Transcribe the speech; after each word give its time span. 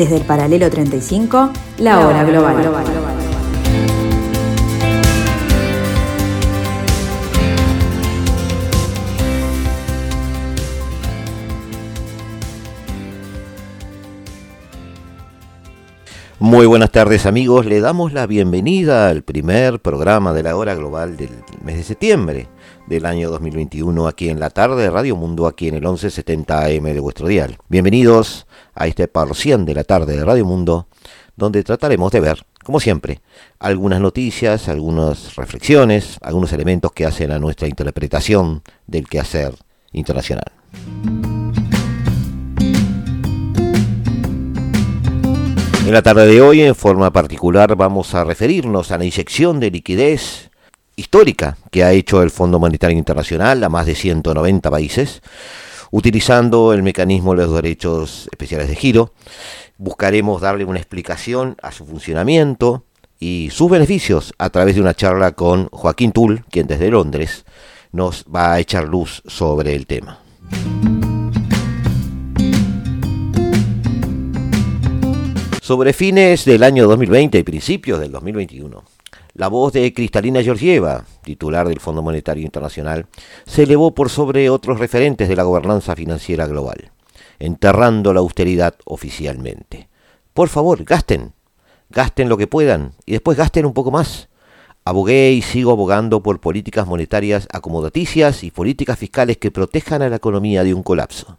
Desde 0.00 0.16
el 0.16 0.24
paralelo 0.24 0.70
35, 0.70 1.50
la, 1.80 2.00
hora 2.00 2.24
global. 2.24 2.56
Muy 16.38 16.64
buenas 16.64 16.90
tardes 16.90 17.26
amigos, 17.26 17.66
le 17.66 17.80
damos 17.80 18.14
la 18.14 18.26
bienvenida 18.26 19.10
al 19.10 19.22
primer 19.22 19.80
programa 19.80 20.32
de 20.32 20.42
la 20.42 20.56
hora 20.56 20.74
global 20.74 21.18
del 21.18 21.28
mes 21.62 21.76
de 21.76 21.82
septiembre 21.82 22.48
del 22.86 23.06
año 23.06 23.30
2021 23.30 24.06
aquí 24.06 24.28
en 24.28 24.40
la 24.40 24.50
tarde 24.50 24.82
de 24.82 24.90
Radio 24.90 25.16
Mundo, 25.16 25.46
aquí 25.46 25.68
en 25.68 25.74
el 25.74 25.82
1170 25.82 26.66
AM 26.66 26.84
de 26.84 27.00
vuestro 27.00 27.28
dial. 27.28 27.58
Bienvenidos 27.68 28.46
a 28.74 28.86
este 28.86 29.08
parcial 29.08 29.64
de 29.64 29.74
la 29.74 29.84
tarde 29.84 30.16
de 30.16 30.24
Radio 30.24 30.44
Mundo, 30.44 30.88
donde 31.36 31.62
trataremos 31.62 32.12
de 32.12 32.20
ver, 32.20 32.44
como 32.64 32.80
siempre, 32.80 33.20
algunas 33.58 34.00
noticias, 34.00 34.68
algunas 34.68 35.36
reflexiones, 35.36 36.18
algunos 36.22 36.52
elementos 36.52 36.92
que 36.92 37.06
hacen 37.06 37.30
a 37.30 37.38
nuestra 37.38 37.68
interpretación 37.68 38.62
del 38.86 39.08
quehacer 39.08 39.54
internacional. 39.92 40.52
En 45.86 45.94
la 45.94 46.02
tarde 46.02 46.26
de 46.26 46.40
hoy, 46.40 46.60
en 46.60 46.74
forma 46.74 47.12
particular, 47.12 47.74
vamos 47.74 48.14
a 48.14 48.22
referirnos 48.22 48.92
a 48.92 48.98
la 48.98 49.04
inyección 49.04 49.58
de 49.58 49.70
liquidez 49.70 50.49
histórica 51.00 51.56
que 51.70 51.82
ha 51.82 51.92
hecho 51.92 52.22
el 52.22 52.30
Fondo 52.30 52.58
Monetario 52.58 52.96
Internacional 52.96 53.64
a 53.64 53.68
más 53.68 53.86
de 53.86 53.94
190 53.94 54.70
países, 54.70 55.22
utilizando 55.90 56.72
el 56.72 56.82
mecanismo 56.82 57.34
de 57.34 57.44
los 57.44 57.54
derechos 57.54 58.28
especiales 58.30 58.68
de 58.68 58.76
giro. 58.76 59.12
Buscaremos 59.78 60.42
darle 60.42 60.64
una 60.64 60.78
explicación 60.78 61.56
a 61.62 61.72
su 61.72 61.86
funcionamiento 61.86 62.84
y 63.18 63.48
sus 63.50 63.70
beneficios 63.70 64.34
a 64.38 64.50
través 64.50 64.74
de 64.74 64.82
una 64.82 64.94
charla 64.94 65.32
con 65.32 65.68
Joaquín 65.70 66.12
Tull, 66.12 66.44
quien 66.50 66.66
desde 66.66 66.90
Londres 66.90 67.44
nos 67.92 68.24
va 68.24 68.52
a 68.52 68.60
echar 68.60 68.84
luz 68.86 69.22
sobre 69.26 69.74
el 69.74 69.86
tema. 69.86 70.20
Sobre 75.62 75.92
fines 75.92 76.44
del 76.44 76.62
año 76.62 76.86
2020 76.88 77.38
y 77.38 77.42
principios 77.42 78.00
del 78.00 78.12
2021, 78.12 78.82
la 79.40 79.48
voz 79.48 79.72
de 79.72 79.94
Cristalina 79.94 80.42
Georgieva, 80.42 81.06
titular 81.24 81.66
del 81.66 81.80
Fondo 81.80 82.02
Monetario 82.02 82.44
Internacional, 82.44 83.06
se 83.46 83.62
elevó 83.62 83.94
por 83.94 84.10
sobre 84.10 84.50
otros 84.50 84.78
referentes 84.78 85.30
de 85.30 85.34
la 85.34 85.44
gobernanza 85.44 85.96
financiera 85.96 86.46
global, 86.46 86.90
enterrando 87.38 88.12
la 88.12 88.20
austeridad 88.20 88.74
oficialmente. 88.84 89.88
Por 90.34 90.50
favor, 90.50 90.84
gasten, 90.84 91.32
gasten 91.88 92.28
lo 92.28 92.36
que 92.36 92.48
puedan 92.48 92.92
y 93.06 93.12
después 93.12 93.38
gasten 93.38 93.64
un 93.64 93.72
poco 93.72 93.90
más. 93.90 94.28
Abogué 94.84 95.32
y 95.32 95.40
sigo 95.40 95.72
abogando 95.72 96.22
por 96.22 96.38
políticas 96.40 96.86
monetarias 96.86 97.48
acomodaticias 97.50 98.44
y 98.44 98.50
políticas 98.50 98.98
fiscales 98.98 99.38
que 99.38 99.50
protejan 99.50 100.02
a 100.02 100.10
la 100.10 100.16
economía 100.16 100.64
de 100.64 100.74
un 100.74 100.82
colapso. 100.82 101.38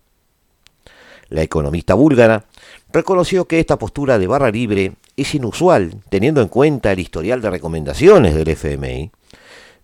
La 1.29 1.43
economista 1.43 1.93
búlgara 1.93 2.45
reconoció 2.91 3.45
que 3.45 3.59
esta 3.59 3.77
postura 3.77 4.17
de 4.17 4.25
barra 4.25 4.49
libre 4.49 4.95
es 5.21 5.35
inusual 5.35 5.95
teniendo 6.09 6.41
en 6.41 6.47
cuenta 6.47 6.91
el 6.91 6.99
historial 6.99 7.41
de 7.41 7.49
recomendaciones 7.49 8.35
del 8.35 8.47
FMI, 8.49 9.11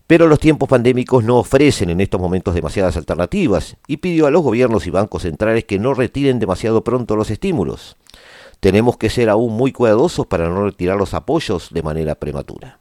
pero 0.07 0.27
los 0.27 0.39
tiempos 0.39 0.69
pandémicos 0.69 1.23
no 1.23 1.37
ofrecen 1.37 1.89
en 1.89 1.99
estos 1.99 2.21
momentos 2.21 2.55
demasiadas 2.55 2.95
alternativas 2.95 3.75
y 3.87 3.97
pidió 3.97 4.25
a 4.25 4.31
los 4.31 4.41
gobiernos 4.41 4.87
y 4.87 4.89
bancos 4.89 5.23
centrales 5.23 5.65
que 5.65 5.79
no 5.79 5.93
retiren 5.93 6.39
demasiado 6.39 6.83
pronto 6.83 7.15
los 7.15 7.29
estímulos. 7.29 7.97
Tenemos 8.59 8.97
que 8.97 9.09
ser 9.09 9.29
aún 9.29 9.53
muy 9.53 9.71
cuidadosos 9.71 10.25
para 10.25 10.47
no 10.49 10.65
retirar 10.65 10.97
los 10.97 11.13
apoyos 11.13 11.69
de 11.71 11.83
manera 11.83 12.15
prematura. 12.15 12.79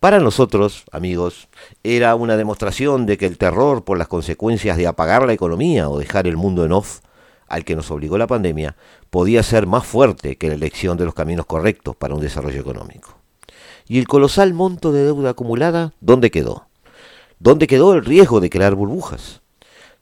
Para 0.00 0.18
nosotros, 0.18 0.84
amigos, 0.90 1.48
era 1.84 2.16
una 2.16 2.36
demostración 2.36 3.06
de 3.06 3.16
que 3.16 3.26
el 3.26 3.38
terror 3.38 3.84
por 3.84 3.98
las 3.98 4.08
consecuencias 4.08 4.76
de 4.76 4.88
apagar 4.88 5.24
la 5.24 5.32
economía 5.32 5.88
o 5.88 5.96
dejar 5.96 6.26
el 6.26 6.36
mundo 6.36 6.64
en 6.64 6.72
off 6.72 7.02
al 7.46 7.64
que 7.64 7.76
nos 7.76 7.90
obligó 7.92 8.18
la 8.18 8.26
pandemia 8.26 8.76
podía 9.12 9.42
ser 9.42 9.66
más 9.66 9.86
fuerte 9.86 10.36
que 10.36 10.48
la 10.48 10.54
elección 10.54 10.96
de 10.96 11.04
los 11.04 11.12
caminos 11.12 11.44
correctos 11.44 11.94
para 11.94 12.14
un 12.14 12.22
desarrollo 12.22 12.58
económico. 12.58 13.18
¿Y 13.86 13.98
el 13.98 14.08
colosal 14.08 14.54
monto 14.54 14.90
de 14.90 15.04
deuda 15.04 15.28
acumulada, 15.28 15.92
dónde 16.00 16.30
quedó? 16.30 16.68
¿Dónde 17.38 17.66
quedó 17.66 17.92
el 17.92 18.06
riesgo 18.06 18.40
de 18.40 18.48
crear 18.48 18.74
burbujas? 18.74 19.42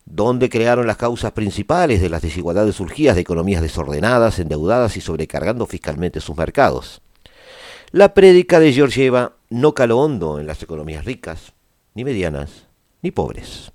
¿Dónde 0.04 0.48
crearon 0.48 0.86
las 0.86 0.96
causas 0.96 1.32
principales 1.32 2.00
de 2.00 2.08
las 2.08 2.22
desigualdades 2.22 2.76
surgidas 2.76 3.16
de 3.16 3.22
economías 3.22 3.62
desordenadas, 3.62 4.38
endeudadas 4.38 4.96
y 4.96 5.00
sobrecargando 5.00 5.66
fiscalmente 5.66 6.20
sus 6.20 6.36
mercados? 6.36 7.02
La 7.90 8.14
prédica 8.14 8.60
de 8.60 8.72
Georgieva 8.72 9.34
no 9.48 9.74
caló 9.74 9.98
hondo 9.98 10.38
en 10.38 10.46
las 10.46 10.62
economías 10.62 11.04
ricas, 11.04 11.52
ni 11.94 12.04
medianas, 12.04 12.68
ni 13.02 13.10
pobres. 13.10 13.72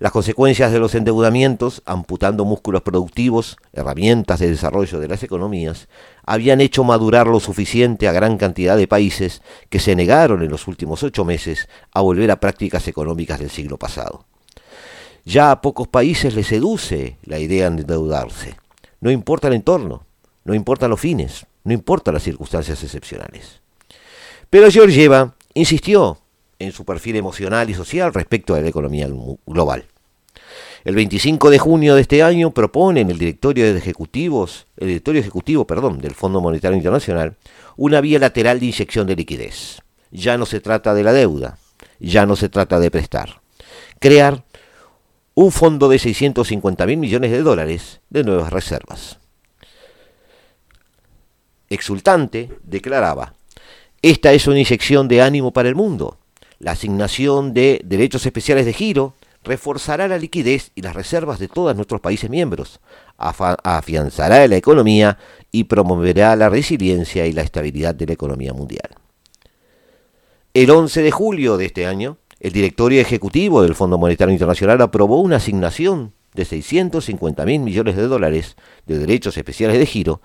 Las 0.00 0.12
consecuencias 0.12 0.72
de 0.72 0.78
los 0.78 0.94
endeudamientos, 0.94 1.82
amputando 1.84 2.46
músculos 2.46 2.80
productivos, 2.80 3.58
herramientas 3.74 4.40
de 4.40 4.48
desarrollo 4.48 4.98
de 4.98 5.08
las 5.08 5.22
economías, 5.22 5.88
habían 6.24 6.62
hecho 6.62 6.84
madurar 6.84 7.26
lo 7.26 7.38
suficiente 7.38 8.08
a 8.08 8.12
gran 8.12 8.38
cantidad 8.38 8.78
de 8.78 8.88
países 8.88 9.42
que 9.68 9.78
se 9.78 9.94
negaron 9.94 10.42
en 10.42 10.50
los 10.50 10.66
últimos 10.68 11.02
ocho 11.02 11.26
meses 11.26 11.68
a 11.92 12.00
volver 12.00 12.30
a 12.30 12.40
prácticas 12.40 12.88
económicas 12.88 13.40
del 13.40 13.50
siglo 13.50 13.76
pasado. 13.76 14.24
Ya 15.26 15.50
a 15.50 15.60
pocos 15.60 15.86
países 15.86 16.34
les 16.34 16.46
seduce 16.46 17.18
la 17.22 17.38
idea 17.38 17.68
de 17.68 17.82
endeudarse. 17.82 18.56
No 19.02 19.10
importa 19.10 19.48
el 19.48 19.54
entorno, 19.54 20.06
no 20.44 20.54
importan 20.54 20.88
los 20.88 21.00
fines, 21.00 21.44
no 21.62 21.74
importan 21.74 22.14
las 22.14 22.22
circunstancias 22.22 22.82
excepcionales. 22.82 23.60
Pero 24.48 24.70
Georgieva 24.70 25.34
insistió 25.52 26.16
en 26.58 26.72
su 26.72 26.84
perfil 26.84 27.16
emocional 27.16 27.68
y 27.68 27.74
social 27.74 28.14
respecto 28.14 28.54
a 28.54 28.60
la 28.60 28.68
economía 28.68 29.08
global. 29.46 29.89
El 30.84 30.94
25 30.94 31.50
de 31.50 31.58
junio 31.58 31.94
de 31.94 32.00
este 32.00 32.22
año 32.22 32.52
propone 32.52 33.00
en 33.00 33.10
el 33.10 33.18
directorio 33.18 33.70
de 33.70 33.78
ejecutivos, 33.78 34.66
el 34.78 34.88
directorio 34.88 35.20
ejecutivo, 35.20 35.66
perdón, 35.66 35.98
del 35.98 36.14
Fondo 36.14 36.40
Monetario 36.40 36.76
Internacional, 36.76 37.36
una 37.76 38.00
vía 38.00 38.18
lateral 38.18 38.60
de 38.60 38.66
inyección 38.66 39.06
de 39.06 39.16
liquidez. 39.16 39.82
Ya 40.10 40.38
no 40.38 40.46
se 40.46 40.60
trata 40.60 40.94
de 40.94 41.04
la 41.04 41.12
deuda, 41.12 41.58
ya 41.98 42.24
no 42.24 42.34
se 42.34 42.48
trata 42.48 42.80
de 42.80 42.90
prestar. 42.90 43.40
Crear 43.98 44.44
un 45.34 45.52
fondo 45.52 45.88
de 45.88 45.98
650 45.98 46.86
mil 46.86 46.96
millones 46.96 47.30
de 47.30 47.42
dólares 47.42 48.00
de 48.08 48.24
nuevas 48.24 48.50
reservas. 48.50 49.18
Exultante, 51.68 52.50
declaraba, 52.64 53.34
esta 54.02 54.32
es 54.32 54.46
una 54.46 54.58
inyección 54.58 55.08
de 55.08 55.22
ánimo 55.22 55.52
para 55.52 55.68
el 55.68 55.74
mundo 55.74 56.16
la 56.60 56.72
asignación 56.72 57.52
de 57.54 57.80
derechos 57.84 58.24
especiales 58.26 58.66
de 58.66 58.74
giro 58.74 59.14
reforzará 59.42 60.08
la 60.08 60.18
liquidez 60.18 60.70
y 60.74 60.82
las 60.82 60.94
reservas 60.94 61.38
de 61.38 61.48
todos 61.48 61.74
nuestros 61.74 62.00
países 62.00 62.28
miembros, 62.28 62.80
afianzará 63.16 64.46
la 64.46 64.56
economía 64.56 65.18
y 65.50 65.64
promoverá 65.64 66.36
la 66.36 66.48
resiliencia 66.48 67.26
y 67.26 67.32
la 67.32 67.42
estabilidad 67.42 67.94
de 67.94 68.06
la 68.06 68.12
economía 68.12 68.52
mundial. 68.52 68.90
El 70.52 70.70
11 70.70 71.02
de 71.02 71.10
julio 71.10 71.56
de 71.56 71.66
este 71.66 71.86
año, 71.86 72.18
el 72.40 72.52
directorio 72.52 73.00
ejecutivo 73.00 73.62
del 73.62 73.74
Fondo 73.74 73.98
Monetario 73.98 74.32
Internacional 74.32 74.80
aprobó 74.80 75.20
una 75.20 75.36
asignación 75.36 76.12
de 76.34 76.44
650 76.44 77.44
mil 77.44 77.60
millones 77.60 77.96
de 77.96 78.06
dólares 78.06 78.56
de 78.86 78.98
derechos 78.98 79.36
especiales 79.36 79.78
de 79.78 79.86
giro, 79.86 80.20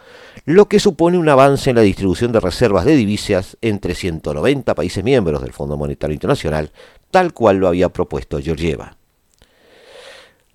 lo 0.46 0.68
que 0.68 0.80
supone 0.80 1.18
un 1.18 1.30
avance 1.30 1.70
en 1.70 1.76
la 1.78 1.82
distribución 1.82 2.32
de 2.32 2.40
reservas 2.40 2.86
de 2.86 2.96
divisas 2.96 3.58
entre 3.62 3.96
190 3.96 4.76
países 4.76 5.04
miembros 5.04 5.42
del 5.42 5.54
Fondo 5.54 5.78
Monetario 5.78 6.14
Internacional, 6.14 6.72
tal 7.12 7.34
cual 7.34 7.58
lo 7.58 7.68
había 7.68 7.90
propuesto 7.90 8.40
Georgieva. 8.40 8.98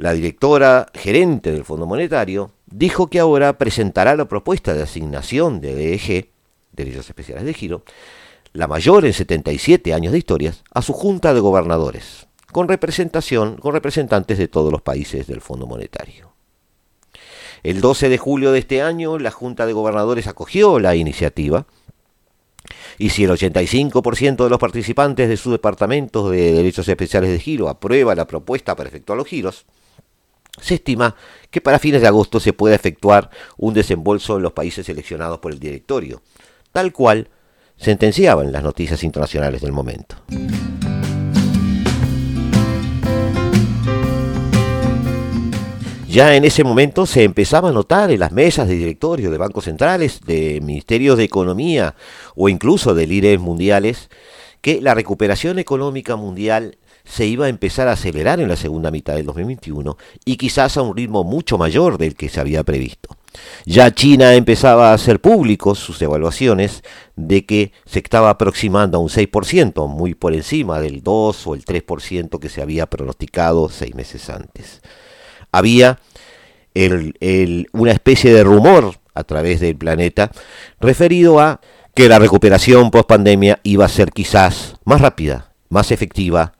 La 0.00 0.14
directora 0.14 0.86
gerente 0.94 1.52
del 1.52 1.62
Fondo 1.62 1.84
Monetario 1.84 2.52
dijo 2.64 3.08
que 3.08 3.20
ahora 3.20 3.58
presentará 3.58 4.16
la 4.16 4.24
propuesta 4.24 4.72
de 4.72 4.82
asignación 4.82 5.60
de 5.60 5.74
DEG, 5.74 6.30
derechos 6.72 7.06
especiales 7.06 7.44
de 7.44 7.52
giro, 7.52 7.84
la 8.54 8.66
mayor 8.66 9.04
en 9.04 9.12
77 9.12 9.92
años 9.92 10.12
de 10.12 10.18
historias, 10.18 10.64
a 10.72 10.80
su 10.80 10.94
junta 10.94 11.34
de 11.34 11.40
gobernadores 11.40 12.28
con 12.50 12.66
representación, 12.66 13.56
con 13.56 13.74
representantes 13.74 14.38
de 14.38 14.48
todos 14.48 14.72
los 14.72 14.80
países 14.80 15.26
del 15.26 15.42
Fondo 15.42 15.66
Monetario. 15.66 16.32
El 17.62 17.82
12 17.82 18.08
de 18.08 18.16
julio 18.16 18.52
de 18.52 18.60
este 18.60 18.80
año, 18.80 19.18
la 19.18 19.30
Junta 19.30 19.66
de 19.66 19.74
Gobernadores 19.74 20.26
acogió 20.26 20.80
la 20.80 20.96
iniciativa 20.96 21.66
y 22.96 23.10
si 23.10 23.24
el 23.24 23.32
85% 23.32 24.44
de 24.44 24.48
los 24.48 24.58
participantes 24.58 25.28
de 25.28 25.36
sus 25.36 25.52
departamentos 25.52 26.30
de 26.30 26.54
derechos 26.54 26.88
especiales 26.88 27.28
de 27.28 27.38
giro 27.38 27.68
aprueba 27.68 28.14
la 28.14 28.26
propuesta 28.26 28.74
para 28.74 28.88
efectuar 28.88 29.18
los 29.18 29.28
giros, 29.28 29.66
se 30.60 30.74
estima 30.74 31.16
que 31.50 31.60
para 31.60 31.78
fines 31.78 32.00
de 32.00 32.08
agosto 32.08 32.40
se 32.40 32.52
pueda 32.52 32.74
efectuar 32.74 33.30
un 33.56 33.74
desembolso 33.74 34.36
en 34.36 34.42
los 34.42 34.52
países 34.52 34.86
seleccionados 34.86 35.38
por 35.38 35.52
el 35.52 35.58
directorio, 35.58 36.22
tal 36.72 36.92
cual 36.92 37.28
sentenciaban 37.76 38.52
las 38.52 38.62
noticias 38.62 39.02
internacionales 39.02 39.62
del 39.62 39.72
momento. 39.72 40.16
Ya 46.10 46.34
en 46.34 46.44
ese 46.44 46.64
momento 46.64 47.06
se 47.06 47.22
empezaba 47.22 47.68
a 47.68 47.72
notar 47.72 48.10
en 48.10 48.18
las 48.18 48.32
mesas 48.32 48.66
de 48.66 48.74
directorio 48.74 49.30
de 49.30 49.38
bancos 49.38 49.66
centrales, 49.66 50.20
de 50.26 50.60
ministerios 50.60 51.16
de 51.16 51.22
economía 51.22 51.94
o 52.34 52.48
incluso 52.48 52.96
de 52.96 53.06
líderes 53.06 53.38
mundiales 53.38 54.10
que 54.60 54.80
la 54.80 54.94
recuperación 54.94 55.60
económica 55.60 56.16
mundial 56.16 56.78
se 57.04 57.26
iba 57.26 57.46
a 57.46 57.48
empezar 57.48 57.88
a 57.88 57.92
acelerar 57.92 58.40
en 58.40 58.48
la 58.48 58.56
segunda 58.56 58.90
mitad 58.90 59.14
del 59.14 59.26
2021 59.26 59.96
y 60.24 60.36
quizás 60.36 60.76
a 60.76 60.82
un 60.82 60.96
ritmo 60.96 61.24
mucho 61.24 61.58
mayor 61.58 61.98
del 61.98 62.14
que 62.14 62.28
se 62.28 62.40
había 62.40 62.62
previsto. 62.62 63.16
Ya 63.64 63.92
China 63.92 64.34
empezaba 64.34 64.90
a 64.90 64.94
hacer 64.94 65.20
públicos 65.20 65.78
sus 65.78 66.00
evaluaciones 66.02 66.82
de 67.16 67.46
que 67.46 67.72
se 67.86 68.00
estaba 68.00 68.30
aproximando 68.30 68.98
a 68.98 69.00
un 69.00 69.08
6%, 69.08 69.88
muy 69.88 70.14
por 70.14 70.34
encima 70.34 70.80
del 70.80 71.02
2 71.02 71.46
o 71.46 71.54
el 71.54 71.64
3% 71.64 72.38
que 72.38 72.48
se 72.48 72.62
había 72.62 72.86
pronosticado 72.86 73.68
seis 73.68 73.94
meses 73.94 74.28
antes. 74.30 74.80
Había 75.52 76.00
una 77.72 77.92
especie 77.92 78.32
de 78.32 78.44
rumor 78.44 78.94
a 79.14 79.24
través 79.24 79.60
del 79.60 79.76
planeta 79.76 80.30
referido 80.80 81.40
a 81.40 81.60
que 81.94 82.08
la 82.08 82.18
recuperación 82.18 82.90
post 82.90 83.08
pandemia 83.08 83.60
iba 83.64 83.84
a 83.84 83.88
ser 83.88 84.12
quizás 84.12 84.76
más 84.84 85.00
rápida, 85.00 85.52
más 85.68 85.90
efectiva 85.90 86.54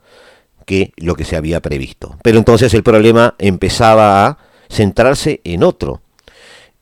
que 0.71 0.93
lo 0.99 1.17
que 1.17 1.25
se 1.25 1.35
había 1.35 1.61
previsto. 1.61 2.17
Pero 2.23 2.39
entonces 2.39 2.73
el 2.75 2.85
problema 2.85 3.35
empezaba 3.39 4.25
a 4.25 4.39
centrarse 4.69 5.41
en 5.43 5.65
otro, 5.65 6.01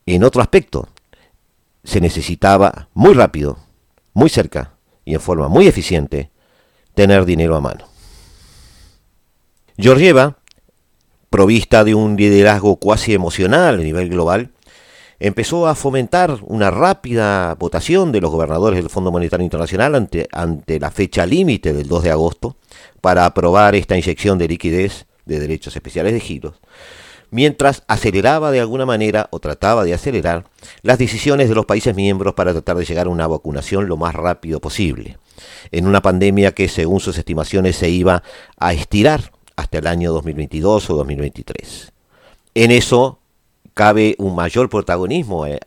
en 0.05 0.25
otro 0.25 0.43
aspecto. 0.43 0.91
Se 1.85 1.99
necesitaba 1.99 2.91
muy 2.93 3.15
rápido, 3.15 3.57
muy 4.13 4.29
cerca 4.29 4.75
y 5.07 5.15
en 5.15 5.23
forma 5.23 5.49
muy 5.49 5.69
eficiente 5.69 6.31
tener 6.93 7.25
dinero 7.25 7.57
a 7.57 7.63
mano. 7.63 7.87
Georgieva, 9.79 10.37
provista 11.31 11.83
de 11.83 11.95
un 11.95 12.15
liderazgo 12.15 12.77
cuasi 12.77 13.15
emocional 13.15 13.77
a 13.77 13.83
nivel 13.83 14.11
global, 14.11 14.51
empezó 15.19 15.67
a 15.67 15.75
fomentar 15.75 16.41
una 16.43 16.71
rápida 16.71 17.55
votación 17.55 18.13
de 18.13 18.21
los 18.21 18.31
gobernadores 18.31 18.81
del 18.81 18.91
Fondo 18.91 19.11
Monetario 19.11 19.45
Internacional 19.45 19.95
ante, 19.95 20.29
ante 20.31 20.79
la 20.79 20.91
fecha 20.91 21.25
límite 21.25 21.73
del 21.73 21.89
2 21.89 22.03
de 22.03 22.11
agosto 22.11 22.57
para 23.01 23.25
aprobar 23.25 23.75
esta 23.75 23.97
inyección 23.97 24.39
de 24.39 24.49
liquidez 24.49 25.07
de 25.27 25.39
derechos 25.41 25.77
especiales 25.77 26.13
de 26.13 26.21
giros, 26.21 26.55
mientras 27.31 27.83
aceleraba 27.87 28.51
de 28.51 28.61
alguna 28.61 28.87
manera 28.87 29.29
o 29.31 29.39
trataba 29.39 29.85
de 29.85 29.95
acelerar 29.95 30.45
las 30.83 30.99
decisiones 30.99 31.49
de 31.49 31.55
los 31.55 31.67
países 31.67 31.95
miembros 31.95 32.35
para 32.35 32.53
tratar 32.53 32.77
de 32.77 32.85
llegar 32.85 33.07
a 33.07 33.11
una 33.11 33.27
vacunación 33.27 33.89
lo 33.89 33.97
más 33.97 34.15
rápido 34.15 34.61
posible, 34.61 35.19
en 35.71 35.87
una 35.87 36.03
pandemia 36.03 36.53
que 36.53 36.69
según 36.69 37.01
sus 37.01 37.19
estimaciones 37.19 37.77
se 37.77 37.91
iba 37.91 38.23
a 38.59 38.73
estirar 38.73 39.33
hasta 39.57 39.79
el 39.79 39.87
año 39.87 40.13
2022 40.13 40.91
o 40.91 40.97
2023. 40.97 41.93
En 42.55 42.71
eso 42.71 43.19
cabe 43.75 44.17
un 44.19 44.35
mayor 44.35 44.69
protagonismo 44.69 45.47
eh, 45.47 45.61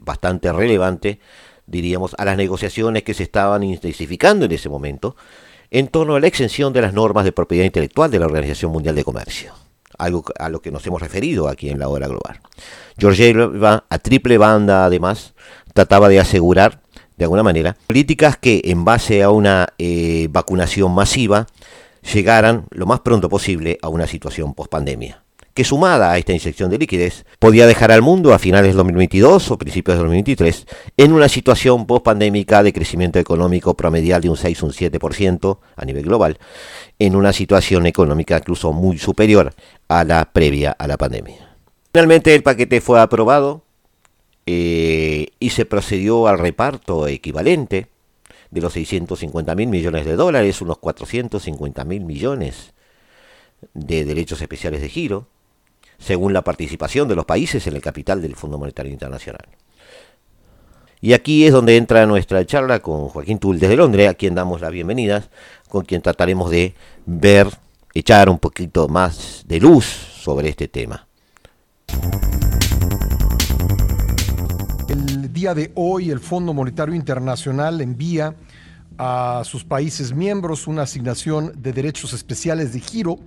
bastante 0.00 0.52
relevante, 0.52 1.18
diríamos, 1.66 2.14
a 2.18 2.24
las 2.24 2.36
negociaciones 2.36 3.02
que 3.02 3.14
se 3.14 3.24
estaban 3.24 3.62
intensificando 3.62 4.44
en 4.44 4.52
ese 4.52 4.68
momento 4.68 5.16
en 5.70 5.88
torno 5.88 6.14
a 6.14 6.20
la 6.20 6.26
exención 6.26 6.72
de 6.72 6.82
las 6.82 6.92
normas 6.92 7.24
de 7.24 7.32
propiedad 7.32 7.64
intelectual 7.64 8.10
de 8.10 8.18
la 8.18 8.26
Organización 8.26 8.72
Mundial 8.72 8.94
de 8.94 9.04
Comercio, 9.04 9.52
algo 9.98 10.24
a 10.38 10.48
lo 10.48 10.60
que 10.60 10.70
nos 10.70 10.86
hemos 10.86 11.02
referido 11.02 11.48
aquí 11.48 11.68
en 11.68 11.78
la 11.78 11.88
hora 11.88 12.08
global. 12.08 12.40
Georgieva, 12.98 13.84
a 13.88 13.98
triple 13.98 14.38
banda 14.38 14.84
además, 14.84 15.34
trataba 15.74 16.08
de 16.08 16.20
asegurar, 16.20 16.80
de 17.16 17.24
alguna 17.24 17.42
manera, 17.42 17.76
políticas 17.86 18.36
que 18.36 18.62
en 18.64 18.84
base 18.84 19.22
a 19.22 19.30
una 19.30 19.68
eh, 19.78 20.28
vacunación 20.30 20.94
masiva 20.94 21.46
llegaran 22.12 22.66
lo 22.70 22.86
más 22.86 23.00
pronto 23.00 23.28
posible 23.28 23.78
a 23.82 23.88
una 23.88 24.06
situación 24.06 24.54
post-pandemia 24.54 25.25
que 25.56 25.64
sumada 25.64 26.12
a 26.12 26.18
esta 26.18 26.32
inyección 26.32 26.70
de 26.70 26.76
liquidez 26.76 27.24
podía 27.38 27.66
dejar 27.66 27.90
al 27.90 28.02
mundo 28.02 28.34
a 28.34 28.38
finales 28.38 28.72
de 28.72 28.76
2022 28.76 29.50
o 29.50 29.56
principios 29.56 29.96
de 29.96 30.00
2023 30.00 30.66
en 30.98 31.12
una 31.14 31.30
situación 31.30 31.86
post-pandémica 31.86 32.62
de 32.62 32.74
crecimiento 32.74 33.18
económico 33.18 33.74
promedial 33.74 34.20
de 34.20 34.28
un 34.28 34.36
6 34.36 34.62
o 34.62 34.66
un 34.66 34.72
7% 34.72 35.58
a 35.74 35.84
nivel 35.86 36.04
global, 36.04 36.38
en 36.98 37.16
una 37.16 37.32
situación 37.32 37.86
económica 37.86 38.36
incluso 38.36 38.74
muy 38.74 38.98
superior 38.98 39.54
a 39.88 40.04
la 40.04 40.30
previa 40.30 40.72
a 40.72 40.86
la 40.86 40.98
pandemia. 40.98 41.56
Finalmente 41.90 42.34
el 42.34 42.42
paquete 42.42 42.82
fue 42.82 43.00
aprobado 43.00 43.62
eh, 44.44 45.28
y 45.40 45.50
se 45.50 45.64
procedió 45.64 46.28
al 46.28 46.38
reparto 46.38 47.08
equivalente 47.08 47.86
de 48.50 48.60
los 48.60 48.74
650 48.74 49.54
mil 49.54 49.68
millones 49.68 50.04
de 50.04 50.16
dólares, 50.16 50.60
unos 50.60 50.76
450 50.76 51.82
mil 51.86 52.04
millones 52.04 52.74
de 53.72 54.04
derechos 54.04 54.42
especiales 54.42 54.82
de 54.82 54.90
giro, 54.90 55.28
según 55.98 56.32
la 56.32 56.42
participación 56.42 57.08
de 57.08 57.16
los 57.16 57.24
países 57.24 57.66
en 57.66 57.74
el 57.74 57.82
capital 57.82 58.22
del 58.22 58.36
Fondo 58.36 58.58
Monetario 58.58 58.92
Internacional. 58.92 59.46
Y 61.00 61.12
aquí 61.12 61.46
es 61.46 61.52
donde 61.52 61.76
entra 61.76 62.06
nuestra 62.06 62.44
charla 62.46 62.80
con 62.80 63.08
Joaquín 63.08 63.38
Tull 63.38 63.58
desde 63.58 63.76
Londres, 63.76 64.08
a 64.08 64.14
quien 64.14 64.34
damos 64.34 64.60
la 64.60 64.70
bienvenida, 64.70 65.28
con 65.68 65.84
quien 65.84 66.02
trataremos 66.02 66.50
de 66.50 66.74
ver, 67.04 67.48
echar 67.94 68.28
un 68.28 68.38
poquito 68.38 68.88
más 68.88 69.44
de 69.46 69.60
luz 69.60 69.84
sobre 69.84 70.48
este 70.48 70.68
tema. 70.68 71.06
El 74.88 75.32
día 75.32 75.54
de 75.54 75.70
hoy 75.74 76.10
el 76.10 76.20
Fondo 76.20 76.54
Monetario 76.54 76.94
Internacional 76.94 77.80
envía 77.80 78.34
a 78.98 79.42
sus 79.44 79.64
países 79.64 80.14
miembros 80.14 80.66
una 80.66 80.82
asignación 80.82 81.52
de 81.56 81.72
derechos 81.72 82.12
especiales 82.14 82.72
de 82.72 82.80
giro 82.80 83.18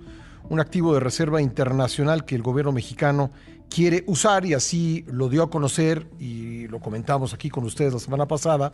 un 0.48 0.60
activo 0.60 0.94
de 0.94 1.00
reserva 1.00 1.40
internacional 1.42 2.24
que 2.24 2.34
el 2.34 2.42
gobierno 2.42 2.72
mexicano 2.72 3.30
quiere 3.68 4.02
usar 4.06 4.44
y 4.44 4.54
así 4.54 5.04
lo 5.06 5.28
dio 5.28 5.44
a 5.44 5.50
conocer 5.50 6.06
y 6.18 6.66
lo 6.66 6.80
comentamos 6.80 7.32
aquí 7.32 7.48
con 7.48 7.64
ustedes 7.64 7.92
la 7.92 8.00
semana 8.00 8.26
pasada 8.26 8.72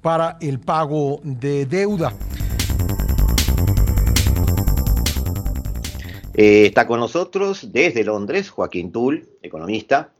para 0.00 0.38
el 0.40 0.60
pago 0.60 1.20
de 1.24 1.66
deuda. 1.66 2.12
Eh, 6.34 6.66
está 6.66 6.86
con 6.86 7.00
nosotros 7.00 7.72
desde 7.72 8.04
Londres 8.04 8.50
Joaquín 8.50 8.92
Tull, 8.92 9.26
economista, 9.42 10.10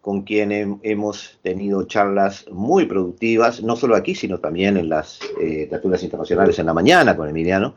con 0.00 0.22
quien 0.22 0.78
hemos 0.82 1.38
tenido 1.42 1.82
charlas 1.82 2.46
muy 2.50 2.86
productivas, 2.86 3.62
no 3.62 3.76
solo 3.76 3.94
aquí, 3.96 4.14
sino 4.14 4.38
también 4.38 4.76
en 4.76 4.88
las 4.88 5.18
eh, 5.40 5.68
internacionales 6.02 6.58
en 6.58 6.66
la 6.66 6.72
mañana 6.72 7.16
con 7.16 7.28
Emiliano. 7.28 7.74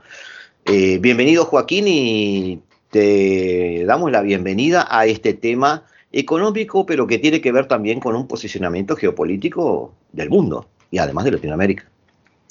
Eh, 0.66 1.00
bienvenido 1.00 1.46
Joaquín 1.46 1.88
y 1.88 2.62
te 2.90 3.84
damos 3.86 4.12
la 4.12 4.22
bienvenida 4.22 4.88
a 4.90 5.06
este 5.06 5.34
tema 5.34 5.84
económico, 6.12 6.86
pero 6.86 7.08
que 7.08 7.20
tiene 7.20 7.42
que 7.42 7.52
ver 7.52 7.68
también 7.68 8.00
con 8.00 8.16
un 8.16 8.28
posicionamiento 8.28 8.96
geopolítico 8.96 9.94
del 10.12 10.30
mundo 10.30 10.68
y 10.92 10.98
además 10.98 11.26
de 11.26 11.32
Latinoamérica. 11.32 11.86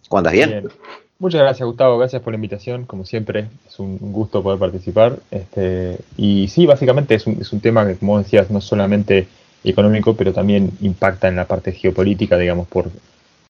¿Cuántas 0.09 0.33
bien? 0.33 0.69
Muchas 1.19 1.41
gracias, 1.41 1.67
Gustavo. 1.67 1.99
Gracias 1.99 2.23
por 2.23 2.33
la 2.33 2.37
invitación. 2.37 2.85
Como 2.85 3.05
siempre, 3.05 3.49
es 3.67 3.79
un 3.81 3.99
gusto 4.13 4.43
poder 4.43 4.61
participar. 4.61 5.19
Este, 5.33 5.99
y 6.17 6.47
sí, 6.47 6.65
básicamente 6.65 7.17
es 7.17 7.27
un, 7.27 7.39
es 7.41 7.53
un 7.53 7.61
tema 7.61 7.87
que, 7.87 7.97
como 7.97 8.19
decías, 8.19 8.51
no 8.51 8.61
solamente 8.61 9.27
económico, 9.65 10.15
pero 10.15 10.33
también 10.33 10.71
impacta 10.81 11.27
en 11.27 11.35
la 11.35 11.47
parte 11.47 11.73
geopolítica, 11.73 12.39
digamos, 12.39 12.69
por, 12.69 12.91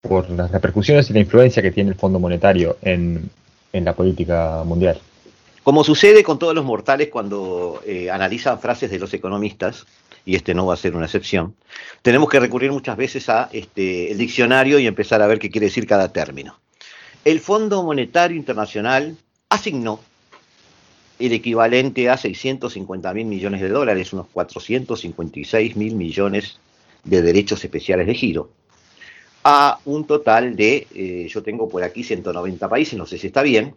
por 0.01 0.31
las 0.31 0.51
repercusiones 0.51 1.11
y 1.11 1.13
la 1.13 1.21
influencia 1.21 1.63
que 1.63 1.71
tiene 1.71 1.91
el 1.91 1.97
Fondo 1.97 2.19
Monetario 2.19 2.79
en, 2.81 3.29
en 3.75 3.85
la 3.85 3.93
política 3.93 4.63
mundial. 4.65 4.99
Como 5.69 5.85
sucede 5.85 6.25
con 6.25 6.39
todos 6.39 6.55
los 6.55 6.65
mortales 6.65 7.11
cuando 7.11 7.83
eh, 7.85 8.11
analizan 8.11 8.59
frases 8.59 8.91
de 8.91 8.99
los 8.99 9.13
economistas, 9.13 9.85
y 10.25 10.35
este 10.35 10.55
no 10.55 10.65
va 10.65 10.73
a 10.73 10.79
ser 10.79 10.97
una 10.97 11.05
excepción, 11.05 11.57
tenemos 12.01 12.31
que 12.31 12.41
recurrir 12.41 12.73
muchas 12.73 12.97
veces 12.97 13.29
a 13.29 13.51
este, 13.53 14.11
el 14.11 14.17
diccionario 14.17 14.79
y 14.79 14.87
empezar 14.87 15.21
a 15.21 15.27
ver 15.27 15.39
qué 15.39 15.51
quiere 15.51 15.67
decir 15.67 15.87
cada 15.87 16.11
término. 16.11 16.59
El 17.23 17.41
Fondo 17.41 17.83
Monetario 17.83 18.35
Internacional 18.35 19.19
asignó 19.51 20.01
el 21.19 21.35
equivalente 21.35 22.09
a 22.09 22.17
650 22.17 23.13
mil 23.13 23.27
millones 23.27 23.61
de 23.61 23.69
dólares, 23.69 24.15
unos 24.15 24.29
456 24.29 25.77
mil 25.77 25.97
millones 25.97 26.61
de 27.05 27.21
derechos 27.21 27.63
especiales 27.63 28.07
de 28.07 28.15
giro, 28.15 28.49
a 29.45 29.81
un 29.85 30.07
total 30.07 30.57
de, 30.57 30.87
eh, 30.95 31.29
yo 31.29 31.43
tengo 31.43 31.69
por 31.69 31.83
aquí 31.83 32.05
190 32.05 32.67
países, 32.71 32.99
no 32.99 33.05
sé 33.05 33.19
si 33.19 33.27
está 33.27 33.43
bien, 33.43 33.75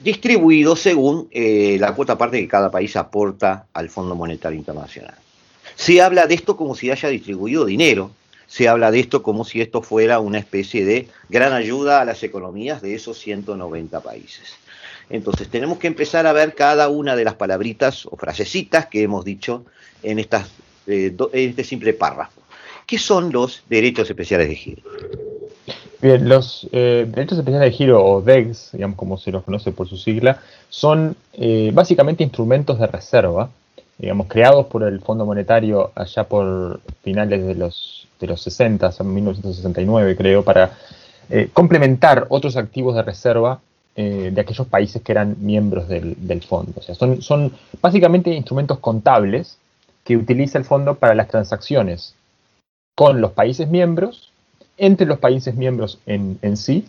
distribuido 0.00 0.76
según 0.76 1.28
eh, 1.30 1.76
la 1.80 1.94
cuota 1.94 2.18
parte 2.18 2.40
que 2.40 2.48
cada 2.48 2.70
país 2.70 2.96
aporta 2.96 3.66
al 3.72 3.88
Fondo 3.88 4.14
Monetario 4.14 4.58
Internacional. 4.58 5.14
Se 5.74 6.02
habla 6.02 6.26
de 6.26 6.34
esto 6.34 6.56
como 6.56 6.74
si 6.74 6.90
haya 6.90 7.08
distribuido 7.08 7.64
dinero, 7.64 8.10
se 8.46 8.68
habla 8.68 8.90
de 8.90 9.00
esto 9.00 9.22
como 9.22 9.44
si 9.44 9.62
esto 9.62 9.80
fuera 9.80 10.20
una 10.20 10.38
especie 10.38 10.84
de 10.84 11.08
gran 11.30 11.54
ayuda 11.54 12.02
a 12.02 12.04
las 12.04 12.22
economías 12.22 12.82
de 12.82 12.94
esos 12.94 13.18
190 13.18 14.00
países. 14.00 14.56
Entonces 15.08 15.48
tenemos 15.48 15.78
que 15.78 15.86
empezar 15.86 16.26
a 16.26 16.32
ver 16.32 16.54
cada 16.54 16.88
una 16.88 17.16
de 17.16 17.24
las 17.24 17.34
palabritas 17.34 18.06
o 18.06 18.16
frasecitas 18.16 18.86
que 18.86 19.02
hemos 19.02 19.24
dicho 19.24 19.64
en, 20.02 20.18
estas, 20.18 20.48
eh, 20.86 21.14
en 21.32 21.50
este 21.50 21.64
simple 21.64 21.94
párrafo. 21.94 22.42
¿Qué 22.86 22.98
son 22.98 23.32
los 23.32 23.62
derechos 23.68 24.08
especiales 24.10 24.48
de 24.48 24.54
giro? 24.54 24.82
Bien, 26.02 26.28
los 26.28 26.68
eh, 26.72 27.06
derechos 27.08 27.38
especiales 27.38 27.70
de 27.70 27.76
giro 27.76 28.04
o 28.04 28.20
DEGs, 28.20 28.72
digamos 28.72 28.96
como 28.96 29.16
se 29.16 29.30
los 29.30 29.44
conoce 29.44 29.72
por 29.72 29.88
su 29.88 29.96
sigla, 29.96 30.40
son 30.68 31.16
eh, 31.32 31.70
básicamente 31.72 32.24
instrumentos 32.24 32.78
de 32.78 32.86
reserva 32.88 33.48
digamos, 34.02 34.26
creados 34.26 34.66
por 34.66 34.82
el 34.82 35.00
Fondo 35.00 35.24
Monetario 35.24 35.92
allá 35.94 36.24
por 36.24 36.80
finales 37.02 37.46
de 37.46 37.54
los, 37.54 38.08
de 38.18 38.26
los 38.26 38.42
60, 38.42 38.90
en 38.98 39.14
1969 39.14 40.16
creo, 40.16 40.42
para 40.42 40.72
eh, 41.30 41.48
complementar 41.52 42.26
otros 42.28 42.56
activos 42.56 42.96
de 42.96 43.02
reserva 43.02 43.60
eh, 43.94 44.30
de 44.32 44.40
aquellos 44.40 44.66
países 44.66 45.02
que 45.02 45.12
eran 45.12 45.36
miembros 45.38 45.86
del, 45.86 46.42
fondo. 46.42 46.72
O 46.76 46.82
sea, 46.82 46.96
son, 46.96 47.22
son 47.22 47.52
básicamente 47.80 48.34
instrumentos 48.34 48.80
contables 48.80 49.56
que 50.02 50.16
utiliza 50.16 50.58
el 50.58 50.64
fondo 50.64 50.96
para 50.96 51.14
las 51.14 51.28
transacciones 51.28 52.16
con 52.96 53.20
los 53.20 53.30
países 53.30 53.68
miembros, 53.68 54.31
entre 54.76 55.06
los 55.06 55.18
países 55.18 55.54
miembros 55.54 55.98
en, 56.06 56.56
sí 56.56 56.86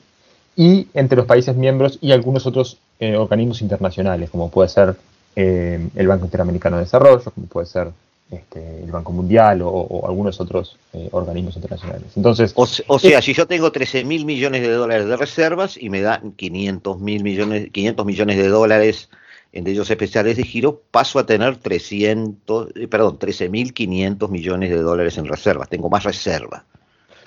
y 0.56 0.88
entre 0.94 1.18
los 1.18 1.26
países 1.26 1.56
miembros 1.56 1.98
y 2.02 2.12
algunos 2.12 2.46
otros 2.46 2.78
eh, 3.00 3.16
organismos 3.16 3.62
internacionales, 3.62 4.30
como 4.30 4.50
puede 4.50 4.70
ser 4.70 4.96
eh, 5.36 5.88
el 5.96 6.08
Banco 6.08 6.26
Interamericano 6.26 6.78
de 6.78 6.84
Desarrollo, 6.84 7.24
como 7.32 7.48
puede 7.48 7.66
ser 7.66 7.92
este, 8.32 8.84
el 8.84 8.92
Banco 8.92 9.12
Mundial 9.12 9.62
o, 9.64 10.06
algunos 10.08 10.40
otros 10.40 10.78
eh, 10.94 11.08
organismos 11.12 11.56
internacionales. 11.56 12.08
Entonces, 12.16 12.54
o, 12.56 12.66
sea, 13.00 13.22
si 13.22 13.34
yo 13.34 13.46
tengo 13.46 13.72
13 13.72 14.06
mil 14.06 14.26
millones 14.26 14.62
de 14.62 14.72
dólares 14.72 15.08
de 15.08 15.18
reservas 15.18 15.78
y 15.78 15.90
me 15.90 16.02
dan 16.02 16.32
500 16.32 17.00
mil 17.00 17.24
millones, 17.24 17.70
500 17.72 18.06
millones 18.06 18.38
de 18.38 18.48
dólares 18.48 19.10
en 19.52 19.68
ellos 19.68 19.90
especiales 19.92 20.38
de 20.38 20.44
giro, 20.44 20.82
paso 20.90 21.20
a 21.20 21.26
tener 21.28 21.58
300, 21.58 22.70
eh, 22.76 22.88
perdón, 22.88 23.20
13.500 23.20 24.30
millones 24.30 24.72
de 24.72 24.78
dólares 24.78 25.18
en 25.20 25.26
reservas. 25.26 25.70
Tengo 25.70 25.90
más 25.90 26.04
reserva. 26.04 26.66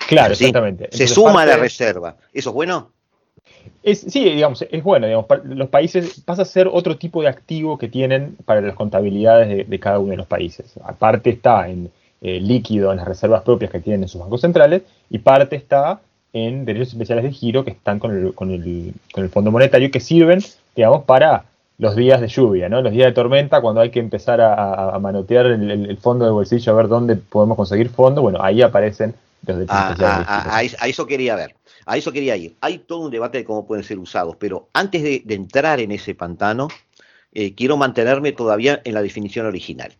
Claro, 0.07 0.33
exactamente. 0.33 0.89
Se 0.91 1.07
suma 1.07 1.45
la 1.45 1.57
reserva. 1.57 2.15
¿Eso 2.33 2.49
es 2.49 2.53
bueno? 2.53 2.91
Es, 3.83 4.01
sí, 4.01 4.23
digamos, 4.23 4.65
es 4.69 4.83
bueno. 4.83 5.07
Digamos, 5.07 5.27
los 5.45 5.69
países 5.69 6.21
pasa 6.25 6.41
a 6.43 6.45
ser 6.45 6.69
otro 6.71 6.97
tipo 6.97 7.21
de 7.21 7.27
activo 7.27 7.77
que 7.77 7.87
tienen 7.87 8.35
para 8.45 8.61
las 8.61 8.75
contabilidades 8.75 9.67
de, 9.69 9.79
cada 9.79 9.99
uno 9.99 10.11
de 10.11 10.17
los 10.17 10.27
países. 10.27 10.73
Aparte 10.83 11.29
está 11.29 11.69
en 11.69 11.91
eh, 12.21 12.39
líquido 12.39 12.91
en 12.91 12.97
las 12.97 13.07
reservas 13.07 13.43
propias 13.43 13.71
que 13.71 13.79
tienen 13.79 14.03
en 14.03 14.09
sus 14.09 14.21
bancos 14.21 14.41
centrales 14.41 14.83
y 15.09 15.19
parte 15.19 15.55
está 15.55 15.99
en 16.33 16.65
derechos 16.65 16.89
especiales 16.89 17.23
de 17.23 17.31
giro 17.31 17.63
que 17.63 17.71
están 17.71 17.99
con 17.99 18.15
el, 18.15 18.33
con 18.33 18.51
el, 18.51 18.93
con 19.13 19.23
el 19.23 19.29
Fondo 19.29 19.51
Monetario 19.51 19.91
que 19.91 19.99
sirven, 19.99 20.39
digamos, 20.75 21.03
para 21.03 21.45
los 21.77 21.95
días 21.95 22.19
de 22.19 22.27
lluvia, 22.27 22.69
¿no? 22.69 22.81
Los 22.81 22.91
días 22.91 23.07
de 23.07 23.13
tormenta, 23.13 23.61
cuando 23.61 23.81
hay 23.81 23.91
que 23.91 23.99
empezar 23.99 24.41
a, 24.41 24.97
manotear 24.99 25.45
el, 25.45 25.97
fondo 25.97 26.25
de 26.25 26.31
bolsillo 26.31 26.71
a 26.71 26.75
ver 26.75 26.87
dónde 26.87 27.15
podemos 27.15 27.55
conseguir 27.55 27.89
fondo, 27.89 28.21
bueno, 28.21 28.39
ahí 28.41 28.61
aparecen 28.61 29.13
ah, 29.69 29.95
ah, 29.99 30.25
ah, 30.27 30.57
a, 30.57 30.87
eso 30.87 31.05
quería 31.05 31.35
ver, 31.35 31.55
a 31.85 31.97
eso 31.97 32.11
quería 32.11 32.35
ir. 32.35 32.55
Hay 32.61 32.79
todo 32.79 32.99
un 32.99 33.11
debate 33.11 33.39
de 33.39 33.43
cómo 33.43 33.65
pueden 33.65 33.83
ser 33.83 33.99
usados, 33.99 34.35
pero 34.37 34.69
antes 34.73 35.03
de, 35.03 35.23
entrar 35.29 35.79
en 35.79 35.91
ese 35.91 36.15
pantano, 36.15 36.67
eh, 37.33 37.53
quiero 37.53 37.77
mantenerme 37.77 38.31
todavía 38.31 38.81
en 38.83 38.93
la 38.93 39.01
definición 39.01 39.45
original. 39.45 39.93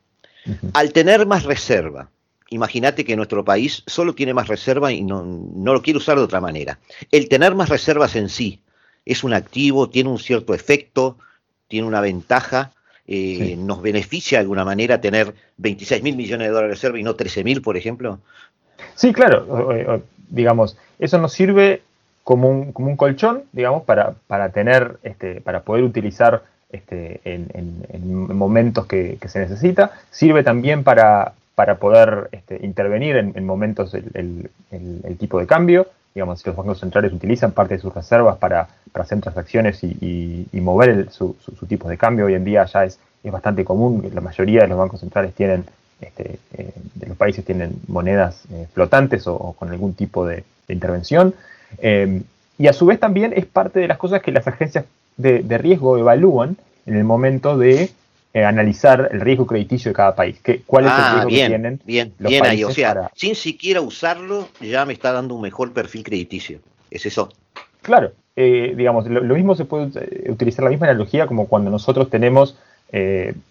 Al 0.73 0.93
tener 0.93 1.25
más 1.25 1.43
reserva, 1.43 2.09
imagínate 2.49 3.03
que 3.03 3.17
nuestro 3.17 3.43
país 3.43 3.83
solo 3.85 4.15
tiene 4.15 4.33
más 4.33 4.47
reserva 4.47 4.93
y 4.93 5.03
no, 5.03 5.23
no 5.23 5.73
lo 5.73 5.81
quiere 5.81 5.97
usar 5.97 6.17
de 6.17 6.23
otra 6.23 6.39
manera. 6.39 6.79
El 7.11 7.27
tener 7.27 7.53
más 7.53 7.67
reservas 7.67 8.15
en 8.15 8.29
sí 8.29 8.61
es 9.05 9.23
un 9.23 9.33
activo, 9.33 9.89
tiene 9.89 10.09
un 10.09 10.19
cierto 10.19 10.53
efecto, 10.53 11.17
tiene 11.67 11.87
una 11.87 12.01
ventaja, 12.01 12.71
eh, 13.09 13.55
nos 13.57 13.81
beneficia 13.81 14.37
de 14.37 14.41
alguna 14.41 14.65
manera 14.65 14.99
tener 14.99 15.33
26 15.57 16.03
mil 16.03 16.17
millones 16.17 16.47
de 16.47 16.53
dólares 16.53 16.71
de 16.71 16.75
reserva 16.75 16.99
y 16.99 17.03
no 17.03 17.15
13 17.15 17.43
mil, 17.45 17.61
por 17.61 17.77
ejemplo. 17.77 18.19
Sí, 18.95 19.13
claro, 19.13 20.01
digamos, 20.29 20.77
eso 20.99 21.17
nos 21.17 21.33
sirve 21.33 21.81
como 22.23 22.49
un, 22.49 22.73
como 22.73 22.89
un 22.89 22.97
colchón, 22.97 23.43
digamos, 23.53 23.83
para, 23.83 24.15
para 24.27 24.49
tener, 24.49 24.97
este, 25.03 25.39
para 25.41 25.61
poder 25.61 25.83
utilizar 25.83 26.43
este, 26.71 27.21
en, 27.23 28.35
momentos 28.35 28.85
que, 28.85 29.17
se 29.27 29.39
necesita. 29.39 29.91
Sirve 30.11 30.43
también 30.43 30.83
para, 30.83 31.33
para 31.55 31.75
poder 31.75 32.29
este, 32.33 32.65
intervenir 32.65 33.15
en, 33.15 33.45
momentos 33.45 33.93
el, 33.93 34.49
tipo 35.17 35.39
de 35.39 35.47
cambio 35.47 35.87
digamos, 36.13 36.39
si 36.39 36.49
los 36.49 36.55
bancos 36.55 36.79
centrales 36.79 37.13
utilizan 37.13 37.51
parte 37.51 37.75
de 37.75 37.79
sus 37.79 37.93
reservas 37.93 38.37
para, 38.37 38.67
hacer 38.95 39.21
transacciones 39.21 39.83
y, 39.83 40.47
mover 40.53 41.11
su, 41.11 41.35
tipo 41.69 41.87
de 41.87 41.97
cambio, 41.97 42.25
hoy 42.25 42.33
en 42.33 42.43
día 42.43 42.65
ya 42.65 42.85
es, 42.85 42.99
es 43.23 43.31
bastante 43.31 43.63
común, 43.63 44.09
la 44.13 44.21
mayoría 44.21 44.61
de 44.61 44.67
los 44.67 44.79
bancos 44.79 44.99
centrales 44.99 45.35
tienen, 45.35 45.63
este, 46.01 46.39
eh, 46.57 46.71
de 46.95 47.07
los 47.07 47.17
países 47.17 47.43
tienen 47.45 47.73
monedas 47.87 48.43
eh, 48.51 48.67
flotantes 48.73 49.27
o, 49.27 49.55
con 49.57 49.69
algún 49.69 49.93
tipo 49.93 50.25
de, 50.25 50.43
intervención. 50.69 51.33
Eh, 51.77 52.21
y 52.57 52.67
a 52.67 52.73
su 52.73 52.85
vez 52.85 52.99
también 52.99 53.33
es 53.35 53.45
parte 53.45 53.79
de 53.79 53.87
las 53.87 53.97
cosas 53.97 54.21
que 54.21 54.31
las 54.31 54.47
agencias 54.47 54.85
de 55.15 55.57
riesgo 55.57 55.97
evalúan 55.97 56.57
en 56.85 56.95
el 56.95 57.03
momento 57.03 57.57
de 57.57 57.91
eh, 58.37 58.43
analizar 58.43 59.09
el 59.11 59.21
riesgo 59.21 59.47
crediticio 59.47 59.89
de 59.89 59.95
cada 59.95 60.13
país. 60.13 60.39
Que, 60.43 60.61
¿Cuál 60.61 60.85
es 60.85 60.91
el 60.91 60.97
ah, 60.99 61.11
riesgo 61.13 61.29
bien, 61.29 61.45
que 61.45 61.49
tienen 61.49 61.81
bien, 61.85 62.13
bien 62.19 62.45
ahí. 62.45 62.63
O 62.63 62.69
sea, 62.69 63.09
sin 63.15 63.33
siquiera 63.33 63.81
usarlo, 63.81 64.49
ya 64.61 64.85
me 64.85 64.93
está 64.93 65.11
dando 65.11 65.33
un 65.33 65.41
mejor 65.41 65.73
perfil 65.73 66.03
crediticio. 66.03 66.59
¿Es 66.91 67.07
eso? 67.07 67.29
Claro. 67.81 68.11
Eh, 68.35 68.75
digamos, 68.77 69.07
lo, 69.07 69.33
mismo 69.33 69.55
se 69.55 69.65
puede 69.65 69.89
eh, 69.95 70.29
utilizar 70.29 70.63
la 70.63 70.69
misma 70.69 70.85
analogía 70.85 71.25
como 71.25 71.47
cuando 71.47 71.71
nosotros 71.71 72.11
tenemos 72.11 72.55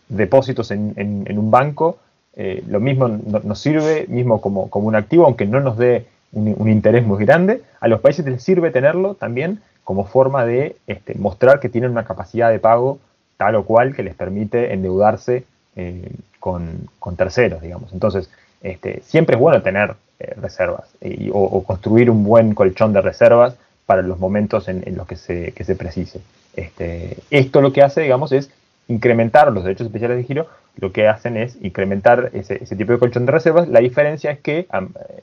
depósitos 0.09 0.71
en, 0.71 1.27
un 1.29 1.51
banco. 1.51 1.99
Lo 2.37 2.81
mismo 2.81 3.09
nos 3.09 3.59
sirve, 3.59 4.07
mismo 4.09 4.43
como, 4.43 4.69
como 4.69 4.89
un 4.89 4.95
activo, 4.95 5.25
aunque 5.25 5.47
no 5.47 5.61
nos 5.61 5.79
dé 5.79 6.05
un, 6.33 6.69
interés 6.69 7.05
muy 7.05 7.25
grande. 7.25 7.63
A 7.81 7.89
los 7.89 8.01
países 8.01 8.25
les 8.27 8.43
sirve 8.43 8.71
tenerlo 8.71 9.15
también 9.15 9.61
como 9.85 10.05
forma 10.05 10.45
de 10.45 10.77
este, 10.87 11.15
mostrar 11.15 11.61
que 11.61 11.69
tienen 11.69 11.91
una 11.91 12.05
capacidad 12.05 12.51
de 12.51 12.59
pago 12.59 12.99
tal 13.37 13.55
o 13.57 13.65
cual 13.65 13.95
que 13.95 14.03
les 14.03 14.15
permite 14.15 14.73
endeudarse 14.73 15.45
eh, 15.77 16.11
con, 16.41 16.89
terceros, 17.17 17.63
digamos. 17.63 17.93
Entonces, 17.93 18.31
este, 18.63 19.03
siempre 19.03 19.37
es 19.37 19.41
bueno 19.41 19.63
tener 19.63 19.95
eh, 20.19 20.35
reservas 20.41 20.89
o, 21.33 21.63
construir 21.65 22.11
un 22.11 22.25
buen 22.25 22.55
colchón 22.55 22.93
de 22.93 23.01
reservas 23.01 23.57
para 23.85 24.03
los 24.03 24.19
momentos 24.19 24.69
en, 24.69 24.83
los 24.97 25.07
que 25.07 25.17
se, 25.17 25.53
que 25.53 25.65
se 25.65 25.77
precise. 25.77 26.21
Este, 26.55 27.19
esto 27.31 27.61
lo 27.61 27.73
que 27.73 27.83
hace, 27.83 28.01
digamos, 28.01 28.33
es 28.33 28.51
incrementar 28.89 29.53
los 29.53 29.65
derechos 29.65 29.87
especiales 29.87 30.17
de 30.19 30.25
giro, 30.25 30.49
lo 30.77 30.93
que 30.93 31.09
hacen 31.09 31.37
es 31.37 31.57
incrementar 31.63 32.31
ese, 32.33 32.59
tipo 32.77 32.93
de 32.93 32.99
colchón 32.99 33.27
de 33.27 33.33
reservas. 33.33 33.69
La 33.69 33.81
diferencia 33.81 34.31
es 34.31 34.41
que 34.41 34.67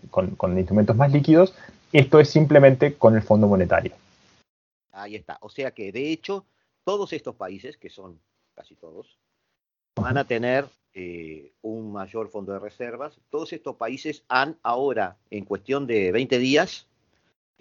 con, 0.09 0.31
con 0.35 0.57
instrumentos 0.57 0.95
más 0.95 1.11
líquidos, 1.11 1.53
esto 1.91 2.19
es 2.19 2.29
simplemente 2.29 2.95
con 2.95 3.15
el 3.15 3.21
Fondo 3.21 3.47
Monetario. 3.47 3.93
Ahí 4.91 5.15
está. 5.15 5.37
O 5.41 5.49
sea 5.49 5.71
que, 5.71 5.91
de 5.91 6.11
hecho, 6.11 6.45
todos 6.83 7.13
estos 7.13 7.35
países, 7.35 7.77
que 7.77 7.89
son 7.89 8.19
casi 8.55 8.75
todos, 8.75 9.17
van 9.95 10.17
a 10.17 10.25
tener 10.25 10.65
eh, 10.93 11.53
un 11.61 11.91
mayor 11.91 12.29
fondo 12.29 12.53
de 12.53 12.59
reservas. 12.59 13.19
Todos 13.29 13.53
estos 13.53 13.75
países 13.75 14.23
han 14.27 14.57
ahora, 14.61 15.17
en 15.31 15.45
cuestión 15.45 15.87
de 15.87 16.11
20 16.11 16.37
días, 16.37 16.87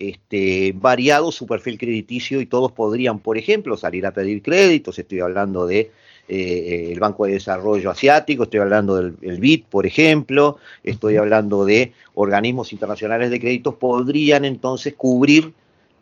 este, 0.09 0.73
variado 0.75 1.31
su 1.31 1.47
perfil 1.47 1.79
crediticio 1.79 2.41
y 2.41 2.47
todos 2.47 2.73
podrían, 2.73 3.21
por 3.21 3.39
ejemplo, 3.39 3.77
salir 3.77 4.05
a 4.07 4.13
pedir 4.13 4.43
créditos. 4.43 4.99
Estoy 4.99 5.21
hablando 5.21 5.67
de 5.67 5.93
eh, 6.29 6.91
el 6.93 6.99
Banco 6.99 7.27
de 7.27 7.35
Desarrollo 7.35 7.91
Asiático, 7.91 8.45
estoy 8.45 8.61
hablando 8.61 8.97
del 8.97 9.39
BID, 9.39 9.65
por 9.71 9.87
ejemplo, 9.87 10.59
estoy 10.83 11.17
hablando 11.17 11.65
de 11.65 11.93
organismos 12.15 12.73
internacionales 12.73 13.31
de 13.31 13.39
créditos, 13.39 13.75
podrían 13.75 14.45
entonces 14.45 14.95
cubrir 14.95 15.53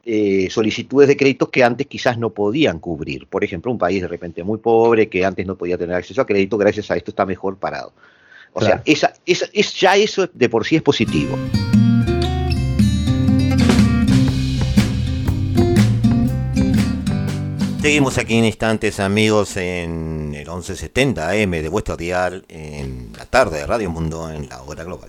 eh, 0.07 0.49
solicitudes 0.51 1.09
de 1.09 1.17
créditos 1.17 1.51
que 1.51 1.63
antes 1.63 1.87
quizás 1.87 2.17
no 2.17 2.31
podían 2.31 2.79
cubrir. 2.79 3.27
Por 3.27 3.45
ejemplo, 3.45 3.71
un 3.71 3.79
país 3.79 4.01
de 4.01 4.09
repente 4.09 4.43
muy 4.43 4.59
pobre 4.59 5.09
que 5.09 5.25
antes 5.27 5.47
no 5.47 5.57
podía 5.57 5.77
tener 5.77 5.95
acceso 5.95 6.23
a 6.23 6.27
crédito, 6.27 6.57
gracias 6.57 6.91
a 6.91 6.97
esto 6.97 7.11
está 7.11 7.27
mejor 7.27 7.57
parado. 7.57 7.93
O 8.53 8.63
sea, 8.63 8.83
esa, 8.85 9.13
es, 9.27 9.75
ya 9.75 9.97
eso 9.97 10.29
de 10.33 10.49
por 10.49 10.67
sí 10.67 10.77
es 10.77 10.83
positivo. 10.83 11.39
Seguimos 17.81 18.19
aquí 18.19 18.37
en 18.37 18.45
instantes, 18.45 19.01
amigos, 19.01 19.57
en 19.57 20.35
el 20.35 20.47
1170 20.47 21.31
AM 21.31 21.51
de 21.51 21.69
vuestro 21.71 21.97
dial, 21.97 22.45
en 22.49 23.11
la 23.17 23.25
tarde 23.25 23.61
de 23.61 23.67
Radio 23.67 23.89
Mundo, 23.89 24.31
en 24.31 24.51
la 24.51 24.61
hora 24.61 24.85
global. 24.85 25.09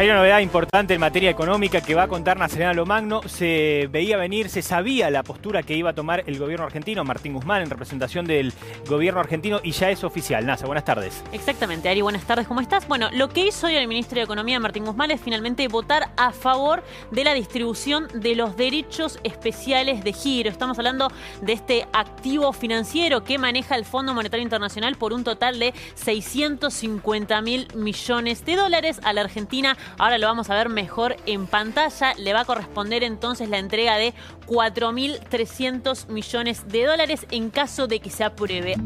Hay 0.00 0.06
una 0.06 0.16
novedad 0.16 0.40
importante 0.40 0.94
en 0.94 1.00
materia 1.00 1.28
económica 1.28 1.82
que 1.82 1.94
va 1.94 2.04
a 2.04 2.08
contar 2.08 2.38
Nacional 2.38 2.74
Lomagno. 2.74 3.20
Se 3.28 3.86
veía 3.92 4.16
venir, 4.16 4.48
se 4.48 4.62
sabía 4.62 5.10
la 5.10 5.22
postura 5.22 5.62
que 5.62 5.76
iba 5.76 5.90
a 5.90 5.92
tomar 5.92 6.24
el 6.26 6.38
gobierno 6.38 6.64
argentino, 6.64 7.04
Martín 7.04 7.34
Guzmán, 7.34 7.60
en 7.60 7.68
representación 7.68 8.24
del 8.24 8.54
gobierno 8.88 9.20
argentino, 9.20 9.60
y 9.62 9.72
ya 9.72 9.90
es 9.90 10.02
oficial. 10.02 10.46
Nasa, 10.46 10.64
buenas 10.64 10.86
tardes. 10.86 11.22
Exactamente, 11.32 11.90
Ari, 11.90 12.00
buenas 12.00 12.24
tardes, 12.24 12.48
¿cómo 12.48 12.62
estás? 12.62 12.88
Bueno, 12.88 13.10
lo 13.12 13.28
que 13.28 13.46
hizo 13.46 13.66
hoy 13.66 13.76
el 13.76 13.86
ministro 13.88 14.16
de 14.16 14.22
Economía, 14.22 14.58
Martín 14.58 14.86
Guzmán, 14.86 15.10
es 15.10 15.20
finalmente 15.20 15.68
votar 15.68 16.08
a 16.16 16.32
favor 16.32 16.82
de 17.10 17.22
la 17.22 17.34
distribución 17.34 18.08
de 18.14 18.36
los 18.36 18.56
derechos 18.56 19.18
especiales 19.22 20.02
de 20.02 20.14
giro. 20.14 20.48
Estamos 20.48 20.78
hablando 20.78 21.12
de 21.42 21.52
este 21.52 21.86
activo 21.92 22.54
financiero 22.54 23.22
que 23.22 23.36
maneja 23.36 23.76
el 23.76 23.84
Fondo 23.84 24.14
Monetario 24.14 24.44
Internacional 24.44 24.96
por 24.96 25.12
un 25.12 25.24
total 25.24 25.58
de 25.58 25.74
650 25.96 27.42
mil 27.42 27.68
millones 27.74 28.46
de 28.46 28.56
dólares 28.56 28.98
a 29.04 29.12
la 29.12 29.20
Argentina 29.20 29.76
Ahora 29.98 30.18
lo 30.18 30.26
vamos 30.26 30.50
a 30.50 30.54
ver 30.54 30.68
mejor 30.68 31.16
en 31.26 31.46
pantalla. 31.46 32.14
Le 32.14 32.32
va 32.32 32.40
a 32.40 32.44
corresponder 32.44 33.02
entonces 33.02 33.48
la 33.48 33.58
entrega 33.58 33.96
de 33.96 34.14
4.300 34.46 36.08
millones 36.08 36.68
de 36.68 36.86
dólares 36.86 37.26
en 37.30 37.50
caso 37.50 37.86
de 37.86 38.00
que 38.00 38.10
se 38.10 38.24
apruebe. 38.24 38.76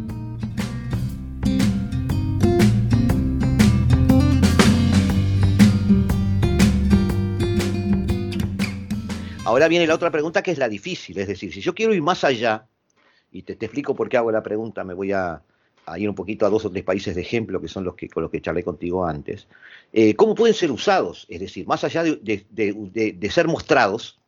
Ahora 9.44 9.68
viene 9.68 9.86
la 9.86 9.94
otra 9.94 10.10
pregunta 10.10 10.42
que 10.42 10.50
es 10.50 10.58
la 10.58 10.68
difícil, 10.68 11.18
es 11.18 11.28
decir, 11.28 11.52
si 11.52 11.60
yo 11.60 11.74
quiero 11.74 11.92
ir 11.94 12.00
más 12.00 12.24
allá, 12.24 12.66
y 13.30 13.42
te, 13.42 13.54
te 13.56 13.66
explico 13.66 13.94
por 13.94 14.08
qué 14.08 14.16
hago 14.16 14.32
la 14.32 14.42
pregunta, 14.42 14.84
me 14.84 14.94
voy 14.94 15.12
a, 15.12 15.42
a 15.86 15.98
ir 15.98 16.08
un 16.08 16.14
poquito 16.14 16.46
a 16.46 16.50
dos 16.50 16.64
o 16.64 16.70
tres 16.70 16.84
países 16.84 17.14
de 17.14 17.20
ejemplo, 17.20 17.60
que 17.60 17.68
son 17.68 17.84
los 17.84 17.94
que, 17.94 18.08
con 18.08 18.22
los 18.22 18.32
que 18.32 18.40
charlé 18.40 18.64
contigo 18.64 19.06
antes, 19.06 19.46
eh, 19.96 20.16
cómo 20.16 20.34
pueden 20.34 20.56
ser 20.56 20.72
usados, 20.72 21.24
es 21.28 21.38
decir, 21.38 21.68
más 21.68 21.84
allá 21.84 22.02
de, 22.02 23.30
ser 23.30 23.46
mostrados, 23.46 24.18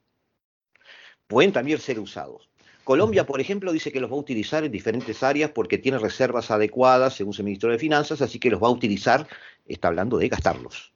pueden 1.26 1.52
también 1.52 1.80
ser 1.80 1.98
usados. 1.98 2.48
Colombia, 2.84 3.26
por 3.26 3.40
ejemplo, 3.40 3.72
dice 3.72 3.90
que 3.90 3.98
los 3.98 4.08
va 4.08 4.14
a 4.14 4.20
utilizar 4.20 4.62
en 4.62 4.70
diferentes 4.70 5.24
áreas 5.24 5.50
porque 5.50 5.76
tiene 5.76 5.98
reservas 5.98 6.52
adecuadas, 6.52 7.14
según 7.14 7.32
su 7.32 7.42
ministro 7.42 7.72
de 7.72 7.80
Finanzas, 7.80 8.22
así 8.22 8.38
que 8.38 8.48
los 8.48 8.62
va 8.62 8.68
a 8.68 8.70
utilizar, 8.70 9.26
está 9.66 9.88
hablando 9.88 10.18
de 10.18 10.28
gastarlos. 10.28 10.92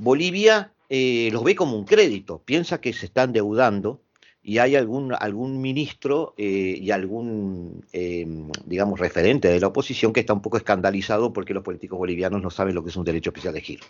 Bolivia 0.00 0.72
eh, 0.88 1.28
los 1.32 1.44
ve 1.44 1.54
como 1.54 1.76
un 1.78 1.84
crédito, 1.84 2.42
piensa 2.44 2.80
que 2.80 2.92
se 2.92 3.06
están 3.06 3.32
deudando 3.32 4.02
y 4.46 4.58
hay 4.58 4.76
algún, 4.76 5.14
algún 5.18 5.62
ministro 5.62 6.34
eh, 6.36 6.78
y 6.78 6.90
algún, 6.90 7.82
em, 7.92 8.50
digamos, 8.66 9.00
referente 9.00 9.48
de 9.48 9.58
la 9.58 9.68
oposición 9.68 10.12
que 10.12 10.20
está 10.20 10.34
un 10.34 10.42
poco 10.42 10.58
escandalizado 10.58 11.32
porque 11.32 11.54
los 11.54 11.62
políticos 11.62 11.98
bolivianos 11.98 12.42
no 12.42 12.50
saben 12.50 12.74
lo 12.74 12.84
que 12.84 12.90
es 12.90 12.96
un 12.96 13.06
derecho 13.06 13.30
especial 13.30 13.54
de 13.54 13.62
giro. 13.62 13.84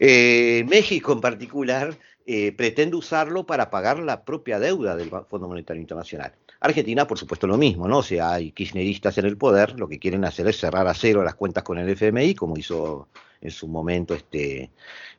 Eh, 0.00 0.66
México 0.68 1.12
en 1.12 1.20
particular 1.20 1.96
eh, 2.26 2.50
pretende 2.52 2.96
usarlo 2.96 3.46
para 3.46 3.70
pagar 3.70 4.00
la 4.00 4.24
propia 4.24 4.58
deuda 4.58 4.96
del 4.96 5.10
Fondo 5.10 5.46
Monetario 5.46 5.80
Internacional. 5.80 6.32
Argentina, 6.58 7.06
por 7.06 7.16
supuesto, 7.16 7.46
lo 7.46 7.56
mismo, 7.56 7.86
¿no? 7.86 7.98
O 7.98 8.02
sea, 8.02 8.32
hay 8.32 8.50
kirchneristas 8.50 9.16
en 9.18 9.26
el 9.26 9.36
poder, 9.36 9.78
lo 9.78 9.88
que 9.88 10.00
quieren 10.00 10.24
hacer 10.24 10.48
es 10.48 10.58
cerrar 10.58 10.88
a 10.88 10.94
cero 10.94 11.22
las 11.22 11.36
cuentas 11.36 11.62
con 11.62 11.78
el 11.78 11.88
FMI, 11.88 12.34
como 12.34 12.56
hizo 12.56 13.06
en 13.40 13.50
su 13.50 13.68
momento 13.68 14.14
este, 14.14 14.70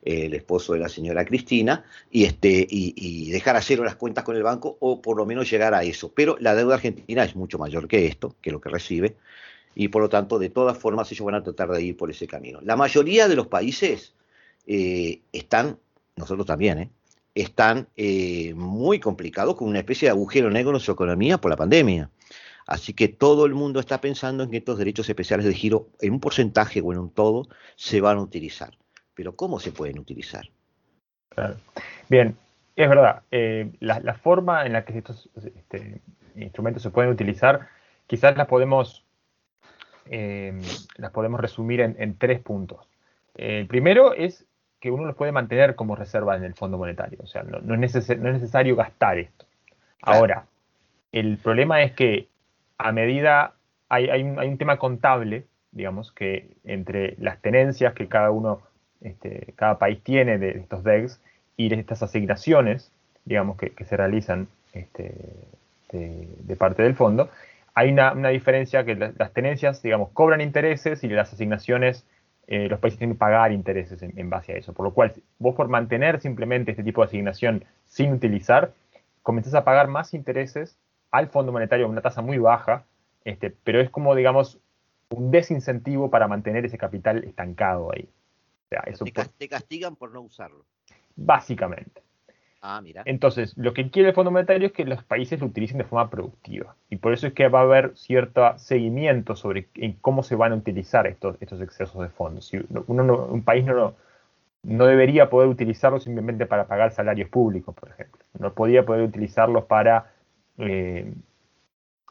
el 0.02 0.34
esposo 0.34 0.72
de 0.72 0.80
la 0.80 0.88
señora 0.88 1.24
Cristina, 1.24 1.84
y, 2.10 2.24
este, 2.24 2.66
y, 2.68 3.30
dejar 3.30 3.56
a 3.56 3.62
cero 3.62 3.84
las 3.84 3.96
cuentas 3.96 4.24
con 4.24 4.36
el 4.36 4.42
banco, 4.42 4.76
o 4.80 5.00
por 5.00 5.16
lo 5.16 5.26
menos 5.26 5.50
llegar 5.50 5.74
a 5.74 5.82
eso. 5.82 6.12
Pero 6.14 6.36
la 6.40 6.54
deuda 6.54 6.74
argentina 6.74 7.24
es 7.24 7.36
mucho 7.36 7.58
mayor 7.58 7.88
que 7.88 8.06
esto, 8.06 8.36
que 8.40 8.50
lo 8.50 8.60
que 8.60 8.68
recibe, 8.68 9.16
y 9.74 9.88
por 9.88 10.02
lo 10.02 10.08
tanto, 10.08 10.38
de 10.38 10.50
todas 10.50 10.76
formas, 10.76 11.10
ellos 11.12 11.24
van 11.24 11.36
a 11.36 11.42
tratar 11.42 11.70
de 11.70 11.82
ir 11.82 11.96
por 11.96 12.10
ese 12.10 12.26
camino. 12.26 12.60
La 12.62 12.76
mayoría 12.76 13.28
de 13.28 13.36
los 13.36 13.46
países 13.46 14.14
eh, 14.66 15.20
están, 15.32 15.78
nosotros 16.16 16.46
también, 16.46 16.78
¿eh? 16.78 16.90
están 17.34 17.88
eh, 17.96 18.52
muy 18.54 18.98
complicados 18.98 19.54
con 19.54 19.68
una 19.68 19.78
especie 19.78 20.06
de 20.06 20.10
agujero 20.10 20.50
negro 20.50 20.72
en 20.74 20.80
su 20.80 20.90
economía 20.90 21.38
por 21.38 21.50
la 21.50 21.56
pandemia. 21.56 22.10
Así 22.68 22.92
que 22.92 23.08
todo 23.08 23.46
el 23.46 23.54
mundo 23.54 23.80
está 23.80 23.98
pensando 23.98 24.44
en 24.44 24.50
que 24.50 24.58
estos 24.58 24.76
derechos 24.76 25.08
especiales 25.08 25.46
de 25.46 25.54
giro, 25.54 25.88
en 26.02 26.12
un 26.12 26.20
porcentaje 26.20 26.82
o 26.82 26.92
en 26.92 26.98
un 26.98 27.10
todo, 27.10 27.48
se 27.76 28.02
van 28.02 28.18
a 28.18 28.20
utilizar. 28.20 28.76
Pero 29.14 29.34
¿cómo 29.34 29.58
se 29.58 29.72
pueden 29.72 29.98
utilizar? 29.98 30.50
Bien, 32.10 32.36
es 32.76 32.88
verdad. 32.90 33.22
Eh, 33.30 33.72
la, 33.80 34.12
forma 34.12 34.66
en 34.66 34.74
la 34.74 34.84
que 34.84 34.98
estos 34.98 35.30
este, 35.34 36.02
instrumentos 36.36 36.82
se 36.82 36.90
pueden 36.90 37.10
utilizar, 37.10 37.68
quizás 38.06 38.36
las 38.36 38.46
podemos, 38.46 39.02
eh, 40.04 40.60
las 40.96 41.10
podemos 41.10 41.40
resumir 41.40 41.80
en, 41.80 42.18
tres 42.18 42.38
puntos. 42.40 42.86
El 43.34 43.66
primero 43.66 44.12
es 44.12 44.44
que 44.78 44.90
uno 44.90 45.06
los 45.06 45.16
puede 45.16 45.32
mantener 45.32 45.74
como 45.74 45.96
reserva 45.96 46.36
en 46.36 46.44
el 46.44 46.52
Fondo 46.52 46.76
Monetario. 46.76 47.20
O 47.22 47.26
sea, 47.26 47.44
no, 47.44 47.82
es, 47.82 48.18
necesario 48.18 48.76
gastar 48.76 49.16
esto. 49.18 49.46
Ahora, 50.02 50.44
el 51.12 51.38
problema 51.38 51.82
es 51.82 51.92
que 51.92 52.28
a 52.78 52.92
medida 52.92 53.54
hay, 53.88 54.22
un, 54.22 54.58
tema 54.58 54.78
contable, 54.78 55.44
digamos, 55.72 56.12
que 56.12 56.50
entre 56.64 57.16
las 57.18 57.40
tenencias 57.40 57.94
que 57.94 58.06
cada 58.06 58.30
uno, 58.30 58.60
este, 59.00 59.54
cada 59.56 59.78
país 59.78 60.02
tiene 60.02 60.38
de 60.38 60.50
estos 60.50 60.84
DEX 60.84 61.20
y 61.56 61.68
de 61.68 61.76
estas 61.76 62.02
asignaciones, 62.02 62.92
digamos, 63.24 63.56
que, 63.56 63.72
se 63.84 63.96
realizan 63.96 64.48
este, 64.72 65.12
de, 65.92 66.56
parte 66.56 66.82
del 66.82 66.94
fondo, 66.94 67.30
hay 67.74 67.90
una, 67.90 68.12
diferencia 68.28 68.84
que 68.84 68.94
las, 68.94 69.32
tenencias, 69.32 69.82
digamos, 69.82 70.10
cobran 70.10 70.40
intereses 70.40 71.02
y 71.02 71.08
las 71.08 71.32
asignaciones, 71.32 72.04
eh, 72.46 72.68
los 72.68 72.80
países 72.80 72.98
tienen 72.98 73.16
que 73.16 73.20
pagar 73.20 73.52
intereses 73.52 74.02
en, 74.02 74.30
base 74.30 74.52
a 74.52 74.56
eso. 74.56 74.72
Por 74.72 74.84
lo 74.84 74.92
cual, 74.92 75.14
vos 75.38 75.54
por 75.54 75.68
mantener 75.68 76.20
simplemente 76.20 76.72
este 76.72 76.82
tipo 76.82 77.02
de 77.02 77.06
asignación 77.06 77.64
sin 77.86 78.12
utilizar, 78.12 78.72
comenzás 79.22 79.54
a 79.54 79.64
pagar 79.64 79.88
más 79.88 80.12
intereses 80.12 80.76
al 81.10 81.28
Fondo 81.28 81.52
Monetario 81.52 81.86
a 81.86 81.88
una 81.88 82.00
tasa 82.00 82.22
muy 82.22 82.38
baja, 82.38 82.84
este, 83.24 83.50
pero 83.50 83.80
es 83.80 83.90
como, 83.90 84.14
digamos, 84.14 84.58
un 85.10 85.30
desincentivo 85.30 86.10
para 86.10 86.28
mantener 86.28 86.64
ese 86.64 86.78
capital 86.78 87.24
estancado 87.24 87.90
ahí. 87.92 88.08
O 88.66 88.68
sea, 88.68 88.80
eso 88.86 89.04
te, 89.38 89.48
castigan 89.48 89.96
por 89.96 90.12
no 90.12 90.20
usarlo. 90.20 90.64
Básicamente. 91.16 92.02
Ah, 92.60 92.80
mira. 92.82 93.02
Entonces, 93.06 93.56
lo 93.56 93.72
que 93.72 93.90
quiere 93.90 94.10
el 94.10 94.14
Fondo 94.14 94.30
Monetario 94.30 94.66
es 94.66 94.72
que 94.72 94.84
los 94.84 95.02
países 95.04 95.40
lo 95.40 95.46
utilicen 95.46 95.78
de 95.78 95.84
forma 95.84 96.10
productiva. 96.10 96.76
Y 96.90 96.96
por 96.96 97.12
eso 97.12 97.28
es 97.28 97.32
que 97.32 97.48
va 97.48 97.60
a 97.60 97.62
haber 97.62 97.96
cierto 97.96 98.58
seguimiento 98.58 99.36
sobre 99.36 99.68
en 99.74 99.94
cómo 99.94 100.22
se 100.22 100.34
van 100.34 100.52
a 100.52 100.56
utilizar 100.56 101.06
estos, 101.06 101.36
estos 101.40 101.60
excesos 101.60 102.02
de 102.02 102.08
fondos. 102.08 102.46
Si 102.46 102.58
uno 102.88 103.26
un 103.26 103.42
país 103.42 103.64
no, 103.64 103.94
no 104.62 104.86
debería 104.86 105.30
poder 105.30 105.48
utilizarlos 105.48 106.04
simplemente 106.04 106.46
para 106.46 106.66
pagar 106.66 106.92
salarios 106.92 107.30
públicos, 107.30 107.74
por 107.74 107.90
ejemplo. 107.90 108.20
No 108.38 108.52
podría 108.52 108.84
poder 108.84 109.02
utilizarlos 109.02 109.64
para 109.64 110.12
eh, 110.58 111.12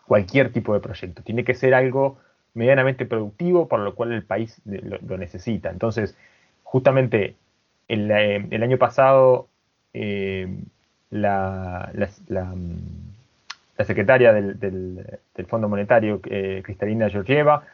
cualquier 0.06 0.52
tipo 0.54 0.74
de 0.74 0.80
proyecto. 0.80 1.22
Tiene 1.22 1.44
que 1.44 1.54
ser 1.54 1.74
algo 1.74 2.18
medianamente 2.54 3.06
productivo, 3.06 3.68
por 3.68 3.82
lo 3.82 3.94
cual 3.94 4.14
el 4.14 4.24
país 4.24 4.62
lo, 4.66 5.18
necesita. 5.18 5.70
Entonces, 5.70 6.18
justamente 6.64 7.36
el, 7.88 8.10
eh, 8.12 8.60
año 8.62 8.78
pasado, 8.78 9.48
eh, 9.94 10.48
la, 11.10 11.92
secretaria 13.86 14.34
del, 14.34 15.20
Fondo 15.48 15.70
Monetario, 15.70 16.22
Cristalina 16.22 17.10
Georgieva, 17.10 17.66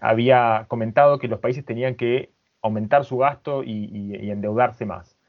había 0.00 0.66
comentado 0.68 1.18
que 1.18 1.28
los 1.28 1.40
países 1.40 1.64
tenían 1.64 1.94
que 1.94 2.30
aumentar 2.62 3.04
su 3.04 3.18
gasto 3.18 3.62
y 3.64 4.30
endeudarse 4.30 4.84
más. 4.84 5.19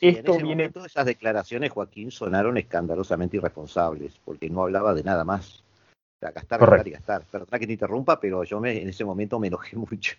Esto 0.00 0.38
viene. 0.38 0.70
Todas 0.70 0.90
esas 0.90 1.06
declaraciones, 1.06 1.70
Joaquín, 1.70 2.10
sonaron 2.10 2.56
escandalosamente 2.56 3.36
irresponsables, 3.36 4.18
porque 4.24 4.48
no 4.48 4.62
hablaba 4.62 4.94
de 4.94 5.02
nada 5.02 5.24
más. 5.24 5.62
O 6.16 6.20
sea, 6.20 6.30
gastar, 6.32 6.60
gastar 6.60 6.88
y 6.88 6.90
gastar. 6.90 7.22
Perdona 7.30 7.58
que 7.58 7.66
te 7.66 7.72
interrumpa, 7.72 8.20
pero 8.20 8.44
yo 8.44 8.60
me, 8.60 8.80
en 8.80 8.88
ese 8.88 9.04
momento 9.04 9.38
me 9.38 9.48
enojé 9.48 9.76
mucho. 9.90 10.16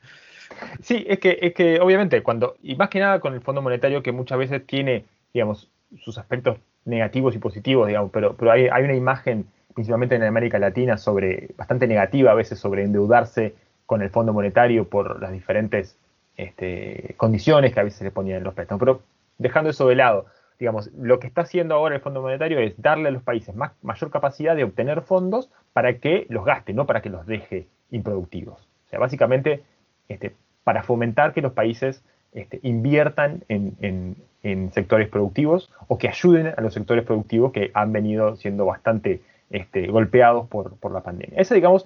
Sí, 0.81 1.05
es 1.07 1.19
que, 1.19 1.37
es 1.41 1.53
que 1.53 1.79
obviamente, 1.79 2.21
cuando, 2.21 2.55
y 2.61 2.75
más 2.75 2.89
que 2.89 2.99
nada 2.99 3.19
con 3.19 3.33
el 3.33 3.41
Fondo 3.41 3.61
Monetario, 3.61 4.03
que 4.03 4.11
muchas 4.11 4.37
veces 4.37 4.65
tiene, 4.65 5.05
digamos, 5.33 5.69
sus 5.99 6.17
aspectos 6.17 6.57
negativos 6.85 7.35
y 7.35 7.39
positivos, 7.39 7.87
digamos, 7.87 8.11
pero, 8.11 8.35
pero 8.35 8.51
hay, 8.51 8.67
hay 8.67 8.83
una 8.83 8.95
imagen, 8.95 9.45
principalmente 9.73 10.15
en 10.15 10.23
América 10.23 10.59
Latina, 10.59 10.97
sobre, 10.97 11.49
bastante 11.57 11.87
negativa 11.87 12.31
a 12.31 12.35
veces 12.35 12.59
sobre 12.59 12.83
endeudarse 12.83 13.55
con 13.85 14.01
el 14.01 14.09
Fondo 14.09 14.33
Monetario 14.33 14.87
por 14.87 15.21
las 15.21 15.31
diferentes 15.31 15.97
este, 16.37 17.13
condiciones 17.17 17.73
que 17.73 17.79
a 17.79 17.83
veces 17.83 17.99
se 17.99 18.05
le 18.05 18.11
ponían 18.11 18.37
en 18.37 18.43
los 18.43 18.53
préstamos. 18.53 18.79
Pero 18.79 19.01
dejando 19.41 19.69
eso 19.69 19.87
de 19.87 19.95
lado, 19.95 20.25
digamos, 20.61 20.91
lo 20.93 21.19
que 21.19 21.25
está 21.25 21.41
haciendo 21.41 21.73
ahora 21.73 21.95
el 21.95 22.01
Fondo 22.01 22.21
Monetario 22.21 22.59
es 22.59 22.79
darle 22.79 23.09
a 23.09 23.11
los 23.11 23.23
países 23.23 23.55
más, 23.55 23.71
mayor 23.81 24.11
capacidad 24.11 24.55
de 24.55 24.63
obtener 24.63 25.01
fondos 25.01 25.49
para 25.73 25.97
que 25.97 26.27
los 26.29 26.45
gaste, 26.45 26.73
no 26.73 26.85
para 26.85 27.01
que 27.01 27.09
los 27.09 27.25
deje 27.25 27.67
improductivos. 27.89 28.61
O 28.85 28.89
sea, 28.89 28.99
básicamente, 28.99 29.63
este, 30.07 30.35
para 30.63 30.83
fomentar 30.83 31.33
que 31.33 31.41
los 31.41 31.53
países 31.53 32.03
este, 32.31 32.59
inviertan 32.63 33.43
en, 33.49 34.15
sectores 34.71 35.07
productivos 35.07 35.71
o 35.87 35.99
que 35.99 36.07
ayuden 36.07 36.53
a 36.57 36.61
los 36.61 36.73
sectores 36.73 37.05
productivos 37.05 37.51
que 37.51 37.69
han 37.75 37.91
venido 37.91 38.35
siendo 38.37 38.65
bastante 38.65 39.21
este, 39.51 39.85
golpeados 39.87 40.47
por, 40.47 40.91
la 40.91 41.01
pandemia. 41.01 41.39
Ese, 41.39 41.53
digamos, 41.55 41.85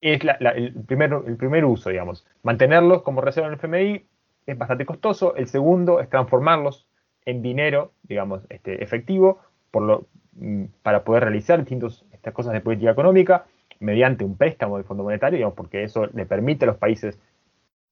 es 0.00 0.20
el, 0.22 0.74
primer, 0.86 1.12
el 1.26 1.36
primer 1.36 1.64
uso, 1.64 1.90
digamos. 1.90 2.24
Mantenerlos 2.44 3.02
como 3.02 3.20
reserva 3.20 3.48
en 3.48 3.54
el 3.54 3.58
FMI, 3.58 4.04
es 4.52 4.58
bastante 4.58 4.86
costoso. 4.86 5.34
El 5.36 5.46
segundo 5.48 6.00
es 6.00 6.08
transformarlos 6.08 6.86
en 7.24 7.42
dinero, 7.42 7.92
digamos, 8.02 8.42
este, 8.48 8.82
efectivo, 8.82 9.40
por 9.70 9.82
lo, 9.82 10.06
mm, 10.32 10.64
para 10.82 11.04
poder 11.04 11.24
realizar 11.24 11.58
distintas 11.58 12.04
estas 12.12 12.34
cosas 12.34 12.52
de 12.52 12.60
política 12.60 12.90
económica 12.90 13.46
mediante 13.78 14.24
un 14.24 14.36
préstamo 14.36 14.76
del 14.76 14.84
Fondo 14.84 15.04
Monetario, 15.04 15.38
digamos, 15.38 15.56
porque 15.56 15.84
eso 15.84 16.06
le 16.06 16.26
permite 16.26 16.64
a 16.64 16.68
los 16.68 16.76
países 16.76 17.18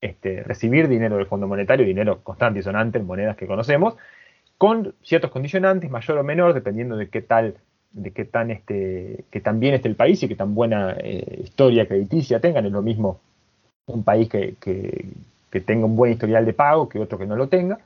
este, 0.01 0.43
recibir 0.43 0.89
dinero 0.89 1.17
del 1.17 1.27
Fondo 1.27 1.49
Monetario, 1.49 1.87
dinero 1.87 2.21
constante 2.23 2.61
y 2.61 2.63
sonante 2.63 2.99
en 2.99 3.07
monedas 3.07 3.37
que 3.37 3.47
conocemos, 3.47 3.97
con 4.59 4.95
ciertos 5.03 5.31
condicionantes, 5.31 5.91
mayor 5.91 6.19
o 6.19 6.25
menor, 6.25 6.53
dependiendo 6.53 6.97
de 6.97 7.09
qué 7.09 7.23
tal, 7.23 7.55
de 7.93 8.11
qué 8.13 8.25
tan 8.25 8.51
este, 8.51 9.25
que 9.31 9.41
tan 9.41 9.61
bien 9.61 9.75
esté 9.75 9.89
el 9.89 9.97
país 9.97 10.23
y 10.23 10.29
qué 10.29 10.35
tan 10.35 10.55
buena 10.55 10.97
eh, 10.99 11.41
historia 11.45 11.87
crediticia 11.87 12.41
tengan. 12.41 12.67
Es 12.67 12.73
lo 12.73 12.83
mismo 12.83 13.21
un 13.87 14.05
país 14.05 14.29
que, 14.29 14.55
tenga 15.51 15.87
un 15.87 15.97
buen 15.97 16.13
historial 16.13 16.45
de 16.45 16.53
pago 16.53 16.89
que 16.89 16.99
otro 16.99 17.19
que 17.19 17.27
no 17.27 17.37
lo 17.37 17.49
tenga. 17.49 17.79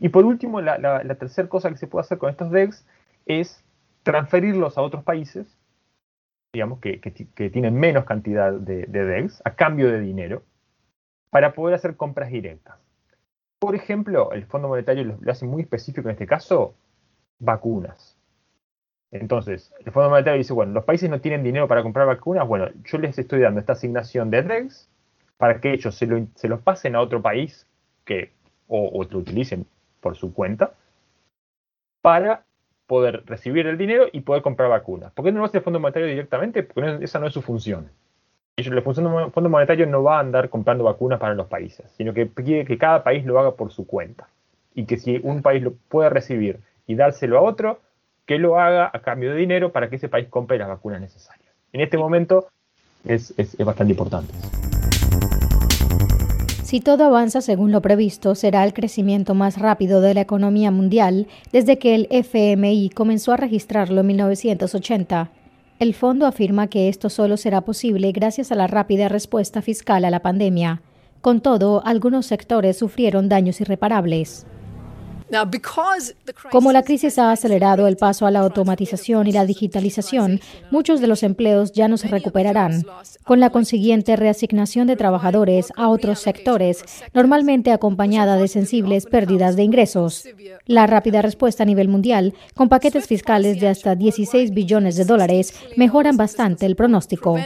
Y 0.00 0.08
por 0.08 0.24
último, 0.24 0.60
la, 0.60 1.16
tercera 1.18 1.48
cosa 1.48 1.70
que 1.70 1.76
se 1.76 1.86
puede 1.86 2.02
hacer 2.02 2.18
con 2.18 2.30
estos 2.30 2.50
DEX 2.50 2.84
es 3.26 3.64
transferirlos 4.02 4.76
a 4.76 4.82
otros 4.82 5.04
países, 5.04 5.46
digamos, 6.52 6.80
que, 6.80 6.98
tienen 7.50 7.74
menos 7.74 8.04
cantidad 8.04 8.52
de, 8.52 8.86
de 8.86 9.04
DEX 9.04 9.40
a 9.44 9.54
cambio 9.54 9.90
de 9.90 10.00
dinero 10.00 10.42
para 11.30 11.52
poder 11.52 11.74
hacer 11.74 11.96
compras 11.96 12.30
directas. 12.30 12.76
Por 13.58 13.74
ejemplo, 13.74 14.30
el 14.32 14.44
Fondo 14.44 14.68
Monetario 14.68 15.16
lo, 15.20 15.32
hace 15.32 15.46
muy 15.46 15.62
específico 15.62 16.08
en 16.08 16.12
este 16.12 16.26
caso, 16.26 16.74
vacunas. 17.38 18.18
Entonces, 19.10 19.72
el 19.84 19.90
Fondo 19.90 20.10
Monetario 20.10 20.38
dice, 20.38 20.52
bueno, 20.52 20.72
los 20.72 20.84
países 20.84 21.08
no 21.08 21.20
tienen 21.20 21.42
dinero 21.42 21.66
para 21.66 21.82
comprar 21.82 22.06
vacunas, 22.06 22.46
bueno, 22.46 22.68
yo 22.84 22.98
les 22.98 23.18
estoy 23.18 23.40
dando 23.40 23.60
esta 23.60 23.72
asignación 23.72 24.30
de 24.30 24.42
DREX 24.42 24.90
para 25.36 25.60
que 25.60 25.72
ellos 25.72 25.94
se 25.94 26.06
lo, 26.06 26.26
se 26.34 26.48
pasen 26.56 26.96
a 26.96 27.00
otro 27.00 27.20
país 27.22 27.66
que, 28.04 28.32
o, 28.68 28.88
o 28.88 29.04
lo 29.04 29.18
utilicen 29.18 29.66
por 30.00 30.16
su 30.16 30.32
cuenta 30.32 30.72
para 32.02 32.44
poder 32.86 33.24
recibir 33.26 33.66
el 33.66 33.78
dinero 33.78 34.06
y 34.12 34.20
poder 34.20 34.42
comprar 34.42 34.68
vacunas. 34.68 35.12
¿Por 35.12 35.24
qué 35.24 35.32
no 35.32 35.40
lo 35.40 35.46
hace 35.46 35.58
el 35.58 35.64
Fondo 35.64 35.80
Monetario 35.80 36.08
directamente? 36.08 36.62
Porque 36.62 37.04
esa 37.04 37.18
no 37.18 37.26
es 37.26 37.32
su 37.32 37.42
función 37.42 37.88
el 38.56 38.82
Fondo 38.82 39.48
Monetario 39.48 39.86
no 39.86 40.02
va 40.02 40.18
a 40.18 40.20
andar 40.20 40.48
comprando 40.48 40.84
vacunas 40.84 41.18
para 41.18 41.34
los 41.34 41.48
países, 41.48 41.90
sino 41.96 42.14
que 42.14 42.28
quiere 42.28 42.64
que 42.64 42.78
cada 42.78 43.02
país 43.02 43.24
lo 43.24 43.38
haga 43.38 43.52
por 43.52 43.72
su 43.72 43.86
cuenta. 43.86 44.28
Y 44.74 44.86
que 44.86 44.96
si 44.96 45.20
un 45.22 45.42
país 45.42 45.62
lo 45.62 45.72
puede 45.88 46.10
recibir 46.10 46.60
y 46.86 46.94
dárselo 46.94 47.38
a 47.38 47.42
otro, 47.42 47.80
que 48.26 48.38
lo 48.38 48.58
haga 48.58 48.90
a 48.92 49.00
cambio 49.00 49.30
de 49.30 49.36
dinero 49.36 49.72
para 49.72 49.88
que 49.88 49.96
ese 49.96 50.08
país 50.08 50.28
compre 50.28 50.58
las 50.58 50.68
vacunas 50.68 51.00
necesarias. 51.00 51.48
En 51.72 51.80
este 51.80 51.98
momento 51.98 52.48
es 53.04 53.34
bastante 53.58 53.92
importante. 53.92 54.32
Si 56.74 56.80
todo 56.80 57.04
avanza 57.04 57.40
según 57.40 57.70
lo 57.70 57.80
previsto, 57.82 58.34
será 58.34 58.64
el 58.64 58.74
crecimiento 58.74 59.32
más 59.34 59.58
rápido 59.58 60.00
de 60.00 60.12
la 60.12 60.22
economía 60.22 60.72
mundial 60.72 61.28
desde 61.52 61.78
que 61.78 61.94
el 61.94 62.08
FMI 62.10 62.90
comenzó 62.90 63.30
a 63.30 63.36
registrarlo 63.36 64.00
en 64.00 64.08
1980. 64.08 65.30
El 65.78 65.94
fondo 65.94 66.26
afirma 66.26 66.66
que 66.66 66.88
esto 66.88 67.10
solo 67.10 67.36
será 67.36 67.60
posible 67.60 68.10
gracias 68.10 68.50
a 68.50 68.56
la 68.56 68.66
rápida 68.66 69.08
respuesta 69.08 69.62
fiscal 69.62 70.04
a 70.04 70.10
la 70.10 70.18
pandemia. 70.18 70.82
Con 71.20 71.42
todo, 71.42 71.80
algunos 71.86 72.26
sectores 72.26 72.76
sufrieron 72.76 73.28
daños 73.28 73.60
irreparables. 73.60 74.44
Como 76.50 76.72
la 76.72 76.82
crisis 76.82 77.18
ha 77.18 77.32
acelerado 77.32 77.86
el 77.86 77.96
paso 77.96 78.26
a 78.26 78.30
la 78.30 78.40
automatización 78.40 79.26
y 79.26 79.32
la 79.32 79.44
digitalización, 79.44 80.40
muchos 80.70 81.00
de 81.00 81.06
los 81.06 81.22
empleos 81.22 81.72
ya 81.72 81.88
no 81.88 81.96
se 81.96 82.08
recuperarán, 82.08 82.84
con 83.24 83.40
la 83.40 83.50
consiguiente 83.50 84.16
reasignación 84.16 84.86
de 84.86 84.96
trabajadores 84.96 85.72
a 85.76 85.88
otros 85.88 86.20
sectores, 86.20 86.84
normalmente 87.12 87.72
acompañada 87.72 88.36
de 88.36 88.48
sensibles 88.48 89.06
pérdidas 89.06 89.56
de 89.56 89.62
ingresos. 89.64 90.24
La 90.66 90.86
rápida 90.86 91.22
respuesta 91.22 91.62
a 91.62 91.66
nivel 91.66 91.88
mundial, 91.88 92.34
con 92.54 92.68
paquetes 92.68 93.06
fiscales 93.06 93.60
de 93.60 93.68
hasta 93.68 93.94
16 93.94 94.52
billones 94.52 94.96
de 94.96 95.04
dólares, 95.04 95.54
mejoran 95.76 96.16
bastante 96.16 96.66
el 96.66 96.76
pronóstico. 96.76 97.36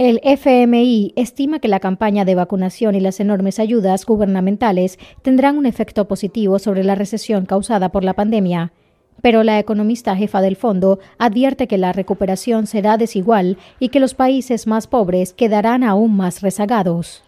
El 0.00 0.18
FMI 0.24 1.12
estima 1.14 1.58
que 1.58 1.68
la 1.68 1.78
campaña 1.78 2.24
de 2.24 2.34
vacunación 2.34 2.94
y 2.94 3.00
las 3.00 3.20
enormes 3.20 3.58
ayudas 3.58 4.06
gubernamentales 4.06 4.98
tendrán 5.20 5.58
un 5.58 5.66
efecto 5.66 6.08
positivo 6.08 6.58
sobre 6.58 6.84
la 6.84 6.94
recesión 6.94 7.44
causada 7.44 7.90
por 7.92 8.02
la 8.02 8.14
pandemia. 8.14 8.72
Pero 9.20 9.42
la 9.42 9.58
economista 9.58 10.16
jefa 10.16 10.40
del 10.40 10.56
fondo 10.56 11.00
advierte 11.18 11.68
que 11.68 11.76
la 11.76 11.92
recuperación 11.92 12.66
será 12.66 12.96
desigual 12.96 13.58
y 13.78 13.90
que 13.90 14.00
los 14.00 14.14
países 14.14 14.66
más 14.66 14.86
pobres 14.86 15.34
quedarán 15.34 15.84
aún 15.84 16.16
más 16.16 16.40
rezagados. 16.40 17.22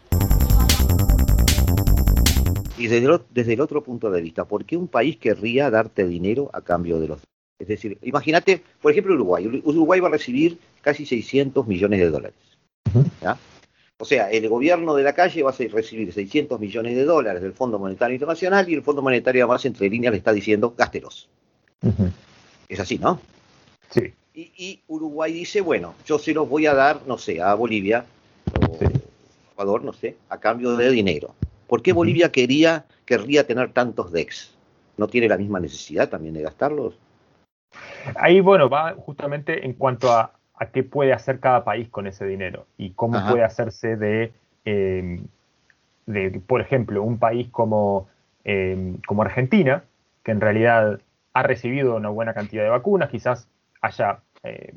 Y 2.79 2.87
desde 2.87 3.53
el, 3.53 3.61
otro 3.61 3.83
punto 3.83 4.11
de 4.11 4.23
vista, 4.23 4.47
¿por 4.47 4.65
qué 4.65 4.79
un 4.79 4.89
país 4.89 5.19
querría 5.19 5.69
darte 5.69 6.07
dinero 6.07 6.49
a 6.55 6.63
cambio 6.63 6.99
de 7.01 7.09
los... 7.09 7.21
Es 7.59 7.69
decir, 7.69 7.99
imagínate, 8.01 8.63
por 8.81 8.93
ejemplo, 8.93 9.13
Uruguay. 9.13 9.61
Uruguay 9.63 10.01
va 10.01 10.09
a 10.09 10.13
recibir 10.13 10.57
casi 10.81 11.05
600 11.05 11.67
millones 11.67 12.01
de 12.01 12.09
dólares. 12.09 12.52
O 13.99 14.05
sea, 14.05 14.31
el 14.31 14.49
gobierno 14.49 14.95
de 14.95 15.05
la 15.05 15.13
calle 15.13 15.45
va 15.45 15.51
a 15.51 15.55
recibir 15.57 16.13
600 16.13 16.59
millones 16.59 16.97
de 16.97 17.05
dólares 17.05 17.41
del 17.41 17.53
Fondo 17.53 17.79
Monetario 17.79 18.15
Internacional 18.15 18.69
y 18.69 18.75
el 18.75 18.83
Fondo 18.83 19.01
Monetario 19.01 19.45
además 19.45 19.65
entre 19.65 19.89
líneas 19.89 20.11
le 20.11 20.19
está 20.19 20.33
diciendo 20.33 20.75
gástelos. 20.77 21.29
Es 22.69 22.81
así, 22.81 22.99
¿no? 22.99 23.21
Sí. 23.91 24.13
Y, 24.35 24.81
Uruguay 24.89 25.33
dice, 25.33 25.61
bueno, 25.61 25.95
yo 26.05 26.19
se 26.19 26.35
los 26.35 26.49
voy 26.49 26.67
a 26.67 26.75
dar, 26.75 27.03
no 27.07 27.17
sé, 27.17 27.41
a 27.41 27.55
Bolivia 27.55 28.05
o 28.59 28.79
Ecuador, 29.53 29.85
no 29.85 29.93
sé, 29.93 30.17
a 30.31 30.41
cambio 30.41 30.77
de 30.77 30.91
dinero. 30.91 31.35
¿Por 31.69 31.83
qué 31.83 31.93
Bolivia 31.93 32.33
quería, 32.33 32.87
querría 33.05 33.47
tener 33.47 33.73
tantos 33.73 34.11
DEX? 34.11 34.53
¿No 34.97 35.07
tiene 35.07 35.29
la 35.29 35.37
misma 35.37 35.61
necesidad 35.61 36.09
también 36.09 36.35
de 36.35 36.43
gastarlos? 36.43 36.95
Ahí, 38.17 38.41
bueno, 38.41 38.69
va 38.69 38.95
justamente 38.95 39.65
en 39.65 39.75
cuanto 39.75 40.13
a, 40.13 40.33
a 40.63 40.67
qué 40.67 40.85
puede 40.85 41.13
hacer 41.13 41.41
cada 41.41 41.65
país 41.65 41.89
con 41.89 42.07
ese 42.07 42.25
dinero 42.25 42.67
y 42.79 42.91
cómo 42.91 43.19
puede 43.29 43.43
hacerse 43.43 43.97
de, 43.97 44.33
em, 44.65 45.25
de, 46.07 46.41
por 46.47 46.61
ejemplo, 46.61 47.03
un 47.03 47.19
país 47.19 47.49
como, 47.51 48.07
em, 48.45 48.99
como 49.05 49.23
Argentina, 49.23 49.83
que 50.23 50.31
en 50.31 50.41
realidad 50.41 51.01
ha 51.33 51.43
recibido 51.43 51.97
una 51.97 52.11
buena 52.11 52.33
cantidad 52.33 52.63
de 52.63 52.69
vacunas, 52.69 53.11
quizás 53.11 53.49
haya, 53.81 54.21
eh, 54.45 54.73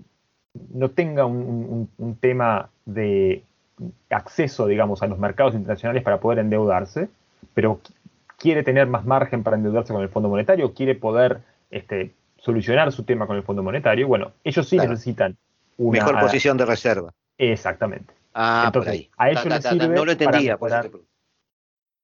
no 0.73 0.89
tenga 0.89 1.25
un, 1.25 1.87
tema 2.19 2.69
de 2.85 3.43
acceso, 4.09 4.65
digamos, 4.65 5.03
a 5.03 5.07
los 5.07 5.19
mercados 5.19 5.53
internacionales 5.53 6.01
para 6.01 6.19
poder 6.19 6.39
endeudarse, 6.39 7.09
pero 7.53 7.79
quiere 8.37 8.63
tener 8.63 8.87
más 8.87 9.05
margen 9.05 9.43
para 9.43 9.57
endeudarse 9.57 9.93
con 9.93 10.01
el 10.01 10.09
Fondo 10.09 10.29
Monetario, 10.29 10.73
quiere 10.73 10.95
poder 10.95 11.41
este, 11.69 12.11
solucionar 12.37 12.91
su 12.91 13.03
tema 13.03 13.27
con 13.27 13.35
el 13.35 13.43
Fondo 13.43 13.61
Monetario, 13.61 14.07
bueno, 14.07 14.31
ellos 14.43 14.67
sí 14.67 14.77
necesitan 14.77 15.37
Mejor 15.77 16.19
posición 16.19 16.57
de 16.57 16.65
reserva. 16.65 17.13
Exactamente. 17.37 18.13
Ah, 18.33 18.63
Entonces, 18.67 19.09
a 19.17 19.29
ellos 19.29 19.45
les 19.45 19.63
sirve 19.63 19.87
No 19.87 20.05
lo 20.05 20.11
entendía. 20.11 20.57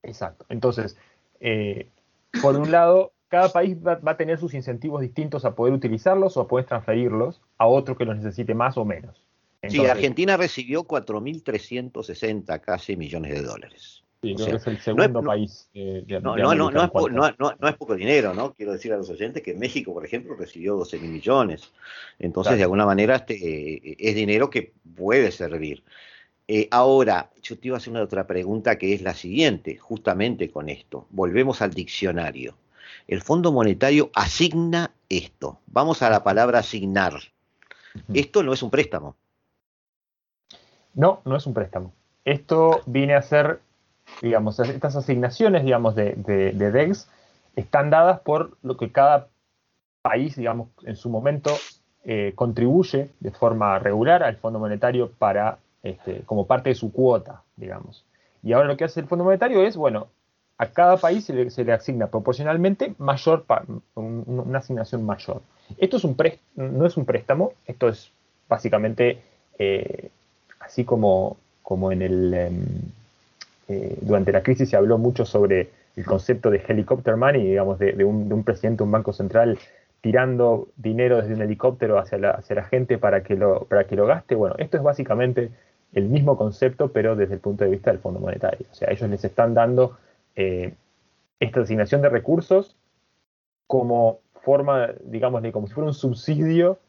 Exacto. 0.04 0.46
Entonces, 0.50 0.98
eh, 1.40 1.88
por 2.42 2.56
un 2.56 2.72
lado, 2.72 3.14
cada 3.28 3.50
país 3.50 3.78
va, 3.78 4.00
a 4.04 4.18
tener 4.18 4.38
sus 4.38 4.54
incentivos 4.54 5.02
distintos 5.02 5.46
a 5.46 5.56
poder 5.56 5.74
utilizarlos 5.74 6.38
o 6.38 6.42
a 6.42 6.48
poder 6.48 6.66
transferirlos 6.66 7.42
a 7.58 7.68
otro 7.68 7.96
que 7.96 8.06
los 8.06 8.18
necesite 8.18 8.54
más 8.54 8.78
o 8.78 8.86
menos. 8.86 9.24
sí, 9.68 9.86
Argentina 9.86 10.38
recibió 10.38 10.84
4.360 10.84 12.62
casi 12.62 12.96
millones 12.98 13.34
de 13.34 13.42
dólares. 13.42 14.01
Sí, 14.22 14.36
creo 14.36 14.48
que 14.50 14.56
es 14.58 14.68
el 14.68 14.80
segundo 14.80 15.24
país 15.24 15.68
no, 15.74 16.36
no, 16.38 16.54
no, 16.54 16.70
no, 16.70 16.84
es 16.84 17.76
poco 17.76 17.96
dinero, 17.96 18.36
¿no? 18.36 18.54
Quiero 18.54 18.74
decir 18.74 18.94
a 18.94 18.98
los 18.98 19.10
oyentes 19.10 19.42
que 19.42 19.56
México, 19.56 19.94
por 19.94 20.06
ejemplo, 20.06 20.36
recibió 20.36 20.76
12 20.76 21.00
mil 21.00 21.12
millones. 21.12 21.72
Entonces, 22.20 22.58
de 22.58 22.64
alguna 22.64 22.86
manera, 22.86 23.16
este, 23.16 23.96
es 23.98 24.16
dinero 24.16 24.52
que 24.52 24.74
puede 24.96 25.32
servir. 25.32 25.84
Eh, 26.48 26.68
ahora, 26.70 27.32
yo 27.42 27.58
te 27.58 27.70
iba 27.70 27.78
a 27.78 27.80
hacer 27.80 27.92
una 27.92 28.04
otra 28.04 28.28
pregunta 28.28 28.78
que 28.78 28.94
es 28.94 29.02
la 29.02 29.16
siguiente, 29.16 29.78
justamente 29.78 30.52
con 30.52 30.70
esto. 30.70 31.08
Volvemos 31.10 31.62
al 31.64 31.74
diccionario. 31.74 32.56
El 33.08 33.22
Fondo 33.22 33.52
Monetario 33.52 34.12
asigna 34.14 34.92
esto. 35.10 35.60
Vamos 35.66 36.02
a 36.02 36.10
la 36.10 36.24
palabra 36.24 36.60
asignar. 36.60 37.14
Esto 38.14 38.44
no 38.44 38.54
es 38.54 38.62
un 38.62 38.70
préstamo. 38.70 39.16
No, 40.94 41.22
no 41.26 41.38
es 41.38 41.46
un 41.48 41.54
préstamo. 41.54 41.94
Esto 42.24 42.82
viene 42.86 43.16
a 43.16 43.22
ser 43.22 43.62
digamos, 44.22 44.60
estas 44.60 44.96
asignaciones, 44.96 45.64
digamos, 45.64 45.96
de, 45.96 46.14
de, 46.16 46.72
DEX 46.72 47.10
están 47.56 47.90
dadas 47.90 48.20
por 48.22 48.58
lo 48.62 48.78
que 48.78 48.92
cada 48.92 49.28
país, 50.02 50.36
digamos, 50.36 50.70
en 50.84 50.96
su 50.96 51.10
momento 51.10 51.52
eh, 52.04 52.34
contribuye 52.36 53.10
de 53.20 53.32
forma 53.32 53.78
regular 53.80 54.24
al 54.24 54.38
Fondo 54.38 54.60
Monetario 54.60 55.12
para, 55.12 55.60
este, 55.84 56.22
como 56.22 56.48
parte 56.48 56.70
de 56.70 56.76
su 56.76 56.92
cuota, 56.92 57.44
digamos. 57.56 58.06
Y 58.44 58.54
ahora 58.54 58.68
lo 58.68 58.78
que 58.78 58.86
hace 58.86 59.00
el 59.00 59.08
Fondo 59.08 59.26
Monetario 59.26 59.64
es, 59.64 59.76
bueno, 59.76 60.08
a 60.58 60.68
cada 60.68 60.98
país 60.98 61.26
se 61.26 61.64
le, 61.64 61.74
asigna 61.74 62.08
proporcionalmente 62.08 62.94
mayor, 63.00 63.46
una 63.96 64.60
asignación 64.60 65.04
mayor. 65.04 65.42
Esto 65.78 65.98
es 65.98 66.04
un 66.04 66.16
no 66.56 66.86
es 66.86 66.98
un 66.98 67.06
préstamo, 67.06 67.54
esto 67.66 67.90
es 67.90 68.12
básicamente 68.48 69.22
eh, 69.58 70.10
así 70.60 70.86
como, 70.86 71.38
como 71.64 71.92
en 71.92 72.02
el... 72.02 72.34
Em, 72.34 73.01
eh, 73.72 73.98
durante 74.02 74.32
la 74.32 74.44
crisis 74.44 74.70
se 74.70 74.76
habló 74.76 74.98
mucho 74.98 75.26
sobre 75.26 75.70
el 75.96 76.06
concepto 76.06 76.50
de 76.50 76.62
helicopter 76.68 77.16
money, 77.16 77.46
digamos, 77.46 77.80
de, 77.80 78.04
un, 78.04 78.44
presidente 78.44 78.80
de 78.80 78.84
un 78.84 78.92
banco 78.92 79.14
central 79.14 79.58
tirando 80.02 80.68
dinero 80.76 81.22
desde 81.22 81.36
un 81.36 81.42
helicóptero 81.42 81.98
hacia 81.98 82.18
la, 82.18 82.32
hacia 82.32 82.56
la 82.56 82.64
gente 82.64 82.98
para 82.98 83.24
que, 83.24 83.36
lo, 83.36 83.66
para 83.66 83.86
que 83.86 83.96
lo 83.96 84.06
gaste. 84.06 84.36
Bueno, 84.36 84.56
esto 84.58 84.78
es 84.78 84.84
básicamente 84.84 85.52
el 85.94 86.10
mismo 86.10 86.38
concepto, 86.38 86.92
pero 86.92 87.16
desde 87.16 87.36
el 87.36 87.40
punto 87.40 87.64
de 87.64 87.70
vista 87.70 87.92
del 87.92 88.00
Fondo 88.00 88.20
Monetario. 88.20 88.66
O 88.72 88.76
sea, 88.76 88.90
ellos 88.92 89.10
les 89.10 89.24
están 89.24 89.54
dando 89.54 89.98
eh, 90.36 90.74
esta 91.40 91.62
asignación 91.62 92.02
de 92.02 92.10
recursos 92.10 92.76
como 93.68 94.20
forma, 94.42 94.90
digamos, 95.06 95.44
como 95.52 95.68
si 95.68 95.74
fuera 95.74 95.88
un 95.88 95.94
subsidio, 95.94 96.80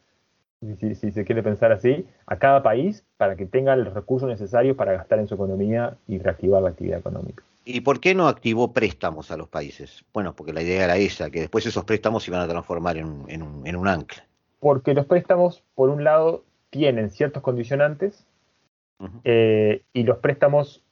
si, 0.78 0.94
se 0.94 1.24
quiere 1.24 1.42
pensar 1.42 1.72
así, 1.72 2.06
a 2.26 2.38
cada 2.38 2.62
país 2.62 3.04
para 3.16 3.36
que 3.36 3.46
tenga 3.46 3.74
los 3.76 3.94
recursos 3.94 4.28
necesarios 4.28 4.76
para 4.76 4.92
gastar 4.92 5.18
en 5.18 5.28
su 5.28 5.34
economía 5.34 5.96
y 6.06 6.18
reactivar 6.18 6.62
la 6.62 6.70
actividad 6.70 6.98
económica. 6.98 7.42
¿Y 7.64 7.80
por 7.82 8.00
qué 8.00 8.14
no 8.14 8.28
activó 8.28 8.72
préstamos 8.72 9.30
a 9.30 9.36
los 9.36 9.48
países? 9.48 10.04
Bueno, 10.12 10.34
porque 10.34 10.52
la 10.52 10.62
idea 10.62 10.84
era 10.84 10.96
esa, 10.96 11.30
que 11.30 11.40
después 11.40 11.64
esos 11.66 11.84
préstamos 11.84 12.24
se 12.24 12.30
iban 12.30 12.40
a 12.40 12.48
transformar 12.48 12.96
en, 12.96 13.06
un, 13.06 13.66
en 13.66 13.76
un 13.76 13.88
ancla. 13.88 14.24
Porque 14.58 14.94
los 14.94 15.06
préstamos, 15.06 15.62
por 15.74 15.90
un 15.90 16.04
lado, 16.04 16.44
tienen 16.70 17.10
ciertos 17.10 17.42
condicionantes 17.42 18.24
eh, 19.24 19.82
y 19.92 20.04
los 20.04 20.18
préstamos 20.18 20.82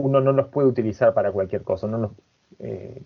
uno 0.00 0.20
no 0.20 0.32
los 0.32 0.48
puede 0.48 0.68
utilizar 0.68 1.12
para 1.14 1.32
cualquier 1.32 1.62
cosa. 1.62 1.86
No 1.86 2.14
eh, 2.58 3.02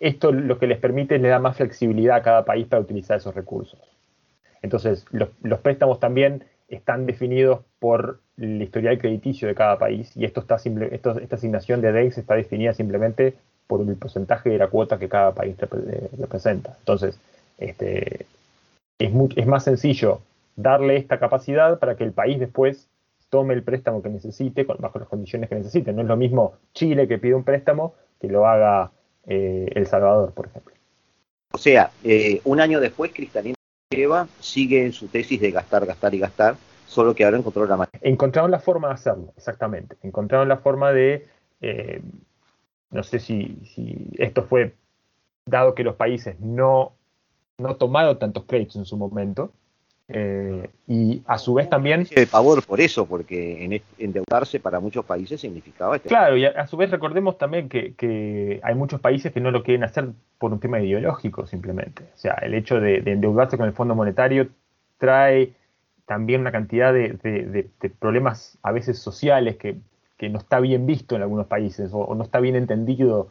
esto 0.00 0.32
lo 0.32 0.58
que 0.58 0.66
les 0.66 0.78
permite 0.78 1.18
le 1.18 1.28
da 1.28 1.38
más 1.38 1.56
flexibilidad 1.56 2.16
a 2.16 2.22
cada 2.22 2.44
país 2.44 2.66
para 2.66 2.82
utilizar 2.82 3.18
esos 3.18 3.34
recursos. 3.34 3.95
Entonces, 4.62 5.04
los, 5.10 5.28
préstamos 5.60 6.00
también 6.00 6.44
están 6.68 7.06
definidos 7.06 7.60
por 7.78 8.20
el 8.36 8.60
historial 8.60 8.98
crediticio 8.98 9.48
de 9.48 9.54
cada 9.54 9.78
país 9.78 10.16
y 10.16 10.24
esto 10.24 10.40
está 10.40 10.58
simple, 10.58 10.88
esta 10.92 11.36
asignación 11.36 11.80
de 11.80 11.92
DEX 11.92 12.18
está 12.18 12.34
definida 12.34 12.74
simplemente 12.74 13.34
por 13.66 13.80
el 13.80 13.96
porcentaje 13.96 14.50
de 14.50 14.58
la 14.58 14.68
cuota 14.68 14.98
que 14.98 15.08
cada 15.08 15.32
país 15.32 15.56
eh, 15.60 16.10
representa. 16.18 16.74
Entonces, 16.80 17.18
este, 17.58 18.26
es, 18.98 19.12
es 19.36 19.46
más 19.46 19.64
sencillo 19.64 20.20
darle 20.56 20.96
esta 20.96 21.18
capacidad 21.18 21.78
para 21.78 21.96
que 21.96 22.04
el 22.04 22.12
país 22.12 22.38
después 22.38 22.88
tome 23.30 23.54
el 23.54 23.62
préstamo 23.62 24.02
que 24.02 24.08
necesite 24.08 24.64
bajo 24.64 24.98
las 24.98 25.08
condiciones 25.08 25.48
que 25.48 25.56
necesite. 25.56 25.92
No 25.92 26.02
es 26.02 26.08
lo 26.08 26.16
mismo 26.16 26.54
Chile 26.74 27.08
que 27.08 27.18
pide 27.18 27.34
un 27.34 27.44
préstamo 27.44 27.94
que 28.20 28.28
lo 28.28 28.46
haga 28.46 28.90
eh, 29.26 29.70
El 29.74 29.86
Salvador, 29.86 30.32
por 30.32 30.46
ejemplo. 30.46 30.74
O 31.52 31.58
sea, 31.58 31.90
eh, 32.04 32.40
un 32.44 32.60
año 32.60 32.80
después, 32.80 33.12
Cristalina 33.12 33.55
sigue 34.40 34.84
en 34.84 34.92
su 34.92 35.06
tesis 35.08 35.40
de 35.40 35.52
gastar, 35.52 35.86
gastar 35.86 36.14
y 36.14 36.18
gastar, 36.18 36.56
solo 36.86 37.14
que 37.14 37.24
ahora 37.24 37.38
encontró 37.38 37.66
la 37.66 37.76
manera. 37.76 37.98
Encontraron 38.02 38.50
la 38.50 38.58
forma 38.58 38.88
de 38.88 38.94
hacerlo, 38.94 39.32
exactamente. 39.36 39.96
Encontraron 40.02 40.48
la 40.48 40.56
forma 40.56 40.92
de, 40.92 41.28
eh, 41.60 42.02
no 42.90 43.02
sé 43.02 43.20
si, 43.20 43.56
si, 43.74 44.10
esto 44.18 44.42
fue 44.42 44.74
dado 45.44 45.74
que 45.74 45.84
los 45.84 45.94
países 45.94 46.38
no, 46.40 46.94
no 47.58 47.76
tomaron 47.76 48.18
tantos 48.18 48.44
créditos 48.44 48.76
en 48.76 48.86
su 48.86 48.96
momento, 48.96 49.52
eh, 50.08 50.70
y 50.86 51.22
a 51.26 51.38
su 51.38 51.54
vez 51.54 51.68
también... 51.68 52.04
De 52.04 52.26
pavor 52.26 52.64
por 52.64 52.80
eso, 52.80 53.06
porque 53.06 53.82
endeudarse 53.98 54.60
para 54.60 54.78
muchos 54.78 55.04
países 55.04 55.40
significaba... 55.40 55.96
Este 55.96 56.08
claro, 56.08 56.36
y 56.36 56.44
a, 56.44 56.66
su 56.66 56.76
vez 56.76 56.90
recordemos 56.90 57.38
también 57.38 57.68
que, 57.68 58.60
hay 58.62 58.74
muchos 58.74 59.00
países 59.00 59.32
que 59.32 59.40
no 59.40 59.50
lo 59.50 59.62
quieren 59.62 59.84
hacer 59.84 60.08
por 60.38 60.52
un 60.52 60.60
tema 60.60 60.80
ideológico 60.80 61.46
simplemente. 61.46 62.04
O 62.14 62.18
sea, 62.18 62.34
el 62.34 62.54
hecho 62.54 62.80
de, 62.80 62.98
endeudarse 62.98 63.56
con 63.56 63.66
el 63.66 63.72
Fondo 63.72 63.94
Monetario 63.94 64.48
trae 64.98 65.52
también 66.06 66.40
una 66.40 66.52
cantidad 66.52 66.92
de, 66.92 67.68
problemas 67.98 68.58
a 68.62 68.70
veces 68.70 68.98
sociales 68.98 69.56
que, 69.56 69.76
no 70.30 70.38
está 70.38 70.60
bien 70.60 70.86
visto 70.86 71.16
en 71.16 71.22
algunos 71.22 71.46
países 71.46 71.90
o, 71.92 72.14
no 72.14 72.22
está 72.22 72.38
bien 72.40 72.54
entendido 72.54 73.30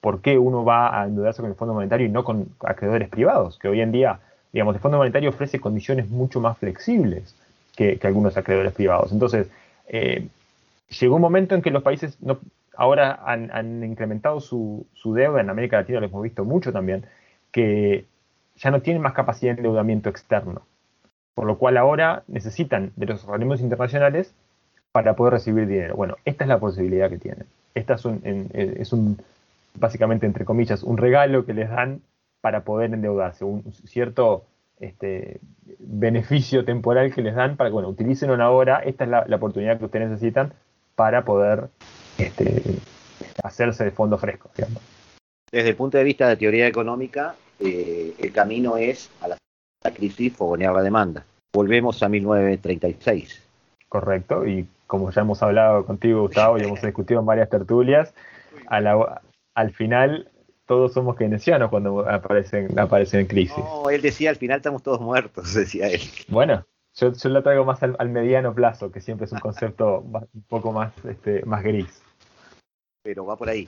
por 0.00 0.20
qué 0.20 0.38
uno 0.38 0.64
va 0.64 1.00
a 1.00 1.06
endeudarse 1.06 1.40
con 1.40 1.50
el 1.50 1.56
Fondo 1.56 1.74
Monetario 1.74 2.06
y 2.06 2.10
no 2.10 2.24
con 2.24 2.50
acreedores 2.60 3.08
privados, 3.08 3.58
que 3.58 3.68
hoy 3.68 3.80
en 3.80 3.90
día 3.90 4.20
digamos, 4.52 4.74
el 4.74 4.80
Fondo 4.80 4.98
Monetario 4.98 5.30
ofrece 5.30 5.60
condiciones 5.60 6.08
mucho 6.08 6.40
más 6.40 6.58
flexibles 6.58 7.34
que, 7.76 7.98
algunos 8.02 8.36
acreedores 8.36 8.72
privados. 8.72 9.12
Entonces, 9.12 9.48
eh, 9.88 10.26
llegó 11.00 11.16
un 11.16 11.22
momento 11.22 11.54
en 11.54 11.62
que 11.62 11.70
los 11.70 11.82
países 11.82 12.16
no, 12.20 12.38
ahora 12.76 13.20
han, 13.24 13.84
incrementado 13.84 14.40
su, 14.40 14.86
deuda, 15.04 15.40
en 15.40 15.50
América 15.50 15.78
Latina 15.78 16.00
lo 16.00 16.06
hemos 16.06 16.22
visto 16.22 16.44
mucho 16.44 16.72
también, 16.72 17.04
que 17.52 18.04
ya 18.56 18.70
no 18.70 18.80
tienen 18.80 19.02
más 19.02 19.12
capacidad 19.12 19.52
de 19.52 19.58
endeudamiento 19.58 20.08
externo, 20.08 20.62
por 21.34 21.46
lo 21.46 21.58
cual 21.58 21.76
ahora 21.76 22.24
necesitan 22.26 22.92
de 22.96 23.06
los 23.06 23.24
organismos 23.24 23.60
internacionales 23.60 24.34
para 24.92 25.14
poder 25.14 25.34
recibir 25.34 25.66
dinero. 25.66 25.94
Bueno, 25.94 26.16
esta 26.24 26.44
es 26.44 26.48
la 26.48 26.58
posibilidad 26.58 27.10
que 27.10 27.18
tienen. 27.18 27.46
Esta 27.74 27.94
es 27.94 28.04
un, 28.04 28.20
es 28.52 28.92
un 28.92 29.20
básicamente, 29.74 30.26
entre 30.26 30.44
comillas, 30.44 30.82
un 30.82 30.96
regalo 30.96 31.44
que 31.44 31.54
les 31.54 31.70
dan 31.70 32.00
para 32.40 32.64
poder 32.64 32.92
endeudarse, 32.92 33.44
un 33.44 33.72
cierto 33.72 34.44
este, 34.80 35.40
beneficio 35.78 36.64
temporal 36.64 37.12
que 37.12 37.22
les 37.22 37.34
dan 37.34 37.56
para 37.56 37.70
que, 37.70 37.74
bueno, 37.74 37.88
utilicen 37.88 38.30
ahora, 38.40 38.78
esta 38.78 39.04
es 39.04 39.10
la, 39.10 39.36
oportunidad 39.36 39.78
que 39.78 39.86
ustedes 39.86 40.08
necesitan 40.08 40.52
para 40.94 41.24
poder 41.24 41.68
este, 42.16 42.62
hacerse 43.42 43.84
de 43.84 43.90
fondo 43.90 44.18
fresco. 44.18 44.50
Desde 45.50 45.70
el 45.70 45.76
punto 45.76 45.98
de 45.98 46.04
vista 46.04 46.28
de 46.28 46.36
teoría 46.36 46.66
económica, 46.66 47.34
eh, 47.60 48.14
el 48.18 48.32
camino 48.32 48.76
es 48.76 49.10
a 49.20 49.28
la, 49.28 49.36
crisis 49.94 50.36
fogonear 50.36 50.74
la 50.74 50.82
demanda. 50.82 51.24
Volvemos 51.52 52.02
a 52.02 52.08
1936. 52.08 53.42
Correcto, 53.88 54.46
y 54.46 54.68
como 54.86 55.10
ya 55.10 55.22
hemos 55.22 55.42
hablado 55.42 55.86
contigo, 55.86 56.22
Gustavo, 56.22 56.58
y 56.58 56.62
hemos 56.62 56.82
discutido 56.82 57.20
en 57.20 57.26
varias 57.26 57.48
tertulias, 57.48 58.12
al 58.68 59.72
final 59.72 60.30
todos 60.68 60.92
somos 60.92 61.16
keynesianos 61.16 61.70
cuando 61.70 62.08
aparecen, 62.08 62.78
aparecen 62.78 63.20
en 63.20 63.26
crisis. 63.26 63.56
No, 63.56 63.88
él 63.88 64.02
decía 64.02 64.30
al 64.30 64.36
final 64.36 64.58
estamos 64.58 64.82
todos 64.82 65.00
muertos, 65.00 65.54
decía 65.54 65.88
él. 65.88 66.02
Bueno, 66.28 66.64
yo, 66.94 67.10
lo 67.24 67.42
traigo 67.42 67.64
más 67.64 67.82
al, 67.82 68.08
mediano 68.10 68.54
plazo, 68.54 68.92
que 68.92 69.00
siempre 69.00 69.24
es 69.24 69.32
un 69.32 69.40
concepto 69.40 70.00
un 70.02 70.42
poco 70.46 70.70
más, 70.70 70.92
este, 71.06 71.44
más 71.46 71.64
gris. 71.64 72.02
Pero 73.02 73.24
va 73.24 73.36
por 73.36 73.48
ahí. 73.48 73.66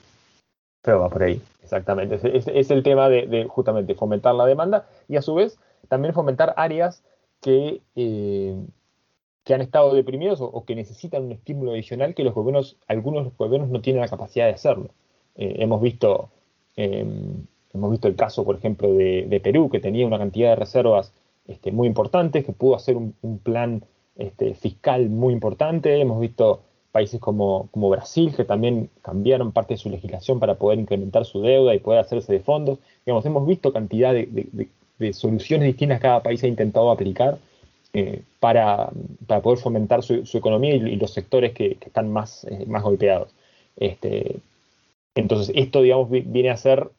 Pero 0.83 1.01
va 1.01 1.09
por 1.09 1.23
ahí, 1.23 1.41
exactamente. 1.63 2.19
Es, 2.23 2.69
el 2.69 2.83
tema 2.83 3.09
de, 3.09 3.47
justamente 3.49 3.95
fomentar 3.95 4.35
la 4.35 4.45
demanda 4.45 4.87
y 5.07 5.17
a 5.17 5.21
su 5.21 5.35
vez 5.35 5.59
también 5.89 6.13
fomentar 6.13 6.53
áreas 6.55 7.03
que, 7.41 7.81
eh, 7.95 8.55
que 9.43 9.53
han 9.55 9.61
estado 9.61 9.93
deprimidos 9.93 10.39
o, 10.39 10.63
que 10.65 10.75
necesitan 10.75 11.23
un 11.23 11.31
estímulo 11.31 11.71
adicional 11.71 12.13
que 12.13 12.23
los 12.23 12.35
gobiernos, 12.35 12.77
algunos 12.87 13.35
gobiernos 13.37 13.69
no 13.69 13.81
tienen 13.81 14.01
la 14.01 14.07
capacidad 14.07 14.45
de 14.45 14.53
hacerlo. 14.53 14.89
Eh, 15.35 15.55
hemos 15.59 15.81
visto 15.81 16.29
Em, 16.75 17.45
hemos 17.73 17.91
visto 17.91 18.07
el 18.07 18.15
caso, 18.15 18.43
por 18.43 18.55
ejemplo, 18.55 18.93
de, 18.93 19.41
Perú, 19.43 19.69
que 19.69 19.79
tenía 19.79 20.05
una 20.05 20.17
cantidad 20.17 20.49
de 20.49 20.55
reservas 20.55 21.13
este, 21.47 21.71
muy 21.71 21.87
importantes, 21.87 22.45
que 22.45 22.51
pudo 22.53 22.75
hacer 22.75 22.97
un, 22.97 23.39
plan 23.43 23.83
este, 24.15 24.53
fiscal 24.53 25.09
muy 25.09 25.33
importante. 25.33 25.99
Hemos 25.99 26.19
visto 26.19 26.61
países 26.91 27.19
como, 27.19 27.69
Brasil, 27.73 28.33
que 28.35 28.43
también 28.43 28.89
cambiaron 29.01 29.51
parte 29.51 29.75
de 29.75 29.77
su 29.77 29.89
legislación 29.89 30.39
para 30.39 30.55
poder 30.55 30.79
incrementar 30.79 31.25
su 31.25 31.41
deuda 31.41 31.73
y 31.73 31.79
poder 31.79 31.99
hacerse 31.99 32.33
de 32.33 32.39
fondos. 32.41 32.79
Digamos, 33.05 33.25
hemos 33.25 33.47
visto 33.47 33.71
cantidad 33.71 34.13
de, 34.13 34.67
soluciones 35.13 35.67
distintas 35.67 35.99
que 35.99 36.03
cada 36.03 36.21
país 36.21 36.43
ha 36.43 36.47
intentado 36.47 36.91
aplicar 36.91 37.39
eh, 37.93 38.21
para, 38.39 38.89
poder 39.41 39.57
fomentar 39.57 40.03
su, 40.03 40.37
economía 40.37 40.75
y, 40.75 40.95
los 40.95 41.11
sectores 41.11 41.53
que, 41.53 41.77
están 41.81 42.11
más, 42.11 42.45
eh, 42.45 42.65
golpeados. 42.67 43.33
Este, 43.77 44.35
entonces, 45.15 45.53
esto, 45.55 45.81
digamos, 45.81 46.09
viene 46.09 46.49
a 46.49 46.57
ser 46.57 46.89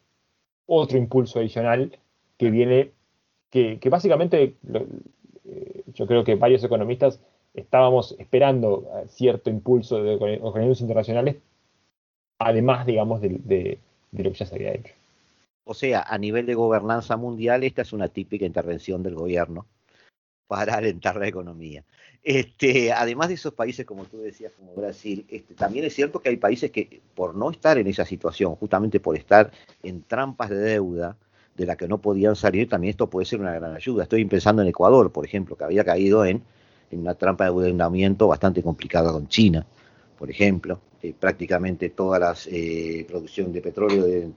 otro 0.65 0.97
impulso 0.97 1.39
adicional 1.39 1.97
que 2.37 2.51
viene, 2.51 2.91
que, 3.49 3.79
básicamente 3.89 4.55
eh, 5.45 5.83
yo 5.93 6.07
creo 6.07 6.23
que 6.23 6.35
varios 6.35 6.63
economistas 6.63 7.19
estábamos 7.53 8.15
esperando 8.19 8.87
cierto 9.07 9.49
impulso 9.49 10.01
de 10.01 10.15
organismos 10.41 10.81
internacionales, 10.81 11.37
además, 12.39 12.85
digamos, 12.85 13.21
de, 13.21 13.39
de, 13.43 13.79
lo 14.11 14.31
que 14.31 14.37
ya 14.37 14.45
se 14.45 14.55
había 14.55 14.73
hecho. 14.73 14.93
O 15.65 15.73
sea, 15.73 16.01
a 16.01 16.17
nivel 16.17 16.45
de 16.45 16.55
gobernanza 16.55 17.15
mundial, 17.15 17.63
esta 17.63 17.83
es 17.83 17.93
una 17.93 18.09
típica 18.09 18.45
intervención 18.45 19.01
del 19.01 19.15
gobierno 19.15 19.65
para 20.47 20.75
alentar 20.75 21.15
la 21.17 21.27
economía. 21.27 21.83
Este, 22.23 22.93
además 22.93 23.27
de 23.27 23.33
esos 23.33 23.53
países, 23.53 23.85
como 23.85 24.05
tú 24.05 24.19
decías, 24.19 24.53
como 24.53 24.73
Brasil, 24.73 25.25
este, 25.29 25.55
también 25.55 25.83
es 25.83 25.93
cierto 25.93 26.21
que 26.21 26.29
hay 26.29 26.37
países 26.37 26.71
que, 26.71 27.01
por 27.15 27.35
no 27.35 27.51
estar 27.51 27.77
en 27.77 27.87
esa 27.87 28.05
situación, 28.05 28.55
justamente 28.55 29.01
por 29.01 29.17
estar 29.17 29.51
en 29.83 30.03
trampas 30.03 30.49
de 30.49 30.57
deuda 30.57 31.17
de 31.55 31.65
la 31.65 31.75
que 31.75 31.87
no 31.87 31.99
podían 31.99 32.35
salir, 32.35 32.69
también 32.69 32.91
esto 32.91 33.09
puede 33.09 33.25
ser 33.25 33.41
una 33.41 33.53
gran 33.53 33.75
ayuda. 33.75 34.03
Estoy 34.03 34.23
pensando 34.25 34.61
en 34.61 34.69
Ecuador, 34.69 35.11
por 35.11 35.25
ejemplo, 35.25 35.57
que 35.57 35.65
había 35.65 35.83
caído 35.83 36.25
en, 36.25 36.41
una 36.91 37.15
trampa 37.15 37.45
de 37.45 37.49
endeudamiento 37.49 38.27
bastante 38.27 38.61
complicada 38.61 39.11
con 39.11 39.27
China, 39.27 39.65
por 40.17 40.29
ejemplo. 40.29 40.79
prácticamente 41.19 41.89
toda 41.89 42.19
la 42.19 42.35
eh, 42.45 43.03
producción 43.07 43.51
de 43.51 43.61
petróleo 43.61 44.05
de, 44.05 44.31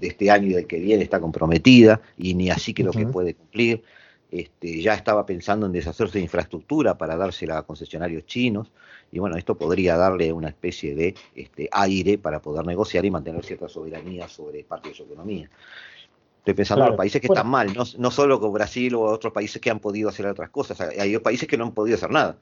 este 0.00 0.30
año 0.30 0.46
y 0.46 0.52
del 0.54 0.66
que 0.66 0.78
viene 0.78 1.02
está 1.02 1.20
comprometida 1.20 2.00
y 2.16 2.34
ni 2.34 2.48
así 2.48 2.72
creo 2.72 2.92
que 2.92 3.06
puede 3.06 3.34
cumplir. 3.34 3.82
Este, 4.30 4.80
ya 4.80 4.94
estaba 4.94 5.24
pensando 5.24 5.66
en 5.66 5.72
deshacerse 5.72 6.18
de 6.18 6.24
infraestructura 6.24 6.98
para 6.98 7.16
dársela 7.16 7.58
a 7.58 7.62
concesionarios 7.62 8.26
chinos, 8.26 8.70
y 9.12 9.18
bueno, 9.18 9.36
esto 9.36 9.56
podría 9.56 9.96
darle 9.96 10.32
una 10.32 10.48
especie 10.48 10.94
de 10.94 11.14
este, 11.34 11.68
aire 11.72 12.18
para 12.18 12.40
poder 12.40 12.66
negociar 12.66 13.04
y 13.04 13.10
mantener 13.10 13.44
cierta 13.44 13.68
soberanía 13.68 14.28
sobre 14.28 14.64
parte 14.64 14.88
de 14.90 14.94
su 14.94 15.04
economía. 15.04 15.48
Estoy 16.38 16.54
pensando 16.54 16.84
en 16.84 16.90
los 16.90 16.96
países 16.96 17.20
que 17.20 17.26
están 17.26 17.48
mal, 17.48 17.72
no, 17.74 17.84
no, 17.98 18.10
solo 18.10 18.38
con 18.38 18.52
Brasil 18.52 18.94
o 18.94 19.02
otros 19.02 19.32
países 19.32 19.60
que 19.60 19.70
han 19.70 19.80
podido 19.80 20.08
hacer 20.08 20.26
otras 20.26 20.50
cosas, 20.50 20.80
hay 20.80 21.18
países 21.18 21.48
que 21.48 21.56
no 21.56 21.64
han 21.64 21.72
podido 21.72 21.96
hacer 21.96 22.10
nada. 22.10 22.36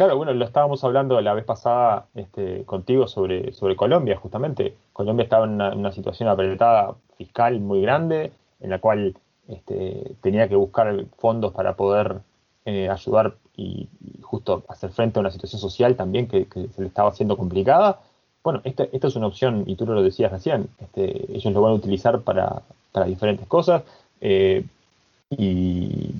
Claro, 0.00 0.16
bueno, 0.16 0.32
lo 0.32 0.46
estábamos 0.46 0.82
hablando 0.82 1.20
la 1.20 1.34
vez 1.34 1.44
pasada 1.44 2.06
este, 2.14 2.64
contigo 2.64 3.06
sobre, 3.06 3.52
sobre 3.52 3.76
Colombia, 3.76 4.16
justamente. 4.16 4.74
Colombia 4.94 5.24
estaba 5.24 5.44
en 5.44 5.60
una, 5.60 5.92
situación 5.92 6.26
apretada 6.26 6.94
fiscal 7.18 7.60
muy 7.60 7.82
grande, 7.82 8.32
en 8.60 8.70
la 8.70 8.78
cual 8.78 9.14
este, 9.50 10.14
tenía 10.22 10.48
que 10.48 10.56
buscar 10.56 11.04
fondos 11.18 11.52
para 11.52 11.74
poder 11.74 12.20
eh, 12.64 12.88
ayudar 12.88 13.34
y, 13.56 13.88
justo 14.22 14.62
hacer 14.68 14.90
frente 14.90 15.18
a 15.18 15.22
una 15.22 15.30
situación 15.30 15.60
social 15.60 15.96
también 15.96 16.28
que, 16.28 16.46
se 16.74 16.80
le 16.80 16.86
estaba 16.86 17.10
haciendo 17.10 17.36
complicada. 17.36 18.00
Bueno, 18.44 18.60
esta, 18.64 18.84
esta, 18.92 19.08
es 19.08 19.16
una 19.16 19.26
opción, 19.26 19.64
y 19.66 19.74
tú 19.76 19.84
lo 19.86 20.02
decías 20.02 20.30
recién, 20.32 20.68
este, 20.78 21.34
ellos 21.34 21.52
lo 21.52 21.60
van 21.60 21.72
a 21.72 21.74
utilizar 21.74 22.20
para, 22.20 22.62
para 22.92 23.06
diferentes 23.06 23.46
cosas, 23.46 23.82
eh, 24.20 24.64
y, 25.30 26.14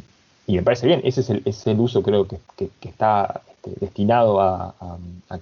me 0.47 0.63
parece 0.63 0.89
bien, 0.89 1.01
ese 1.05 1.21
es 1.21 1.31
el, 1.31 1.43
es 1.45 1.67
el 1.69 1.79
uso 1.79 2.03
creo 2.03 2.27
que, 2.27 2.39
que 2.57 2.89
está 2.89 3.43
este, 3.63 3.79
destinado 3.79 4.41
a, 4.41 4.75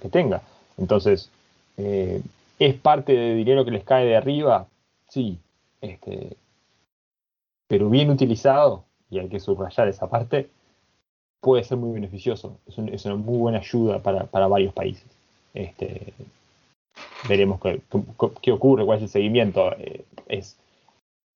que 0.01 0.09
tenga. 0.09 0.41
Entonces, 0.77 1.29
eh, 1.77 2.21
¿es 2.59 2.75
parte 2.75 3.13
de 3.13 3.33
dinero 3.33 3.65
que 3.65 3.71
les 3.71 3.83
cae 3.83 4.05
de 4.05 4.15
arriba? 4.15 4.67
Sí, 5.07 5.39
este, 5.81 6.35
pero 7.69 7.87
bien 7.87 8.09
utilizado, 8.09 8.83
y 9.11 9.19
hay 9.19 9.29
que 9.29 9.39
subrayar 9.39 9.87
esa 9.87 10.09
parte, 10.09 10.49
puede 11.39 11.63
ser 11.63 11.77
muy 11.77 11.93
beneficioso. 11.93 12.57
Es, 12.65 13.05
una 13.05 13.15
muy 13.15 13.37
buena 13.37 13.59
ayuda 13.59 13.99
para, 14.01 14.47
varios 14.47 14.73
países. 14.73 15.05
Este, 15.53 16.13
veremos 17.27 17.61
qué, 17.61 18.51
ocurre, 18.51 18.85
cuál 18.85 18.97
es 18.97 19.03
el 19.03 19.09
seguimiento. 19.09 19.71
Eh, 19.77 20.03
es, 20.27 20.57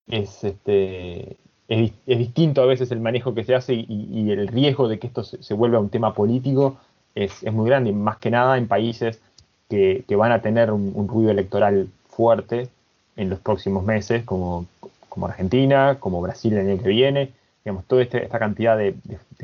es, 0.08 0.42
este, 0.42 1.36
es, 1.68 1.92
distinto 2.06 2.62
a 2.62 2.66
veces 2.66 2.90
el 2.90 3.00
manejo 3.00 3.32
que 3.32 3.44
se 3.44 3.54
hace 3.54 3.74
y, 3.74 4.30
el 4.32 4.48
riesgo 4.48 4.88
de 4.88 4.98
que 4.98 5.06
esto 5.06 5.22
se, 5.22 5.54
vuelva 5.54 5.78
un 5.78 5.88
tema 5.88 6.14
político 6.14 6.78
es, 7.14 7.44
muy 7.52 7.68
grande, 7.68 7.92
más 7.92 8.18
que 8.18 8.32
nada 8.32 8.58
en 8.58 8.66
países 8.66 9.20
que, 9.68 10.04
van 10.16 10.32
a 10.32 10.42
tener 10.42 10.72
un, 10.72 11.06
ruido 11.06 11.30
electoral 11.30 11.88
fuerte 12.08 12.68
en 13.14 13.30
los 13.30 13.38
próximos 13.38 13.84
meses, 13.84 14.24
como, 14.24 14.66
como 15.14 15.26
Argentina, 15.26 15.98
como 16.00 16.20
Brasil 16.20 16.54
el 16.54 16.68
año 16.68 16.82
que 16.82 16.88
viene, 16.88 17.30
digamos, 17.64 17.84
toda 17.84 18.02
este, 18.02 18.24
esta 18.24 18.40
cantidad 18.40 18.76
de, 18.76 18.96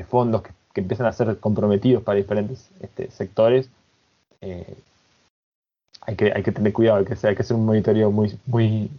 fondos 0.04 0.42
que, 0.42 0.50
empiezan 0.80 1.06
a 1.06 1.12
ser 1.12 1.38
comprometidos 1.38 2.02
para 2.02 2.16
diferentes 2.16 2.70
este, 2.80 3.08
sectores. 3.12 3.68
Eh, 4.40 4.74
hay 6.00 6.16
que, 6.16 6.32
hay 6.34 6.42
que 6.42 6.50
tener 6.50 6.72
cuidado, 6.72 6.98
hay 6.98 7.04
que, 7.04 7.14
hay 7.24 7.36
que 7.36 7.42
hacer 7.42 7.56
un 7.56 7.66
monitoreo 7.66 8.10
muy, 8.10 8.36
muy, 8.46 8.90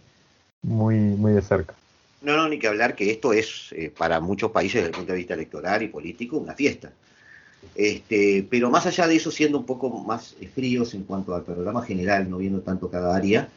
muy, 0.62 0.96
muy 0.96 1.32
de 1.32 1.42
cerca. 1.42 1.74
No, 2.22 2.38
no, 2.38 2.48
ni 2.48 2.58
que 2.58 2.68
hablar 2.68 2.94
que 2.94 3.10
esto 3.10 3.34
es 3.34 3.68
eh, 3.72 3.92
para 3.94 4.20
muchos 4.20 4.50
países 4.50 4.76
desde 4.76 4.88
el 4.88 4.96
punto 4.96 5.12
de 5.12 5.18
vista 5.18 5.34
electoral 5.34 5.82
y 5.82 5.88
político 5.88 6.38
una 6.38 6.54
fiesta. 6.54 6.90
Este, 7.74 8.46
pero 8.48 8.70
más 8.70 8.86
allá 8.86 9.06
de 9.06 9.16
eso, 9.16 9.30
siendo 9.30 9.58
un 9.58 9.66
poco 9.66 9.90
más 9.90 10.36
fríos 10.54 10.94
en 10.94 11.04
cuanto 11.04 11.34
al 11.34 11.42
programa 11.42 11.82
general, 11.82 12.30
no 12.30 12.38
viendo 12.38 12.62
tanto 12.62 12.90
cada 12.90 13.14
área, 13.14 13.50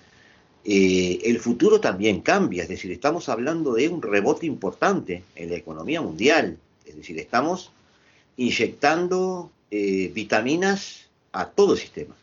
eh, 0.68 1.20
el 1.26 1.40
futuro 1.40 1.80
también 1.80 2.22
cambia, 2.22 2.64
es 2.64 2.70
decir, 2.70 2.92
estamos 2.92 3.30
hablando 3.30 3.74
de 3.74 3.88
un 3.88 4.02
rebote 4.02 4.48
importante 4.48 5.22
en 5.36 5.52
la 5.52 5.58
economía 5.58 6.02
mundial, 6.02 6.58
es 6.88 6.96
decir, 6.96 7.20
estamos 7.20 7.72
inyectando 8.36 9.52
eh, 9.70 10.12
vitaminas 10.12 11.06
a 11.34 11.46
todo 11.46 11.74
el 11.74 11.80
sistema. 11.80 12.16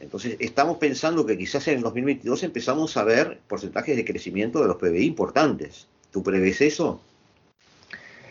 Entonces, 0.00 0.36
estamos 0.38 0.76
pensando 0.76 1.24
que 1.24 1.38
quizás 1.38 1.66
en 1.68 1.76
el 1.76 1.82
2022 1.82 2.42
empezamos 2.42 2.94
a 2.98 3.04
ver 3.04 3.40
porcentajes 3.48 3.96
de 3.96 4.04
crecimiento 4.04 4.60
de 4.60 4.68
los 4.68 4.76
PBI 4.76 5.06
importantes. 5.06 5.86
¿Tú 6.10 6.22
prevés 6.22 6.60
eso? 6.60 7.00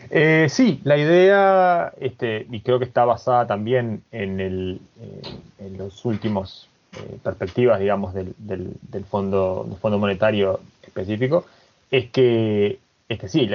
Eh, 0.08 0.46
sí, 0.48 0.80
la 0.84 0.96
idea, 0.98 1.92
este, 1.98 2.46
y 2.48 2.60
creo 2.60 2.78
que 2.78 2.84
está 2.84 3.04
basada 3.04 3.44
también 3.44 4.04
en, 4.12 4.38
en 4.38 5.78
los 5.78 6.04
últimos 6.04 6.68
eh, 6.96 7.18
perspectivas, 7.22 7.80
digamos, 7.80 8.14
del, 8.14 8.34
del, 8.38 9.04
fondo, 9.04 9.64
del 9.68 9.78
Fondo 9.78 9.98
Monetario 9.98 10.60
específico, 10.82 11.46
es 11.90 12.10
que, 12.10 12.78
es 13.08 13.18
que 13.18 13.28
sí, 13.28 13.48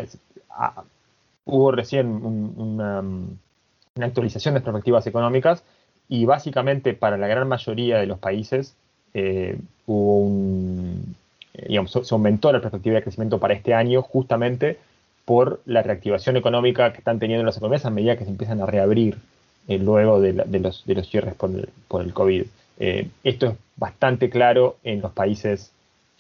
hubo 1.46 1.72
recién 1.72 2.08
una, 2.08 3.02
una 3.02 4.06
actualización 4.06 4.54
de 4.54 4.62
perspectivas 4.62 5.08
económicas 5.08 5.64
y 6.10 6.26
básicamente 6.26 6.94
para 6.94 7.18
la 7.18 7.28
gran 7.28 7.48
mayoría 7.48 7.98
de 7.98 8.06
los 8.06 8.20
países 8.20 8.76
eh, 9.14 9.58
hubo 9.86 10.20
un, 10.20 11.16
eh, 11.54 11.66
digamos, 11.70 11.92
se 11.92 12.14
aumentó 12.14 12.52
la 12.52 12.62
perspectiva 12.62 12.96
de 12.96 13.04
crecimiento 13.04 13.40
para 13.40 13.54
este 13.54 13.74
año 13.74 14.02
justamente 14.02 14.78
por 15.26 15.62
la 15.66 15.84
reactivación 15.84 16.38
económica 16.38 16.92
que 16.94 17.00
están 17.00 17.20
teniendo 17.20 17.46
las 17.46 17.58
economías 17.58 17.86
a 17.86 17.90
medida 17.90 18.18
que 18.18 18.24
se 18.24 18.30
empiezan 18.30 18.62
a 18.62 18.66
reabrir 18.66 19.18
eh, 19.68 19.78
luego 19.78 20.22
de, 20.22 20.34
los, 20.34 20.86
de, 20.86 20.96
los, 20.96 21.10
cierres 21.10 21.36
por 21.36 21.50
el, 21.50 21.70
por 21.88 22.02
el 22.02 22.14
COVID. 22.14 22.46
Esto 22.80 23.48
es 23.48 23.54
bastante 23.76 24.30
claro 24.30 24.78
en 24.84 25.02
los 25.02 25.12
países 25.12 25.72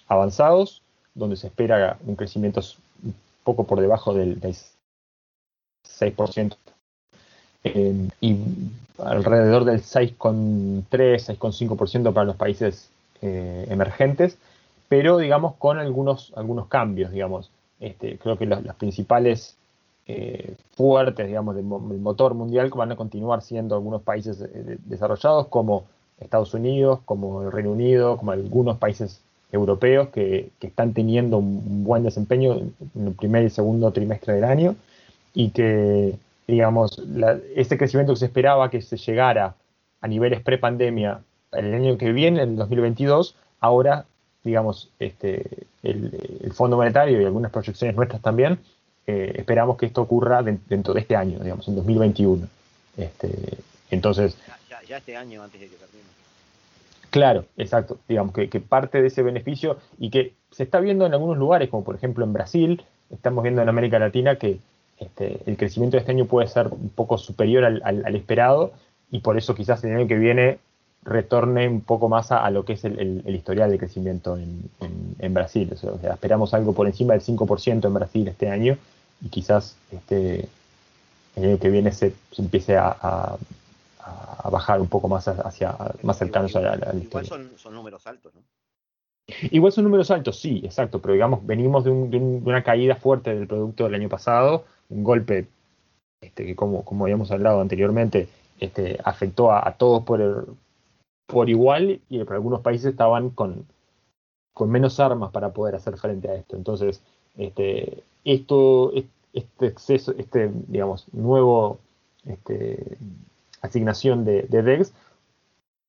avanzados, 0.07 0.81
donde 1.13 1.35
se 1.35 1.47
espera 1.47 1.97
un 2.05 2.15
crecimiento 2.15 2.61
un 3.03 3.15
poco 3.43 3.65
por 3.65 3.79
debajo 3.79 4.13
del, 4.13 4.39
del 4.39 4.55
6% 5.99 6.55
eh, 7.63 8.07
y 8.21 8.37
alrededor 8.99 9.65
del 9.65 9.81
6,3, 9.81 10.87
6,5% 10.89 12.13
para 12.13 12.25
los 12.25 12.35
países 12.35 12.89
eh, 13.21 13.65
emergentes, 13.69 14.37
pero 14.87 15.17
digamos 15.17 15.55
con 15.55 15.79
algunos, 15.79 16.33
algunos 16.35 16.67
cambios, 16.67 17.11
digamos. 17.11 17.51
Este, 17.79 18.17
creo 18.17 18.37
que 18.37 18.47
los, 18.47 18.59
principales 18.75 19.55
eh, 20.07 20.55
fuertes, 20.75 21.27
digamos, 21.27 21.55
del, 21.55 21.65
motor 21.65 22.33
mundial 22.33 22.71
van 22.75 22.91
a 22.91 22.95
continuar 22.95 23.41
siendo 23.43 23.75
algunos 23.75 24.01
países 24.01 24.43
desarrollados 24.85 25.47
como 25.47 25.85
Estados 26.19 26.53
Unidos, 26.53 26.99
como 27.05 27.43
el 27.43 27.51
Reino 27.51 27.71
Unido, 27.71 28.17
como 28.17 28.31
algunos 28.31 28.77
países 28.77 29.21
europeos 29.51 30.09
que, 30.09 30.49
que 30.59 30.67
están 30.67 30.93
teniendo 30.93 31.37
un 31.37 31.83
buen 31.83 32.03
desempeño 32.03 32.53
en 32.55 33.07
el 33.07 33.13
primer 33.13 33.45
y 33.45 33.49
segundo 33.49 33.91
trimestre 33.91 34.33
del 34.33 34.43
año 34.43 34.75
y 35.33 35.51
que 35.51 36.17
digamos, 36.47 37.01
este 37.55 37.77
crecimiento 37.77 38.13
que 38.13 38.19
se 38.19 38.25
esperaba 38.25 38.69
que 38.69 38.81
se 38.81 38.97
llegara 38.97 39.55
a 40.01 40.07
niveles 40.07 40.41
pre-pandemia 40.41 41.19
el 41.51 41.73
año 41.73 41.97
que 41.97 42.11
viene, 42.11 42.41
en 42.41 42.55
2022, 42.55 43.35
ahora, 43.59 44.05
digamos, 44.43 44.89
este, 44.99 45.67
el, 45.83 46.51
Fondo 46.53 46.77
Monetario 46.77 47.21
y 47.21 47.25
algunas 47.25 47.51
proyecciones 47.51 47.95
nuestras 47.95 48.21
también, 48.21 48.59
eh, 49.05 49.33
esperamos 49.35 49.77
que 49.77 49.85
esto 49.85 50.01
ocurra 50.01 50.41
dentro 50.41 50.93
de 50.93 51.01
este 51.01 51.15
año, 51.15 51.39
digamos, 51.39 51.67
en 51.67 51.75
2021. 51.75 52.47
Este, 52.97 53.57
entonces... 53.91 54.37
Ya, 54.87 54.97
este 54.97 55.17
año 55.17 55.43
antes 55.43 55.59
de 55.59 55.67
que 55.67 55.75
termine. 55.75 56.07
Claro, 57.09 57.45
exacto. 57.57 57.97
Digamos 58.07 58.33
que, 58.33 58.47
parte 58.59 59.01
de 59.01 59.07
ese 59.07 59.23
beneficio 59.23 59.77
y 59.97 60.09
que 60.09 60.33
se 60.51 60.63
está 60.63 60.79
viendo 60.79 61.05
en 61.05 61.13
algunos 61.13 61.37
lugares, 61.37 61.69
como 61.69 61.83
por 61.83 61.95
ejemplo 61.95 62.25
en 62.25 62.33
Brasil, 62.33 62.83
estamos 63.09 63.43
viendo 63.43 63.61
en 63.61 63.69
América 63.69 63.99
Latina 63.99 64.35
que 64.37 64.59
este, 64.99 65.39
el 65.45 65.57
crecimiento 65.57 65.97
de 65.97 66.01
este 66.01 66.11
año 66.11 66.25
puede 66.25 66.47
ser 66.47 66.67
un 66.67 66.89
poco 66.89 67.17
superior 67.17 67.63
al, 67.63 68.15
esperado 68.15 68.73
y 69.11 69.19
por 69.19 69.37
eso 69.37 69.55
quizás 69.55 69.83
el 69.83 69.95
año 69.95 70.07
que 70.07 70.15
viene 70.15 70.59
retorne 71.03 71.69
un 71.69 71.81
poco 71.81 72.09
más 72.09 72.31
a, 72.31 72.49
lo 72.49 72.65
que 72.65 72.73
es 72.73 72.83
el, 72.83 73.23
historial 73.27 73.71
de 73.71 73.77
crecimiento 73.77 74.37
en, 74.37 75.33
Brasil. 75.33 75.71
O 75.73 75.99
sea, 75.99 76.13
esperamos 76.13 76.53
algo 76.53 76.73
por 76.73 76.87
encima 76.87 77.13
del 77.13 77.21
5% 77.21 77.85
en 77.85 77.93
Brasil 77.93 78.27
este 78.27 78.49
año 78.49 78.77
y 79.23 79.29
quizás 79.29 79.77
este, 79.91 80.47
el 81.35 81.45
año 81.45 81.59
que 81.59 81.69
viene 81.69 81.91
se, 81.91 82.13
empiece 82.37 82.75
a, 82.77 83.37
bajar 84.49 84.79
un 84.81 84.87
poco 84.87 85.07
más 85.07 85.27
hacia 85.27 85.75
más 86.03 86.17
cercanos 86.17 86.55
a 86.55 86.61
la, 86.61 86.93
Igual 86.95 87.25
son, 87.25 87.75
números 87.75 88.05
altos, 88.07 88.33
¿no? 88.33 88.41
Igual 89.51 89.73
son 89.73 89.83
números 89.83 90.09
altos, 90.09 90.39
sí, 90.39 90.61
exacto, 90.63 91.01
pero 91.01 91.13
digamos, 91.13 91.45
venimos 91.45 91.83
de, 91.83 91.91
de, 91.91 92.17
una 92.17 92.63
caída 92.63 92.95
fuerte 92.95 93.35
del 93.35 93.47
producto 93.47 93.83
del 93.83 93.95
año 93.95 94.07
pasado 94.07 94.63
un 94.89 95.03
golpe 95.03 95.47
este, 96.21 96.45
que, 96.45 96.55
como, 96.55 96.83
como 96.83 97.05
habíamos 97.05 97.31
hablado 97.31 97.61
anteriormente, 97.61 98.27
este, 98.59 98.99
afectó 99.03 99.51
a, 99.51 99.71
todos 99.77 100.03
por, 100.03 100.47
por 101.27 101.49
igual 101.49 102.01
y 102.09 102.19
algunos 102.19 102.61
países 102.61 102.91
estaban 102.91 103.29
con, 103.29 103.65
con 104.53 104.69
menos 104.69 104.99
armas 104.99 105.31
para 105.31 105.53
poder 105.53 105.75
hacer 105.75 105.97
frente 105.97 106.29
a 106.29 106.35
esto. 106.35 106.55
Entonces, 106.55 107.01
este, 107.37 108.03
esto, 108.23 108.91
este 109.33 109.67
exceso, 109.67 110.13
este, 110.17 110.49
digamos, 110.67 111.05
nuevo 111.13 111.79
este, 112.25 112.97
asignación 113.61 114.25
de, 114.25 114.43
de 114.43 114.61
DEX 114.61 114.93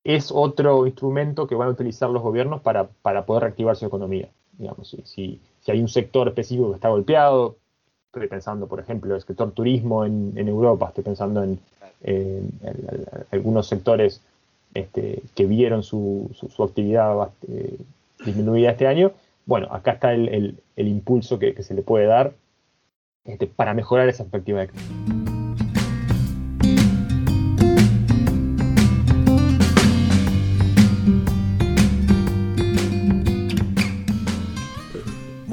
es 0.04 0.30
otro 0.32 0.86
instrumento 0.86 1.46
que 1.46 1.54
van 1.54 1.68
a 1.68 1.72
utilizar 1.72 2.08
los 2.08 2.22
gobiernos 2.22 2.62
para, 2.62 2.88
para 3.02 3.26
poder 3.26 3.42
reactivar 3.42 3.76
su 3.76 3.84
economía. 3.84 4.28
Digamos, 4.56 4.88
si, 4.88 5.40
si, 5.60 5.70
hay 5.70 5.80
un 5.80 5.88
sector 5.88 6.28
específico 6.28 6.70
que 6.70 6.76
está 6.76 6.88
golpeado, 6.88 7.56
estoy 8.06 8.26
pensando, 8.26 8.66
por 8.66 8.80
ejemplo, 8.80 9.14
el 9.14 9.20
sector 9.20 9.52
turismo 9.52 10.06
en, 10.06 10.48
Europa, 10.48 10.88
estoy 10.88 11.04
pensando 11.04 11.42
en, 11.42 11.60
algunos 13.30 13.66
sectores 13.66 14.22
este, 14.72 15.22
que 15.34 15.44
vieron 15.44 15.82
su, 15.82 16.30
su, 16.34 16.62
actividad 16.64 17.28
eh, 17.46 17.76
disminuida 18.24 18.70
este 18.70 18.86
año. 18.86 19.12
Bueno, 19.44 19.68
acá 19.70 19.92
está 19.92 20.14
el, 20.14 20.58
impulso 20.76 21.38
que, 21.38 21.62
se 21.62 21.74
le 21.74 21.82
puede 21.82 22.06
dar 22.06 22.32
este, 23.24 23.46
para 23.46 23.74
mejorar 23.74 24.08
esa 24.08 24.24
perspectiva 24.24 24.60
de 24.60 24.68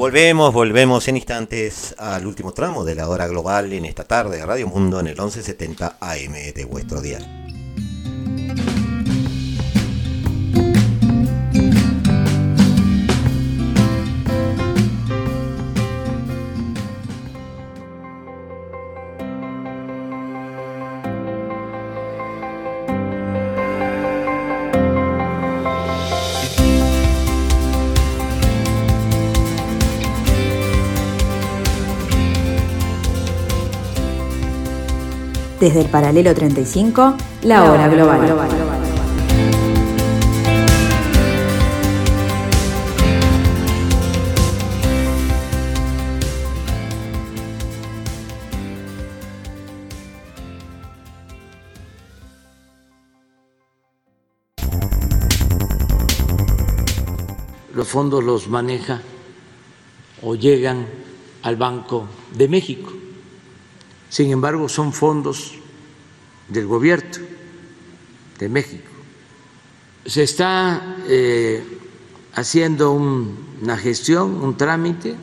Volvemos, 0.06 0.54
volvemos 0.54 1.08
en 1.08 1.16
instantes 1.16 1.96
al 1.98 2.28
último 2.28 2.54
tramo 2.54 2.86
de 2.86 2.94
la 2.94 3.10
hora 3.10 3.26
global 3.26 3.74
en 3.74 3.86
esta 3.86 4.04
tarde 4.04 4.38
de 4.38 4.46
Radio 4.46 4.68
Mundo 4.68 5.00
en 5.00 5.08
el 5.08 5.16
1170 5.16 5.98
AM 6.00 6.54
de 6.54 6.66
vuestro 6.70 7.02
día. 7.02 7.45
Desde 35.66 35.82
el 35.82 35.90
paralelo 35.90 36.32
35, 36.36 37.16
la 37.42 37.64
hora 37.64 37.88
global. 37.88 38.22
Los 57.74 57.88
fondos 57.88 58.24
los 58.24 58.48
maneja 58.50 59.02
o 60.22 60.36
llegan 60.36 60.86
al 61.42 61.56
Banco 61.56 62.06
de 62.36 62.48
México 62.48 62.94
sin 64.16 64.32
embargo, 64.32 64.70
son 64.70 64.94
fondos 64.94 65.56
del 66.48 66.68
gobierno 66.68 67.18
de 68.40 68.48
México. 68.48 68.90
Se 70.06 70.24
está 70.24 70.96
eh, 71.10 71.62
haciendo 72.34 72.94
una 72.94 73.76
gestión, 73.78 74.42
un 74.42 74.56
trámite 74.56 75.18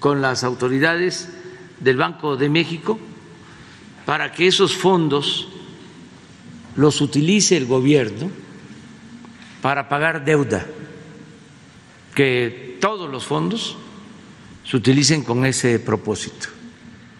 con 0.00 0.22
las 0.22 0.44
autoridades 0.44 1.28
del 1.78 1.98
Banco 1.98 2.38
de 2.38 2.48
México 2.48 2.98
para 4.06 4.32
que 4.32 4.46
esos 4.46 4.74
fondos 4.74 5.50
los 6.74 7.02
utilice 7.02 7.58
el 7.58 7.66
gobierno 7.66 8.30
para 9.60 9.90
pagar 9.90 10.24
deuda, 10.24 10.66
que 12.14 12.78
todos 12.80 13.10
los 13.10 13.26
fondos 13.26 13.76
se 14.64 14.74
utilicen 14.74 15.22
con 15.22 15.44
ese 15.44 15.78
propósito. 15.78 16.56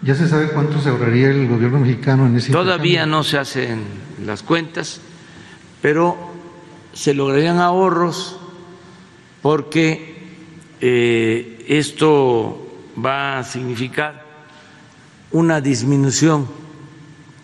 ¿Ya 0.02 0.14
se 0.14 0.28
sabe 0.28 0.48
cuánto 0.50 0.80
se 0.80 0.90
ahorraría 0.90 1.30
el 1.30 1.48
gobierno 1.48 1.80
mexicano 1.80 2.26
en 2.26 2.36
ese 2.36 2.52
Todavía 2.52 3.04
no 3.04 3.24
se 3.24 3.38
hacen 3.38 3.82
las 4.24 4.42
cuentas, 4.42 5.00
pero 5.82 6.16
se 6.92 7.14
lograrían 7.14 7.58
ahorros 7.58 8.38
porque 9.42 10.16
eh, 10.80 11.64
esto 11.66 12.64
va 13.04 13.40
a 13.40 13.44
significar 13.44 14.24
una 15.32 15.60
disminución, 15.60 16.46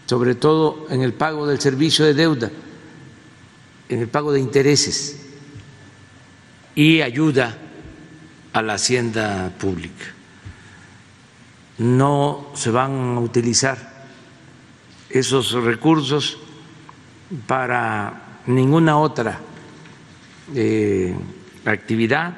sobre 0.07 0.36
todo 0.36 0.86
en 0.90 1.02
el 1.02 1.12
pago 1.12 1.46
del 1.46 1.59
servicio 1.61 2.05
de 2.05 2.14
deuda, 2.14 2.50
en 3.88 3.98
el 3.98 4.09
pago 4.09 4.32
de 4.32 4.40
intereses 4.40 5.20
y 6.76 7.00
ayuda 7.00 7.57
a 8.52 8.62
la 8.62 8.74
hacienda 8.74 9.52
pública 9.59 10.13
no 11.79 12.47
se 12.55 12.70
van 12.70 13.16
a 13.16 13.20
utilizar 13.20 14.07
esos 15.11 15.53
recursos 15.53 16.39
para 17.47 18.41
ninguna 18.47 18.99
otra 18.99 19.41
eh, 20.55 21.14
actividad, 21.64 22.35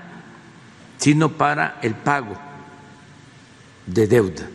sino 0.97 1.33
para 1.33 1.79
el 1.83 1.95
pago 1.95 2.37
de 3.87 4.07
deuda, 4.07 4.49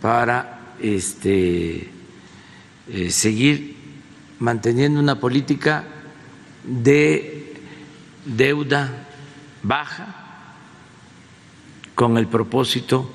para 0.00 0.74
este, 0.80 1.90
eh, 2.88 3.10
seguir 3.10 3.76
manteniendo 4.38 5.00
una 5.00 5.18
política 5.18 5.84
de 6.64 7.54
deuda 8.24 9.06
baja 9.62 10.14
con 11.94 12.18
el 12.18 12.26
propósito 12.26 13.10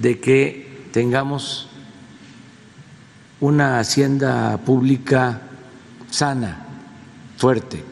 de 0.00 0.18
que 0.18 0.66
tengamos 0.92 1.68
una 3.40 3.78
hacienda 3.78 4.58
pública 4.58 5.42
sana, 6.10 6.66
fuerte. 7.36 7.82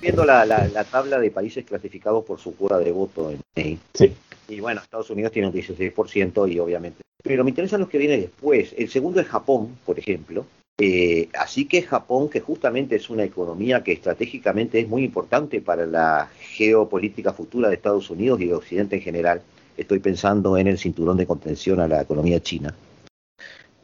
Viendo 0.00 0.24
la, 0.24 0.44
la, 0.44 0.84
tabla 0.84 1.20
de 1.20 1.30
países 1.30 1.64
clasificados 1.64 2.24
por 2.24 2.40
su 2.40 2.56
cura 2.56 2.78
de 2.78 2.90
voto 2.90 3.30
en. 3.30 3.78
Sí. 3.94 4.12
Y 4.48 4.60
bueno, 4.60 4.80
Estados 4.80 5.08
Unidos 5.10 5.30
tiene 5.30 5.48
un 5.48 5.54
16% 5.54 6.52
y 6.52 6.58
obviamente. 6.58 7.02
Pero 7.22 7.44
me 7.44 7.50
interesan 7.50 7.80
los 7.80 7.88
que 7.88 7.98
vienen 7.98 8.20
después. 8.20 8.74
El 8.76 8.90
segundo 8.90 9.20
es 9.20 9.28
Japón, 9.28 9.78
por 9.86 9.98
ejemplo, 9.98 10.44
eh, 10.84 11.28
así 11.38 11.66
que 11.66 11.82
Japón, 11.82 12.28
que 12.28 12.40
justamente 12.40 12.96
es 12.96 13.08
una 13.08 13.22
economía 13.22 13.84
que 13.84 13.92
estratégicamente 13.92 14.80
es 14.80 14.88
muy 14.88 15.04
importante 15.04 15.60
para 15.60 15.86
la 15.86 16.28
geopolítica 16.40 17.32
futura 17.32 17.68
de 17.68 17.76
Estados 17.76 18.10
Unidos 18.10 18.40
y 18.40 18.46
de 18.46 18.54
Occidente 18.54 18.96
en 18.96 19.02
general, 19.02 19.42
estoy 19.76 20.00
pensando 20.00 20.58
en 20.58 20.66
el 20.66 20.78
cinturón 20.78 21.16
de 21.18 21.26
contención 21.28 21.78
a 21.78 21.86
la 21.86 22.02
economía 22.02 22.40
china, 22.40 22.74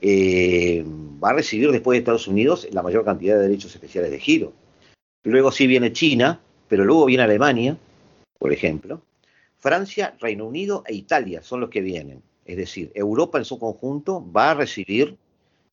eh, 0.00 0.84
va 1.22 1.30
a 1.30 1.34
recibir 1.34 1.70
después 1.70 1.94
de 1.94 2.00
Estados 2.00 2.26
Unidos 2.26 2.66
la 2.72 2.82
mayor 2.82 3.04
cantidad 3.04 3.36
de 3.36 3.42
derechos 3.42 3.72
especiales 3.72 4.10
de 4.10 4.18
giro. 4.18 4.52
Luego 5.22 5.52
sí 5.52 5.68
viene 5.68 5.92
China, 5.92 6.40
pero 6.66 6.84
luego 6.84 7.04
viene 7.04 7.22
Alemania, 7.22 7.76
por 8.40 8.52
ejemplo. 8.52 9.02
Francia, 9.60 10.16
Reino 10.18 10.48
Unido 10.48 10.82
e 10.84 10.94
Italia 10.94 11.44
son 11.44 11.60
los 11.60 11.70
que 11.70 11.80
vienen. 11.80 12.22
Es 12.44 12.56
decir, 12.56 12.90
Europa 12.92 13.38
en 13.38 13.44
su 13.44 13.56
conjunto 13.60 14.24
va 14.32 14.50
a 14.50 14.54
recibir 14.54 15.16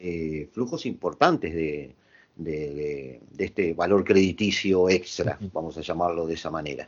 eh, 0.08 0.47
flujos 0.51 0.86
importantes 0.86 1.51
de, 1.56 1.95
este 3.39 3.74
valor 3.74 4.03
crediticio 4.03 4.88
extra, 4.88 5.39
vamos 5.51 5.80
a 5.80 5.82
llamarlo 5.82 6.28
de 6.28 6.36
esa 6.36 6.51
manera. 6.51 6.88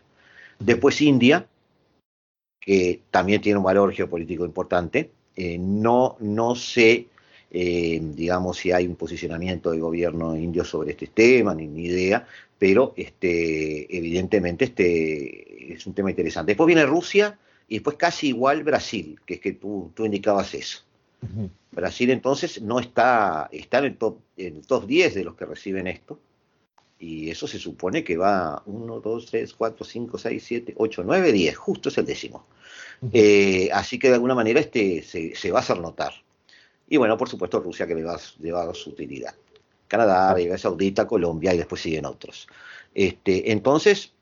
Después 0.59 1.01
India, 1.01 1.47
que 2.59 3.01
también 3.09 3.41
tiene 3.41 3.57
un 3.57 3.63
valor 3.63 3.91
geopolítico 3.91 4.45
importante, 4.45 5.09
eh, 5.35 5.57
no, 5.57 6.17
no 6.19 6.53
sé, 6.53 7.07
eh, 7.49 7.99
digamos, 8.03 8.57
si 8.57 8.71
hay 8.71 8.85
un 8.85 8.95
posicionamiento 8.95 9.71
del 9.71 9.79
gobierno 9.79 10.35
indio 10.35 10.63
sobre 10.63 10.91
este 10.91 11.07
tema, 11.07 11.55
ni, 11.55 11.65
ni 11.65 11.85
idea, 11.85 12.27
pero 12.59 12.93
este, 12.97 13.97
evidentemente 13.97 14.65
este 14.65 15.73
es 15.73 15.87
un 15.87 15.93
tema 15.95 16.11
interesante. 16.11 16.51
Después 16.51 16.67
viene 16.67 16.85
Rusia 16.85 17.39
y 17.67 17.75
después 17.75 17.95
casi 17.97 18.27
igual 18.27 18.63
Brasil, 18.63 19.19
que 19.25 19.35
es 19.35 19.39
que 19.39 19.53
tú, 19.53 19.91
tú 19.95 20.05
indicabas 20.05 20.53
eso. 20.53 20.86
Brasil 21.71 22.09
entonces 22.11 22.61
no 22.61 22.79
está, 22.79 23.49
está 23.51 23.79
en 23.79 23.85
el 23.85 23.97
top, 23.97 24.19
en 24.37 24.57
el 24.57 24.67
top 24.67 24.85
10 24.85 25.15
de 25.15 25.23
los 25.23 25.35
que 25.35 25.45
reciben 25.45 25.87
esto. 25.87 26.19
Y 26.99 27.29
eso 27.29 27.47
se 27.47 27.59
supone 27.59 28.03
que 28.03 28.17
va 28.17 28.63
1, 28.65 28.99
2, 28.99 29.25
3, 29.27 29.53
4, 29.53 29.85
5, 29.85 30.17
6, 30.17 30.43
7, 30.43 30.73
8, 30.77 31.03
9, 31.05 31.31
10, 31.31 31.55
justo 31.55 31.89
es 31.89 31.97
el 31.97 32.05
décimo. 32.05 32.45
Eh, 33.13 33.69
así 33.71 33.99
que 33.99 34.07
de 34.07 34.15
alguna 34.15 34.33
manera 34.33 34.59
este 34.59 35.03
se, 35.03 35.51
va 35.51 35.59
a 35.59 35.61
hacer 35.61 35.79
notar. 35.79 36.13
Y 36.89 36.97
bueno, 36.97 37.17
por 37.17 37.29
supuesto 37.29 37.59
Rusia 37.59 37.85
que 37.85 37.93
le 37.93 38.03
va, 38.03 38.15
a 38.15 38.65
dar 38.65 38.75
su 38.75 38.89
utilidad. 38.89 39.35
Canadá, 39.87 40.31
Arabia 40.31 40.57
Saudita, 40.57 41.07
Colombia 41.07 41.53
y 41.53 41.57
después 41.57 41.81
siguen 41.81 42.05
otros. 42.05 42.47
Este, 42.95 43.51
entonces, 43.51 44.13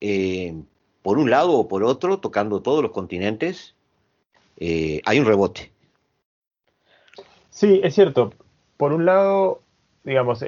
eh, 0.00 0.54
por 1.02 1.18
un 1.18 1.30
lado 1.30 1.52
o 1.52 1.68
por 1.68 1.82
otro, 1.82 2.18
tocando 2.18 2.60
todos 2.60 2.82
los 2.82 2.92
continentes, 2.92 3.74
eh, 4.58 5.00
hay 5.04 5.18
un 5.18 5.26
rebote. 5.26 5.72
Sí, 7.58 7.80
es 7.82 7.96
cierto. 7.96 8.32
por 8.76 8.92
un 8.92 9.04
lado, 9.04 9.62
digamos, 10.04 10.44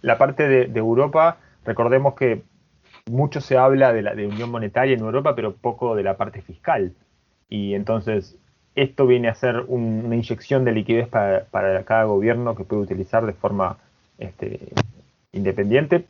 la, 0.00 0.16
parte 0.16 0.48
de, 0.48 0.78
Europa, 0.78 1.36
recordemos 1.66 2.14
que 2.14 2.42
mucho 3.04 3.42
se 3.42 3.58
habla 3.58 3.92
de 3.92 4.00
la 4.00 4.14
de 4.14 4.26
unión 4.26 4.50
monetaria 4.50 4.94
en 4.94 5.00
Europa, 5.00 5.34
pero 5.34 5.52
poco 5.52 5.94
de 5.94 6.02
la 6.02 6.16
parte 6.16 6.40
fiscal. 6.40 6.94
Y 7.50 7.74
entonces, 7.74 8.34
esto 8.74 9.06
viene 9.06 9.28
a 9.28 9.34
ser 9.34 9.62
una 9.68 10.16
inyección 10.16 10.64
de 10.64 10.72
liquidez 10.72 11.06
para, 11.06 11.82
cada 11.84 12.04
gobierno 12.04 12.56
que 12.56 12.64
puede 12.64 12.80
utilizar 12.80 13.26
de 13.26 13.34
forma 13.34 13.76
este, 14.16 14.60
independiente 15.32 16.06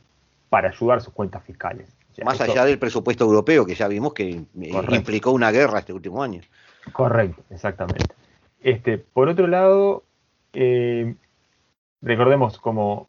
para 0.47 0.69
ayudar 0.69 1.01
sus 1.01 1.13
cuentas 1.13 1.43
fiscales. 1.43 1.89
Más 2.23 2.39
allá 2.39 2.63
del 2.63 2.79
presupuesto 2.79 3.25
europeo, 3.25 3.65
que 3.65 3.75
ya 3.75 3.89
vimos 3.89 4.13
que 4.13 4.41
implicó 4.53 5.31
una 5.31 5.51
guerra 5.51 5.79
este 5.79 5.91
último 5.91 6.23
año. 6.23 6.39
Correcto, 6.93 7.43
exactamente. 7.49 8.15
Este, 8.65 8.97
por 8.97 9.29
otro 9.29 9.45
lado, 9.45 10.01
eh, 10.53 11.13
recordemos 12.01 12.57
como, 12.57 13.07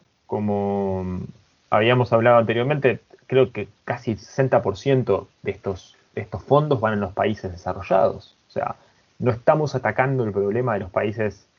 habíamos 1.71 2.13
hablado 2.13 2.37
anteriormente, 2.37 2.99
creo 3.25 3.51
que 3.51 3.67
casi 3.83 4.11
el 4.11 4.19
60% 4.19 5.25
de 5.41 5.51
estos, 5.51 5.97
de 6.13 6.21
estos 6.21 6.43
fondos 6.43 6.79
van 6.79 6.93
en 6.93 6.99
los 6.99 7.11
países 7.13 7.51
desarrollados. 7.51 8.37
O 8.47 8.51
sea, 8.51 8.75
no 9.17 9.31
estamos 9.31 9.73
atacando 9.73 10.25
el 10.25 10.31
problema 10.31 10.75
de 10.75 10.81
los 10.81 10.91
países 10.91 11.49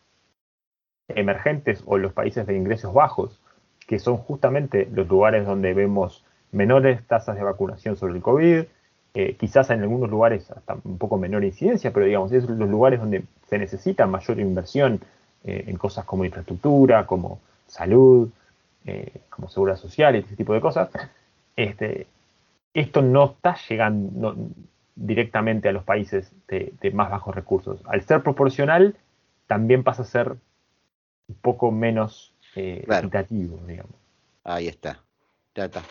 emergentes 1.09 1.83
o 1.85 1.99
los 1.99 2.13
países 2.13 2.47
de 2.47 2.57
ingresos 2.57 2.95
bajos, 2.95 3.41
que 3.89 3.99
son 3.99 4.19
justamente 4.19 4.89
los 4.93 5.09
lugares 5.09 5.45
donde 5.45 5.75
vemos 5.75 6.25
menores 6.53 7.05
tasas 7.09 7.35
de 7.35 7.43
vacunación 7.43 7.97
sobre 7.97 8.15
el 8.15 8.23
COVID, 8.23 8.65
eh, 9.15 9.37
quizás 9.39 9.71
en 9.71 9.83
algunos 9.83 10.11
lugares 10.11 10.51
hasta 10.51 10.77
un 10.85 10.99
poco 10.99 11.19
menor 11.19 11.45
incidencia, 11.45 11.93
pero 11.93 12.07
digamos, 12.07 12.31
es 12.33 12.45
los 12.45 12.69
lugares 12.69 13.01
donde 13.01 13.25
se 13.49 13.59
necesita 13.59 14.07
mayor 14.07 14.39
inversión 14.39 15.01
eh, 15.45 15.65
en 15.67 15.77
cosas 15.77 16.05
como 16.05 16.25
infraestructura, 16.25 17.07
como 17.07 17.41
salud, 17.67 18.29
eh, 18.85 19.13
como 19.31 19.49
seguridad 19.49 19.77
social 19.77 20.15
y 20.15 20.19
ese 20.19 20.37
tipo 20.37 20.53
de 20.53 20.61
cosas. 20.61 20.91
Este, 21.57 22.07
esto 22.75 23.03
no 23.03 23.33
está 23.33 23.57
llegando 23.69 24.37
directamente 24.95 25.69
a 25.69 25.73
los 25.73 25.85
países 25.85 26.31
de, 26.47 26.73
más 26.93 27.11
bajos 27.11 27.35
recursos. 27.35 27.81
Al 27.87 28.03
ser 28.03 28.23
proporcional, 28.23 28.95
también 29.47 29.85
pasa 29.85 30.03
a 30.03 30.07
ser 30.07 30.37
un 31.29 31.35
poco 31.41 31.71
menos 31.71 32.33
equitativo, 32.55 33.59
digamos. 33.67 33.95
Ahí 34.45 34.69
está. 34.69 35.01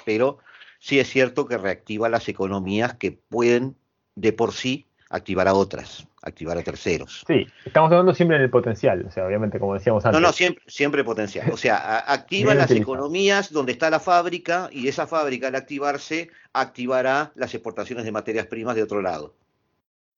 Pero 0.05 0.39
sí 0.88 1.01
es 1.01 1.09
cierto 1.09 1.47
que 1.47 1.57
reactiva 1.57 2.07
las 2.07 2.29
economías 2.29 2.93
que 2.93 3.11
pueden 3.11 3.75
de 4.15 4.31
por 4.31 4.53
sí 4.53 4.85
activar 5.09 5.49
a 5.49 5.53
otras, 5.53 6.07
activar 6.21 6.57
a 6.57 6.63
terceros. 6.63 7.25
Sí, 7.27 7.45
estamos 7.65 7.91
hablando 7.91 8.13
siempre 8.13 8.38
en 8.38 8.43
el 8.43 8.49
potencial, 8.49 9.05
o 9.05 9.11
sea, 9.11 9.27
obviamente 9.27 9.59
como 9.59 9.73
decíamos 9.73 10.05
antes. 10.05 10.21
No, 10.21 10.25
no, 10.25 10.31
siempre, 10.31 10.63
siempre 10.65 11.03
potencial. 11.03 11.51
O 11.51 11.57
sea, 11.57 11.99
activa 12.07 12.55
las 12.55 12.71
economías 12.71 13.51
donde 13.51 13.73
está 13.73 13.89
la 13.89 13.99
fábrica 13.99 14.69
y 14.71 14.88
esa 14.88 15.07
fábrica 15.07 15.49
al 15.49 15.55
activarse 15.55 16.29
activará 16.53 17.33
las 17.35 17.53
exportaciones 17.53 18.05
de 18.05 18.13
materias 18.13 18.45
primas 18.45 18.75
de 18.75 18.83
otro 18.83 19.01
lado. 19.01 19.35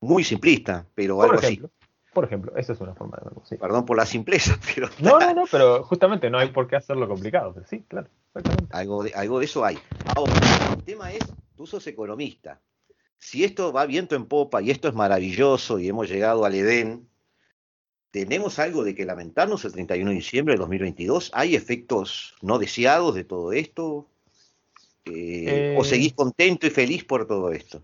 Muy 0.01 0.23
simplista, 0.23 0.85
pero 0.93 1.19
algo 1.23 1.39
así. 1.39 1.59
Por 2.13 2.25
ejemplo, 2.25 2.55
esa 2.57 2.73
es 2.73 2.79
una 2.79 2.93
forma 2.93 3.17
de 3.17 3.25
verlo. 3.25 3.41
Sí. 3.43 3.57
Perdón 3.57 3.85
por 3.87 3.97
la 3.97 4.05
simpleza, 4.05 4.55
pero. 4.75 4.87
No, 4.99 5.17
no, 5.17 5.33
no, 5.33 5.43
pero 5.51 5.83
justamente 5.83 6.29
no 6.29 6.37
hay 6.37 6.49
por 6.49 6.67
qué 6.67 6.75
hacerlo 6.75 7.07
complicado. 7.07 7.55
sí, 7.65 7.83
claro. 7.87 8.07
Algo 8.71 9.03
de, 9.03 9.11
algo 9.13 9.39
de 9.39 9.45
eso 9.45 9.65
hay. 9.65 9.77
Ahora, 10.15 10.33
el 10.77 10.83
tema 10.83 11.11
es, 11.11 11.23
tú 11.55 11.65
sos 11.65 11.85
economista. 11.87 12.61
Si 13.17 13.43
esto 13.43 13.73
va 13.73 13.85
viento 13.85 14.15
en 14.15 14.25
popa 14.25 14.61
y 14.61 14.71
esto 14.71 14.87
es 14.87 14.93
maravilloso 14.93 15.79
y 15.79 15.89
hemos 15.89 16.09
llegado 16.09 16.45
al 16.45 16.55
Edén, 16.55 17.09
¿tenemos 18.11 18.59
algo 18.59 18.83
de 18.83 18.95
que 18.95 19.05
lamentarnos 19.05 19.65
el 19.65 19.73
31 19.73 20.11
de 20.11 20.15
diciembre 20.15 20.53
de 20.53 20.59
2022? 20.59 21.31
¿Hay 21.33 21.55
efectos 21.55 22.35
no 22.41 22.59
deseados 22.59 23.15
de 23.15 23.23
todo 23.25 23.51
esto? 23.51 24.07
Eh, 25.05 25.75
¿O 25.77 25.81
eh. 25.81 25.85
seguís 25.85 26.13
contento 26.13 26.67
y 26.67 26.69
feliz 26.69 27.03
por 27.03 27.27
todo 27.27 27.51
esto? 27.51 27.83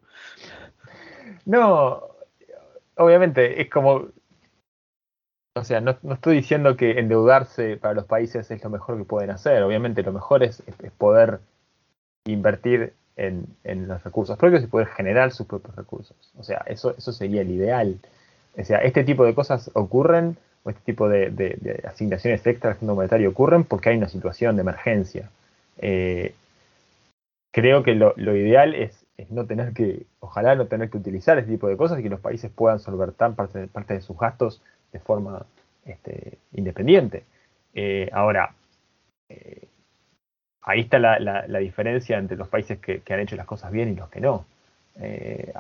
No, 1.46 2.02
obviamente 2.96 3.62
es 3.62 3.70
como 3.70 4.08
o 5.58 5.64
sea, 5.64 5.80
no, 5.80 5.98
estoy 6.14 6.36
diciendo 6.36 6.76
que 6.76 7.00
endeudarse 7.00 7.78
para 7.78 7.94
los 7.94 8.06
países 8.06 8.52
es 8.52 8.64
lo 8.64 8.70
mejor 8.70 8.98
que 8.98 9.06
pueden 9.06 9.30
hacer. 9.30 9.64
Obviamente 9.64 10.04
lo 10.04 10.12
mejor 10.12 10.44
es, 10.44 10.62
poder 10.98 11.40
invertir 12.26 12.94
en, 13.16 13.48
los 13.88 14.04
recursos 14.04 14.38
propios 14.38 14.64
y 14.64 14.68
poder 14.68 14.88
generar 14.88 15.32
sus 15.32 15.48
propios 15.48 15.74
recursos. 15.76 16.18
O 16.38 16.44
sea, 16.44 16.58
eso, 16.68 16.94
eso 16.98 17.14
sería 17.14 17.42
el 17.42 17.52
ideal. 17.52 17.98
O 18.58 18.64
sea, 18.66 18.80
este 18.80 19.06
tipo 19.06 19.24
de 19.24 19.34
cosas 19.34 19.72
ocurren, 19.74 20.36
o 20.64 20.72
este 20.72 20.82
tipo 20.84 21.08
de, 21.08 21.82
asignaciones 21.88 22.46
extra 22.46 22.72
al 22.72 22.78
Fondo 22.78 22.96
Monetario 22.96 23.30
ocurren 23.30 23.64
porque 23.64 23.90
hay 23.90 23.98
una 23.98 24.10
situación 24.10 24.58
de 24.58 24.62
emergencia. 24.62 25.30
Eh, 25.78 26.36
creo 27.54 27.84
que 27.84 27.96
lo, 27.96 28.14
ideal 28.18 28.76
es, 28.76 29.06
no 29.30 29.46
tener 29.46 29.72
que, 29.72 30.06
ojalá 30.20 30.56
no 30.56 30.68
tener 30.68 30.90
que 30.90 30.98
utilizar 30.98 31.38
este 31.40 31.52
tipo 31.52 31.70
de 31.70 31.78
cosas 31.78 32.00
y 32.00 32.04
que 32.04 32.10
los 32.10 32.20
países 32.20 32.52
puedan 32.52 32.80
solventar 32.80 33.36
parte, 33.36 33.68
parte 33.68 33.94
de 33.94 34.02
sus 34.02 34.18
gastos 34.18 34.62
de 34.96 35.00
forma 35.02 35.46
este, 35.86 36.38
independiente. 36.54 37.24
Eh, 37.74 38.10
ahora, 38.14 38.54
eh, 39.28 39.68
ahí 40.62 40.80
está 40.82 41.00
la, 41.00 41.60
diferencia 41.60 42.18
entre 42.18 42.38
los 42.38 42.48
países 42.48 42.80
que, 42.80 43.02
han 43.14 43.20
hecho 43.20 43.36
las 43.36 43.46
cosas 43.46 43.72
bien 43.72 43.90
y 43.90 43.96
los 43.96 44.10
que 44.10 44.22
no. 44.22 44.46
Eh, 45.02 45.52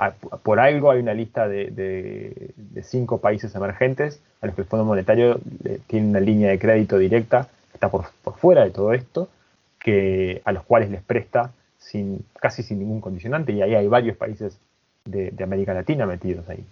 por 0.41 0.61
algo 0.61 0.89
hay 0.89 1.01
una 1.01 1.13
lista 1.13 1.49
de, 1.49 2.53
cinco 2.83 3.19
países 3.19 3.53
emergentes 3.55 4.21
a 4.41 4.45
los 4.45 4.55
que 4.55 4.61
el 4.61 4.67
Fondo 4.67 4.85
Monetario 4.85 5.41
tiene 5.87 6.07
una 6.07 6.21
línea 6.21 6.49
de 6.49 6.59
crédito 6.59 6.97
directa 6.97 7.49
está 7.73 7.89
por, 7.89 8.05
fuera 8.37 8.63
de 8.63 8.71
todo 8.71 8.93
esto, 8.93 9.27
que, 9.79 10.41
a 10.45 10.53
los 10.53 10.63
cuales 10.63 10.89
les 10.89 11.03
presta 11.03 11.51
sin, 11.77 12.25
casi 12.39 12.63
sin 12.63 12.79
ningún 12.79 13.01
condicionante, 13.01 13.51
y 13.51 13.61
ahí 13.61 13.75
hay 13.75 13.87
varios 13.87 14.15
países 14.15 14.57
de, 15.03 15.33
América 15.43 15.73
Latina 15.73 16.05
metidos 16.05 16.47
ahí. 16.47 16.63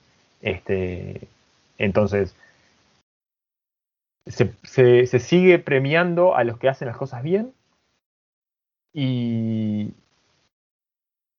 Este, 0.42 1.28
entonces, 1.78 2.34
se, 4.26 5.20
sigue 5.20 5.60
premiando 5.60 6.36
a 6.36 6.44
los 6.44 6.58
que 6.58 6.70
hacen 6.70 6.88
las 6.88 6.98
cosas 6.98 7.24
bien 7.24 7.54
y, 8.94 9.94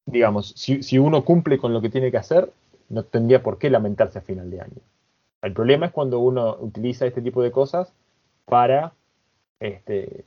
digamos, 0.06 0.50
si, 0.56 0.98
uno 0.98 1.24
cumple 1.24 1.58
con 1.58 1.72
lo 1.72 1.80
que 1.80 1.90
tiene 1.90 2.10
que 2.10 2.18
hacer, 2.18 2.52
no 2.88 3.04
tendría 3.04 3.42
por 3.42 3.58
qué 3.58 3.70
lamentarse 3.70 4.18
a 4.18 4.22
final 4.22 4.50
de 4.50 4.60
año. 4.60 4.80
El 5.42 5.52
problema 5.52 5.86
es 5.86 5.92
cuando 5.92 6.18
uno 6.20 6.56
utiliza 6.60 7.06
este 7.06 7.22
tipo 7.22 7.42
de 7.42 7.52
cosas 7.52 7.92
para 8.44 8.92
este, 9.60 10.24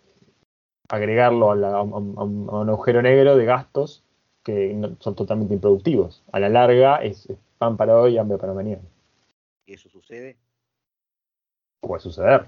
agregarlo 0.89 1.51
a, 1.51 1.82
un, 1.82 2.70
agujero 2.70 3.01
negro 3.01 3.36
de 3.36 3.45
gastos 3.45 4.03
que 4.43 4.80
son 4.99 5.16
totalmente 5.16 5.55
improductivos. 5.55 6.24
A 6.32 6.39
la 6.39 6.49
larga 6.49 6.97
es 6.97 7.28
pan 7.58 7.76
para 7.78 7.97
hoy 7.97 8.14
y 8.14 8.18
hambre 8.18 8.38
para 8.38 8.53
mañana. 8.53 8.82
¿Y 9.66 9.74
eso 9.74 9.89
sucede? 9.89 10.38
Puede 11.82 12.01
suceder. 12.01 12.45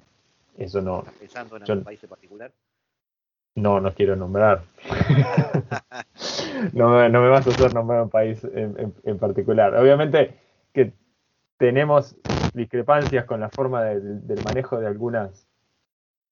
Eso 0.57 0.81
no. 0.81 1.03
¿Pensando 1.19 1.57
en 1.57 1.63
algún 1.63 1.83
país 1.83 2.03
en 2.03 2.09
particular? 2.09 2.51
No, 3.55 3.79
no 3.79 3.93
quiero 3.93 4.15
nombrar. 4.15 4.63
no, 6.73 6.89
me, 6.89 7.09
no, 7.09 7.21
me, 7.21 7.29
vas 7.29 7.47
a 7.47 7.49
hacer 7.49 7.73
nombrar 7.73 8.03
un 8.03 8.09
país 8.09 8.41
en, 8.43 9.17
particular. 9.17 9.75
Obviamente 9.75 10.33
que 10.73 10.93
tenemos 11.57 12.15
discrepancias 12.53 13.25
con 13.25 13.39
la 13.39 13.49
forma 13.49 13.83
del 13.83 14.43
manejo 14.43 14.79
de 14.79 14.87
algunas 14.87 15.45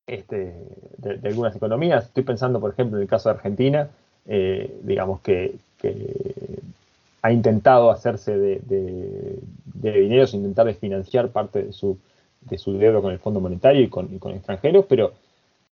este, 0.08 0.54
de, 0.98 1.28
algunas 1.28 1.56
economías. 1.56 2.06
Estoy 2.06 2.24
pensando, 2.24 2.60
por 2.60 2.72
ejemplo, 2.72 2.98
en 2.98 3.04
el 3.04 3.10
caso 3.10 3.30
de 3.30 3.36
Argentina, 3.36 3.90
eh, 4.26 4.80
digamos 4.84 5.22
que, 5.22 5.56
ha 7.22 7.32
intentado 7.32 7.92
hacerse 7.92 8.38
de, 8.38 8.60
de, 8.64 9.40
de 9.66 9.92
dinero, 9.92 10.26
intentar 10.32 10.66
desfinanciar 10.66 11.30
parte 11.30 11.64
de 11.64 11.74
su 11.74 11.98
de 12.50 12.58
su 12.58 12.74
deuda 12.78 13.02
con 13.02 13.12
el 13.12 13.20
Fondo 13.20 13.40
Monetario 13.40 13.82
y 13.82 13.90
con, 13.90 14.10
extranjeros, 14.34 14.86
pero 14.88 15.14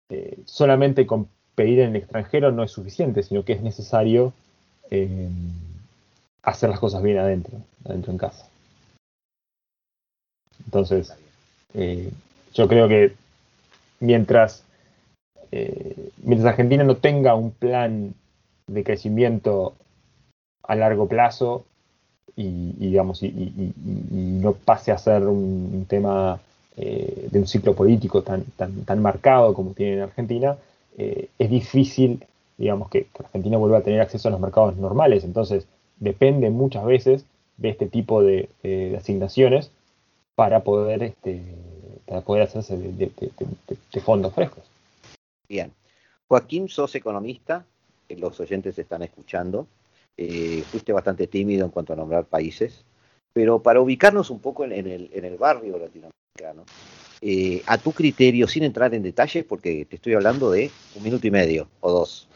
eh, 0.09 0.37
solamente 0.45 1.05
con 1.05 1.27
pedir 1.55 1.79
en 1.79 1.89
el 1.89 1.97
extranjero 1.97 2.51
no 2.51 2.63
es 2.63 2.71
suficiente, 2.71 3.23
sino 3.23 3.43
que 3.43 3.53
es 3.53 3.61
necesario 3.61 4.33
eh, 4.89 5.29
hacer 6.43 6.69
las 6.69 6.79
cosas 6.79 7.01
bien 7.01 7.17
adentro, 7.17 7.57
adentro 7.85 8.11
en 8.11 8.17
casa. 8.17 8.47
Entonces, 10.65 11.13
eh, 11.73 12.11
yo 12.53 12.67
creo 12.67 12.87
que 12.87 13.13
mientras, 13.99 14.63
mientras 16.23 16.51
Argentina 16.51 16.83
no 16.83 16.95
tenga 16.95 17.35
un 17.35 17.51
plan 17.51 18.13
de 18.67 18.83
crecimiento 18.83 19.73
a 20.63 20.75
largo 20.75 21.07
plazo 21.07 21.65
y, 22.35 22.73
digamos 22.73 23.21
y, 23.23 23.73
no 23.75 24.53
pase 24.53 24.91
a 24.91 24.97
ser 24.97 25.23
un 25.23 25.85
tema 25.87 26.39
eh, 26.81 27.27
de 27.29 27.39
un 27.39 27.47
ciclo 27.47 27.75
político 27.75 28.23
tan, 28.23 28.43
tan, 28.57 28.85
tan 28.85 29.01
marcado 29.01 29.53
como 29.53 29.73
tiene 29.73 29.93
en 29.93 30.01
Argentina, 30.01 30.57
eh, 30.97 31.29
es 31.37 31.49
difícil, 31.49 32.25
digamos, 32.57 32.89
que, 32.89 33.07
Argentina 33.19 33.57
vuelva 33.57 33.77
a 33.77 33.83
tener 33.83 34.01
acceso 34.01 34.27
a 34.27 34.31
los 34.31 34.39
mercados 34.39 34.75
normales. 34.77 35.23
Entonces, 35.23 35.67
depende 35.99 36.49
muchas 36.49 36.83
veces 36.85 37.25
de 37.57 37.69
este 37.69 37.85
tipo 37.85 38.23
de, 38.23 38.49
asignaciones 38.97 39.71
para 40.35 40.63
poder 40.63 41.03
este, 41.03 41.41
para 42.07 42.21
poder 42.21 42.43
hacerse 42.43 42.75
de, 42.75 43.11
fondos 44.03 44.33
frescos. 44.33 44.63
Bien. 45.47 45.71
Joaquín, 46.27 46.67
sos 46.67 46.95
economista, 46.95 47.63
los 48.09 48.39
oyentes 48.39 48.79
están 48.79 49.03
escuchando. 49.03 49.67
Eh, 50.17 50.63
fuiste 50.69 50.91
bastante 50.93 51.27
tímido 51.27 51.65
en 51.65 51.71
cuanto 51.71 51.93
a 51.93 51.95
nombrar 51.95 52.25
países, 52.25 52.83
pero 53.33 53.61
para 53.61 53.81
ubicarnos 53.81 54.29
un 54.29 54.39
poco 54.39 54.65
en, 54.65 54.71
el, 54.73 55.09
en 55.13 55.25
el, 55.25 55.37
barrio 55.37 55.77
latinoamericano, 55.77 56.11
eh, 57.21 57.61
a 57.67 57.77
tu 57.77 57.91
criterio, 57.91 58.47
sin 58.47 58.63
entrar 58.63 58.93
en 58.93 59.03
detalles, 59.03 59.45
porque 59.45 59.85
te 59.85 59.97
estoy 59.97 60.13
hablando 60.13 60.51
de 60.51 60.71
un 60.95 61.03
minuto 61.03 61.27
y 61.27 61.31
medio 61.31 61.67
o 61.81 61.91
dos, 61.91 62.27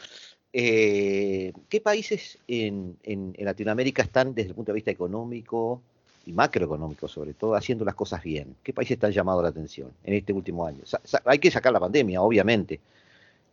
eh, 0.52 1.52
¿qué 1.68 1.80
países 1.80 2.38
en, 2.46 2.96
en, 3.02 3.34
Latinoamérica 3.38 4.02
están 4.02 4.34
desde 4.34 4.50
el 4.50 4.54
punto 4.54 4.72
de 4.72 4.76
vista 4.76 4.90
económico 4.90 5.82
y 6.24 6.32
macroeconómico, 6.32 7.08
sobre 7.08 7.34
todo, 7.34 7.54
haciendo 7.54 7.84
las 7.84 7.94
cosas 7.94 8.22
bien? 8.22 8.54
¿Qué 8.62 8.72
países 8.72 8.94
están 8.94 9.12
llamando 9.12 9.42
la 9.42 9.48
atención 9.48 9.90
en 10.04 10.14
este 10.14 10.32
último 10.32 10.66
año? 10.66 10.82
hay 11.24 11.38
que 11.38 11.50
sacar 11.50 11.72
la 11.72 11.80
pandemia, 11.80 12.22
obviamente, 12.22 12.80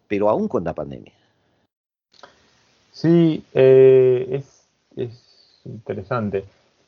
pero 0.07 0.29
aún 0.29 0.47
con 0.47 0.63
la 0.63 0.73
pandemia. 0.73 1.13
Sí, 2.91 3.43
eh, 3.53 4.43
es, 4.95 5.15
interesante. 5.65 6.45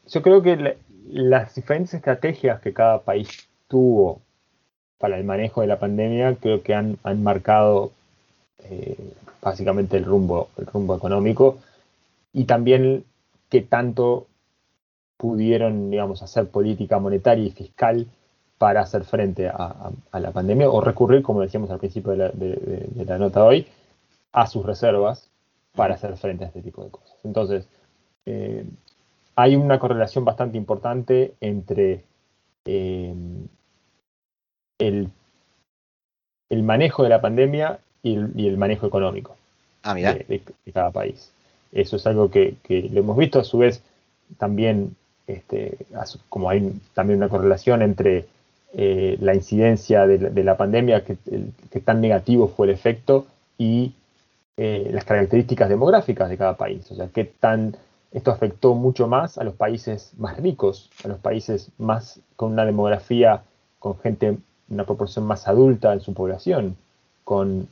Yo 0.07 0.21
creo 0.21 0.41
que 0.41 0.77
las 1.09 1.55
diferentes 1.55 1.93
estrategias 1.93 2.61
que 2.61 2.73
cada 2.73 3.01
país 3.01 3.47
tuvo 3.67 4.21
para 4.97 5.17
el 5.17 5.23
manejo 5.23 5.61
de 5.61 5.67
la 5.67 5.79
pandemia 5.79 6.35
creo 6.35 6.63
que 6.63 6.73
han, 6.73 6.97
marcado 7.21 7.91
eh, 8.59 8.97
básicamente 9.41 9.97
el 9.97 10.05
rumbo, 10.05 10.49
el 10.57 10.65
rumbo 10.65 10.95
económico 10.95 11.59
y 12.33 12.45
también 12.45 13.03
que 13.49 13.61
tanto 13.61 14.27
pudieron, 15.17 15.91
digamos, 15.91 16.21
hacer 16.21 16.47
política 16.49 16.99
monetaria 16.99 17.45
y 17.45 17.51
fiscal 17.51 18.07
para 18.57 18.81
hacer 18.81 19.03
frente 19.03 19.47
a, 19.47 19.91
la 20.13 20.31
pandemia 20.31 20.69
o 20.69 20.81
recurrir, 20.81 21.21
como 21.21 21.41
decíamos 21.41 21.69
al 21.71 21.79
principio 21.79 22.11
de 22.11 22.17
la, 22.17 22.29
de 22.29 23.05
la 23.05 23.17
nota 23.17 23.43
hoy, 23.43 23.67
a 24.31 24.47
sus 24.47 24.65
reservas 24.65 25.29
para 25.75 25.95
hacer 25.95 26.15
frente 26.17 26.43
a 26.43 26.47
este 26.47 26.61
tipo 26.61 26.83
de 26.83 26.89
cosas. 26.89 27.15
Entonces, 27.23 27.67
eh, 28.25 28.65
hay 29.35 29.55
una 29.55 29.79
correlación 29.79 30.25
bastante 30.25 30.57
importante 30.57 31.33
entre 31.41 32.03
eh, 32.65 33.13
el, 34.79 35.09
el, 36.49 36.63
manejo 36.63 37.03
de 37.03 37.09
la 37.09 37.21
pandemia 37.21 37.79
y 38.01 38.15
el, 38.47 38.57
manejo 38.57 38.87
económico 38.87 39.35
ah, 39.83 39.93
de, 39.93 40.41
cada 40.73 40.91
país. 40.91 41.31
Eso 41.71 41.97
es 41.97 42.07
algo 42.07 42.29
que, 42.29 42.55
lo 42.91 42.99
hemos 42.99 43.17
visto, 43.17 43.39
a 43.39 43.43
su 43.43 43.57
vez 43.57 43.81
también, 44.37 44.95
este, 45.27 45.77
como 46.29 46.49
hay 46.49 46.73
también 46.93 47.17
una 47.17 47.29
correlación 47.29 47.81
entre 47.81 48.25
eh, 48.73 49.17
la 49.19 49.33
incidencia 49.33 50.07
de 50.07 50.43
la, 50.43 50.57
pandemia, 50.57 51.03
que, 51.03 51.17
que, 51.71 51.79
tan 51.81 51.99
negativo 52.01 52.47
fue 52.47 52.67
el 52.67 52.73
efecto, 52.73 53.27
y 53.57 53.93
eh, 54.57 54.89
las 54.91 55.05
características 55.05 55.69
demográficas 55.69 56.29
de 56.29 56.37
cada 56.37 56.55
país. 56.55 56.89
O 56.91 56.95
sea, 56.95 57.07
qué 57.13 57.25
tan 57.25 57.75
esto 58.15 58.31
afectó 58.31 58.75
mucho 58.75 59.07
más 59.07 59.37
a 59.37 59.43
los 59.43 59.55
países 59.55 60.11
más 60.17 60.37
ricos, 60.37 60.89
a 61.03 61.09
los 61.09 61.19
países 61.19 61.67
más 61.77 62.21
con 62.37 62.53
una 62.53 62.65
demografía, 62.65 63.43
con 63.77 63.99
gente, 63.99 64.37
una 64.69 64.85
proporción 64.85 65.25
más 65.25 65.49
adulta 65.49 65.91
en 65.91 65.99
su 65.99 66.13
población, 66.13 66.77
con, 67.25 67.67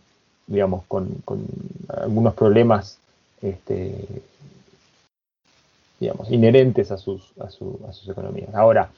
digamos, 0.47 0.83
con, 0.89 1.23
algunos 1.87 2.33
problemas, 2.33 2.99
este, 3.41 4.05
digamos, 6.01 6.29
inherentes 6.29 6.91
a 6.91 6.97
sus, 6.97 7.31
a, 7.39 7.45
a 7.45 7.93
sus 7.93 8.09
economías. 8.09 8.53
Ahora, 8.53 8.89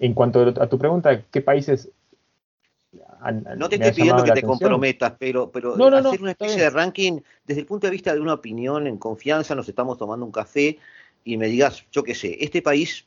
en 0.00 0.12
cuanto 0.12 0.52
a 0.60 0.66
tu 0.66 0.76
pregunta, 0.76 1.22
¿qué 1.30 1.40
países 1.40 1.88
no 3.56 3.68
te 3.68 3.76
estoy 3.76 3.92
pidiendo 3.92 4.24
que 4.24 4.32
te 4.32 4.42
comprometas, 4.42 5.14
pero, 5.18 5.50
pero 5.50 5.74
hacer 5.74 6.20
una 6.20 6.32
especie 6.32 6.62
de 6.62 6.70
ranking 6.70 7.20
desde 7.44 7.60
el 7.60 7.66
punto 7.66 7.86
de 7.86 7.92
vista 7.92 8.12
de 8.12 8.20
una 8.20 8.34
opinión 8.34 8.86
en 8.86 8.96
confianza, 8.96 9.54
nos 9.54 9.68
estamos 9.68 9.96
tomando 9.98 10.26
un 10.26 10.32
café 10.32 10.78
y 11.24 11.36
me 11.36 11.46
digas, 11.46 11.84
yo 11.92 12.02
qué 12.02 12.14
sé, 12.14 12.36
este 12.40 12.62
país 12.62 13.06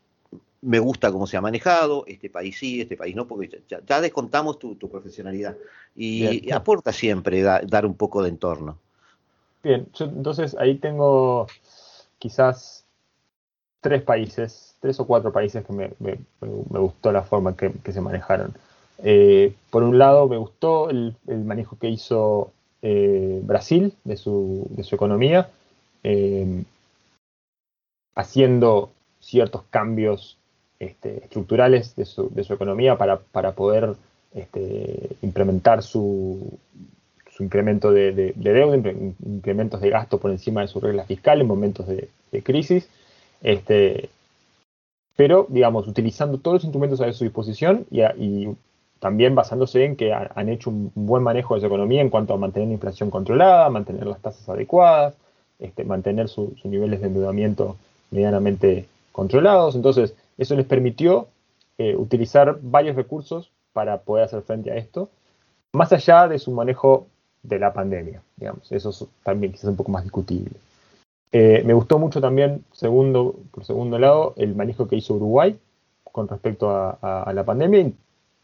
me 0.62 0.80
gusta 0.80 1.12
cómo 1.12 1.28
se 1.28 1.36
ha 1.36 1.42
manejado, 1.42 2.06
este 2.08 2.30
país 2.30 2.58
sí, 2.58 2.80
este 2.80 2.96
país 2.96 3.16
no, 3.16 3.28
porque 3.28 3.62
ya, 3.68 4.02
descontamos 4.02 4.58
tu, 4.60 4.78
profesionalidad 4.78 5.58
y, 5.96 6.50
aporta 6.52 6.94
siempre 6.94 7.42
dar 7.42 7.86
un 7.86 7.96
poco 7.96 8.24
de 8.24 8.30
entorno. 8.30 8.80
Bien, 9.62 9.88
entonces 10.00 10.56
ahí 10.58 10.76
tengo 10.76 11.48
quizás 12.20 12.86
tres 13.82 14.02
países, 14.02 14.78
tres 14.80 15.00
o 15.02 15.08
cuatro 15.08 15.34
países 15.34 15.66
que 15.66 15.74
me, 15.74 16.20
gustó 16.40 17.12
la 17.12 17.24
forma 17.24 17.56
que 17.58 17.92
se 17.92 18.00
manejaron. 18.00 18.54
Eh, 19.00 19.54
por 19.70 19.84
un 19.84 19.98
lado, 19.98 20.28
me 20.28 20.38
gustó 20.38 20.90
el, 20.90 21.16
manejo 21.28 21.78
que 21.78 21.90
hizo 21.90 22.52
eh, 22.82 23.42
Brasil 23.44 23.94
de 24.04 24.18
su, 24.18 24.70
economía, 24.92 25.50
eh, 26.04 26.64
haciendo 28.16 28.92
ciertos 29.20 29.64
cambios 29.70 30.38
este, 30.80 31.24
estructurales 31.24 31.96
de 31.96 32.06
su, 32.06 32.32
economía 32.38 32.98
para, 32.98 33.52
poder 33.52 33.96
este, 34.34 35.10
implementar 35.22 35.82
su, 35.82 36.60
incremento 37.40 37.92
de, 37.92 38.34
deuda, 38.36 38.76
incrementos 39.26 39.82
de 39.82 39.90
gasto 39.90 40.20
por 40.20 40.30
encima 40.32 40.62
de 40.62 40.68
su 40.68 40.80
regla 40.80 41.04
fiscal 41.04 41.42
en 41.42 41.48
momentos 41.48 41.88
de, 41.88 42.10
crisis. 42.44 42.90
Este, 43.42 44.10
pero, 45.16 45.46
digamos, 45.50 45.88
utilizando 45.88 46.38
todos 46.38 46.56
los 46.56 46.64
instrumentos 46.64 47.02
a 47.02 47.12
su 47.14 47.24
disposición 47.24 47.86
y 47.92 48.48
también 49.04 49.36
basándose 49.36 49.84
en 49.84 49.98
que 49.98 50.14
han 50.14 50.48
hecho 50.48 50.70
un 50.70 50.90
buen 50.96 51.24
manejo 51.24 51.56
de 51.56 51.60
su 51.60 51.68
economía 51.68 52.00
en 52.00 52.10
cuanto 52.10 52.34
a 52.34 52.38
mantener 52.38 52.70
la 52.70 52.76
inflación 52.76 53.12
controlada, 53.12 53.70
mantener 53.70 54.08
las 54.08 54.22
tasas 54.22 54.48
adecuadas, 54.48 55.14
este, 55.60 55.84
mantener 55.84 56.30
sus 56.30 56.64
niveles 56.64 57.02
de 57.02 57.08
endeudamiento 57.08 57.76
medianamente 58.12 58.88
controlados. 59.12 59.76
Entonces, 59.76 60.16
eso 60.38 60.56
les 60.56 60.66
permitió 60.66 61.28
eh, 61.78 61.98
utilizar 61.98 62.60
varios 62.62 62.96
recursos 62.96 63.52
para 63.74 63.98
poder 63.98 64.24
hacer 64.24 64.42
frente 64.42 64.72
a 64.72 64.78
esto, 64.78 65.10
más 65.74 65.92
allá 65.92 66.30
de 66.30 66.40
su 66.40 66.52
manejo 66.52 67.08
de 67.42 67.60
la 67.60 67.74
pandemia, 67.74 68.22
digamos. 68.38 68.72
Eso 68.72 68.92
es 68.92 69.06
también 69.22 69.52
quizás 69.52 69.70
un 69.70 69.76
poco 69.76 69.92
más 69.92 70.04
discutible. 70.04 70.54
Eh, 71.34 71.62
me 71.66 71.74
gustó 71.74 72.00
mucho 72.00 72.22
también, 72.22 72.64
segundo, 72.72 73.36
por 73.52 73.66
segundo 73.66 74.00
lado, 74.00 74.34
el 74.38 74.56
manejo 74.56 74.88
que 74.88 74.96
hizo 74.96 75.16
Uruguay 75.16 75.60
con 76.10 76.30
respecto 76.30 76.70
a, 76.70 77.24
a 77.24 77.34
la 77.34 77.44
pandemia, 77.44 77.92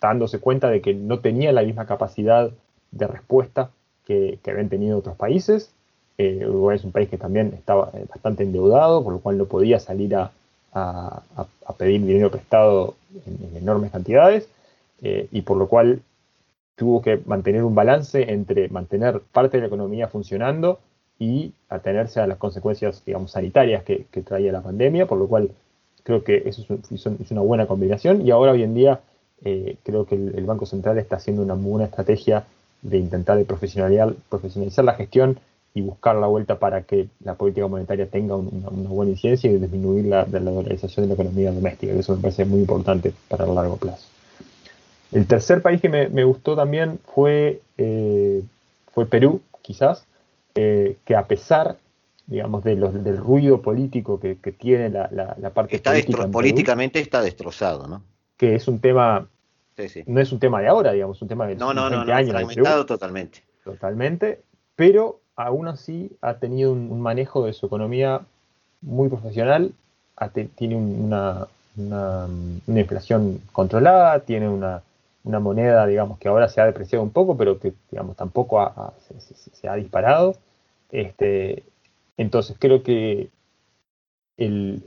dándose 0.01 0.39
cuenta 0.39 0.69
de 0.69 0.81
que 0.81 0.93
no 0.93 1.19
tenía 1.19 1.51
la 1.51 1.63
misma 1.63 1.85
capacidad 1.85 2.51
de 2.91 3.07
respuesta 3.07 3.69
que, 4.05 4.39
habían 4.47 4.69
tenido 4.69 4.97
otros 4.97 5.15
países. 5.15 5.71
Eh, 6.17 6.45
Uruguay 6.47 6.77
es 6.77 6.83
un 6.83 6.91
país 6.91 7.09
que 7.09 7.17
también 7.17 7.53
estaba 7.53 7.91
eh, 7.93 8.05
bastante 8.09 8.43
endeudado, 8.43 9.03
por 9.03 9.13
lo 9.13 9.19
cual 9.19 9.37
no 9.37 9.45
podía 9.45 9.79
salir 9.79 10.15
a, 10.15 10.31
pedir 11.77 12.01
dinero 12.05 12.29
prestado 12.29 12.95
en, 13.25 13.57
enormes 13.57 13.91
cantidades, 13.91 14.49
eh, 15.01 15.27
y 15.31 15.41
por 15.43 15.57
lo 15.57 15.67
cual 15.67 16.01
tuvo 16.75 17.01
que 17.01 17.21
mantener 17.25 17.63
un 17.63 17.75
balance 17.75 18.31
entre 18.31 18.69
mantener 18.69 19.21
parte 19.31 19.57
de 19.57 19.61
la 19.61 19.67
economía 19.67 20.07
funcionando 20.07 20.79
y 21.19 21.51
atenerse 21.67 22.21
a 22.21 22.27
las 22.27 22.37
consecuencias, 22.37 23.03
digamos, 23.05 23.31
sanitarias 23.31 23.83
que, 23.83 24.05
traía 24.23 24.51
la 24.51 24.61
pandemia, 24.61 25.05
por 25.05 25.17
lo 25.17 25.27
cual 25.27 25.51
creo 26.03 26.23
que 26.23 26.43
eso 26.45 26.65
es, 26.91 27.31
una 27.31 27.41
buena 27.41 27.67
combinación. 27.67 28.25
Y 28.25 28.31
ahora 28.31 28.53
hoy 28.53 28.63
en 28.63 28.73
día 28.73 29.01
eh, 29.43 29.77
creo 29.83 30.05
que 30.05 30.15
el, 30.15 30.45
Banco 30.45 30.65
Central 30.65 30.97
está 30.97 31.17
haciendo 31.17 31.41
una 31.41 31.53
buena 31.53 31.85
estrategia 31.85 32.45
de 32.81 32.97
intentar 32.97 33.43
profesionalizar, 33.45 34.13
profesionalizar 34.29 34.85
la 34.85 34.93
gestión 34.93 35.39
y 35.73 35.81
buscar 35.81 36.15
la 36.15 36.27
vuelta 36.27 36.59
para 36.59 36.83
que 36.83 37.07
la 37.23 37.35
política 37.35 37.67
monetaria 37.67 38.07
tenga 38.07 38.35
una, 38.35 38.69
buena 38.69 39.11
incidencia 39.11 39.51
y 39.51 39.57
disminuir 39.57 40.05
la, 40.05 40.25
dolarización 40.25 41.05
de 41.05 41.07
la 41.09 41.13
economía 41.13 41.51
doméstica, 41.51 41.93
que 41.93 41.99
eso 41.99 42.15
me 42.15 42.21
parece 42.21 42.45
muy 42.45 42.61
importante 42.61 43.13
para 43.27 43.45
el 43.45 43.55
largo 43.55 43.77
plazo. 43.77 44.07
El 45.11 45.25
tercer 45.25 45.61
país 45.61 45.81
que 45.81 45.89
me, 45.89 46.23
gustó 46.23 46.55
también 46.55 46.99
fue, 47.15 47.61
eh, 47.77 48.43
fue 48.93 49.05
Perú, 49.05 49.41
quizás, 49.61 50.05
eh, 50.55 50.97
que 51.05 51.15
a 51.15 51.25
pesar 51.25 51.77
digamos, 52.29 52.63
de 52.63 52.75
los, 52.75 53.03
del 53.03 53.17
ruido 53.17 53.61
político 53.61 54.19
que, 54.19 54.35
tiene 54.35 54.89
la, 54.89 55.07
parte 55.51 55.75
está 55.75 55.93
políticamente 56.31 56.99
está 56.99 57.21
destrozado, 57.21 57.87
¿no? 57.87 58.03
Que 58.39 58.55
es 58.55 58.69
un 58.69 58.79
tema, 58.79 59.27
no 60.07 60.21
es 60.21 60.31
un 60.31 60.39
tema 60.39 60.61
de 60.61 60.69
ahora, 60.69 60.93
digamos, 60.93 61.21
un 61.21 61.27
tema 61.27 61.45
de 61.45 61.55
no, 61.55 61.73
no, 61.73 61.89
20 61.89 62.05
no, 62.05 62.13
años. 62.13 62.31
Fragmentado 62.31 62.85
totalmente. 62.85 63.43
Totalmente, 63.65 64.41
pero 64.77 65.19
aún 65.35 65.67
así 65.67 66.09
ha 66.21 66.35
tenido 66.35 66.71
un, 66.71 67.01
manejo 67.01 67.45
de 67.45 67.51
su 67.51 67.65
economía 67.65 68.21
muy 68.81 69.09
profesional, 69.09 69.73
tiene 70.55 70.77
una, 70.77 71.47
inflación 72.67 73.41
controlada, 73.51 74.21
tiene 74.21 74.47
una, 74.47 74.81
moneda, 75.25 75.85
digamos, 75.85 76.17
que 76.17 76.29
ahora 76.29 76.47
se 76.47 76.61
ha 76.61 76.65
depreciado 76.65 77.03
un 77.03 77.11
poco, 77.11 77.35
pero 77.35 77.59
que, 77.59 77.73
digamos, 77.91 78.15
tampoco 78.15 78.73
se, 79.53 79.67
ha 79.67 79.75
disparado. 79.75 80.35
Este, 80.91 81.63
entonces, 82.15 82.55
creo 82.57 82.83
que 82.83 83.27
el, 84.37 84.81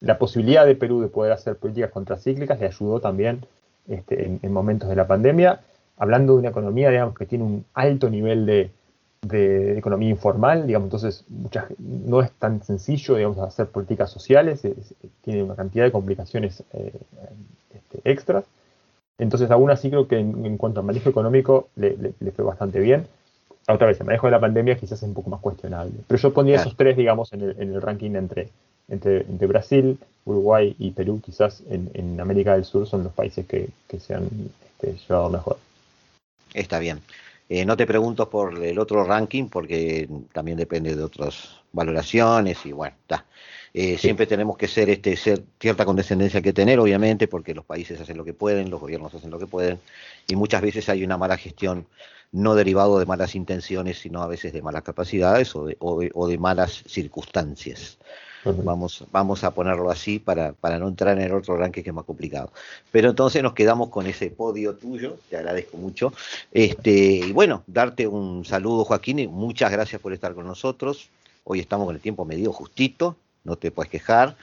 la 0.00 0.18
posibilidad 0.18 0.66
de 0.66 0.74
Perú 0.74 1.00
de 1.00 1.08
poder 1.08 1.32
hacer 1.32 1.56
políticas 1.56 1.90
contracíclicas 1.90 2.58
le 2.58 2.66
ayudó 2.66 3.00
también 3.00 3.40
este, 3.88 4.38
en, 4.42 4.52
momentos 4.52 4.88
de 4.88 4.96
la 4.96 5.06
pandemia, 5.06 5.60
hablando 5.96 6.34
de 6.34 6.40
una 6.40 6.48
economía, 6.48 6.90
digamos, 6.90 7.16
que 7.16 7.26
tiene 7.26 7.44
un 7.44 7.64
alto 7.74 8.08
nivel 8.08 8.46
de, 8.46 8.70
economía 9.76 10.08
informal, 10.08 10.66
digamos, 10.66 10.86
entonces 10.86 11.24
no 11.78 12.22
es 12.22 12.30
tan 12.32 12.62
sencillo, 12.62 13.16
digamos, 13.16 13.38
hacer 13.38 13.66
políticas 13.66 14.10
sociales, 14.10 14.62
tiene 15.22 15.42
una 15.42 15.54
cantidad 15.54 15.84
de 15.84 15.92
complicaciones 15.92 16.64
eh, 16.72 16.92
este, 17.74 18.10
extras. 18.10 18.44
Entonces, 19.18 19.50
aún 19.50 19.70
así 19.70 19.90
creo 19.90 20.08
que 20.08 20.18
en, 20.18 20.56
cuanto 20.56 20.80
al 20.80 20.86
manejo 20.86 21.10
económico 21.10 21.68
le, 21.76 22.14
fue 22.34 22.44
bastante 22.44 22.80
bien. 22.80 23.06
Otra 23.68 23.86
vez, 23.86 24.00
el 24.00 24.06
manejo 24.06 24.26
de 24.26 24.30
la 24.30 24.40
pandemia 24.40 24.76
quizás 24.76 25.02
es 25.02 25.08
un 25.08 25.14
poco 25.14 25.28
más 25.28 25.40
cuestionable. 25.40 25.92
Pero 26.06 26.18
yo 26.18 26.32
pondría 26.32 26.56
esos 26.56 26.74
tres, 26.74 26.96
digamos, 26.96 27.30
en 27.34 27.42
el, 27.42 27.82
ranking 27.82 28.12
entre, 28.14 28.48
entre, 28.90 29.46
Brasil, 29.46 29.98
Uruguay 30.24 30.74
y 30.78 30.90
Perú, 30.90 31.20
quizás 31.24 31.62
en, 31.70 32.20
América 32.20 32.54
del 32.54 32.64
Sur 32.64 32.86
son 32.86 33.04
los 33.04 33.12
países 33.12 33.46
que, 33.46 33.70
se 33.98 34.14
han 34.14 34.28
este, 34.72 34.96
llevado 35.08 35.30
mejor. 35.30 35.58
Está 36.52 36.78
bien. 36.78 37.00
Eh, 37.48 37.64
no 37.64 37.76
te 37.76 37.86
pregunto 37.86 38.30
por 38.30 38.62
el 38.62 38.78
otro 38.78 39.02
ranking 39.02 39.48
porque 39.48 40.08
también 40.32 40.56
depende 40.56 40.94
de 40.94 41.02
otras 41.02 41.60
valoraciones 41.72 42.64
y 42.64 42.72
bueno, 42.72 42.94
está. 43.00 43.24
Eh, 43.72 43.98
siempre 43.98 44.26
tenemos 44.26 44.56
que 44.56 44.66
ser, 44.66 44.90
este, 44.90 45.16
ser 45.16 45.42
cierta 45.60 45.84
condescendencia 45.84 46.42
que 46.42 46.52
tener, 46.52 46.80
obviamente, 46.80 47.28
porque 47.28 47.54
los 47.54 47.64
países 47.64 48.00
hacen 48.00 48.16
lo 48.16 48.24
que 48.24 48.34
pueden, 48.34 48.70
los 48.70 48.80
gobiernos 48.80 49.14
hacen 49.14 49.30
lo 49.30 49.38
que 49.38 49.46
pueden, 49.46 49.78
y 50.26 50.34
muchas 50.34 50.60
veces 50.60 50.88
hay 50.88 51.04
una 51.04 51.16
mala 51.16 51.36
gestión, 51.36 51.86
no 52.32 52.54
derivado 52.54 52.98
de 52.98 53.06
malas 53.06 53.34
intenciones, 53.34 53.98
sino 53.98 54.22
a 54.22 54.26
veces 54.26 54.52
de 54.52 54.62
malas 54.62 54.82
capacidades 54.82 55.54
o 55.54 55.66
de, 55.66 55.76
o 55.80 56.28
de, 56.28 56.38
malas 56.38 56.82
circunstancias. 56.86 57.98
Vamos, 58.44 59.04
vamos 59.12 59.44
a 59.44 59.50
ponerlo 59.50 59.90
así 59.90 60.18
para, 60.18 60.52
para 60.52 60.78
no 60.78 60.88
entrar 60.88 61.18
en 61.18 61.24
el 61.24 61.34
otro 61.34 61.56
ranking 61.56 61.82
que 61.82 61.90
es 61.90 61.94
más 61.94 62.04
complicado. 62.04 62.50
Pero 62.90 63.10
entonces 63.10 63.42
nos 63.42 63.52
quedamos 63.52 63.90
con 63.90 64.06
ese 64.06 64.30
podio 64.30 64.74
tuyo, 64.74 65.18
te 65.28 65.36
agradezco 65.36 65.76
mucho. 65.76 66.12
Este, 66.52 66.90
y 66.90 67.32
bueno, 67.32 67.62
darte 67.66 68.06
un 68.06 68.44
saludo, 68.44 68.84
Joaquín, 68.84 69.18
y 69.18 69.28
muchas 69.28 69.70
gracias 69.70 70.00
por 70.00 70.12
estar 70.12 70.34
con 70.34 70.46
nosotros. 70.46 71.10
Hoy 71.44 71.60
estamos 71.60 71.86
con 71.86 71.94
el 71.94 72.00
tiempo 72.00 72.24
medido 72.24 72.52
justito, 72.52 73.16
no 73.44 73.56
te 73.56 73.70
puedes 73.70 73.90
quejar. 73.90 74.36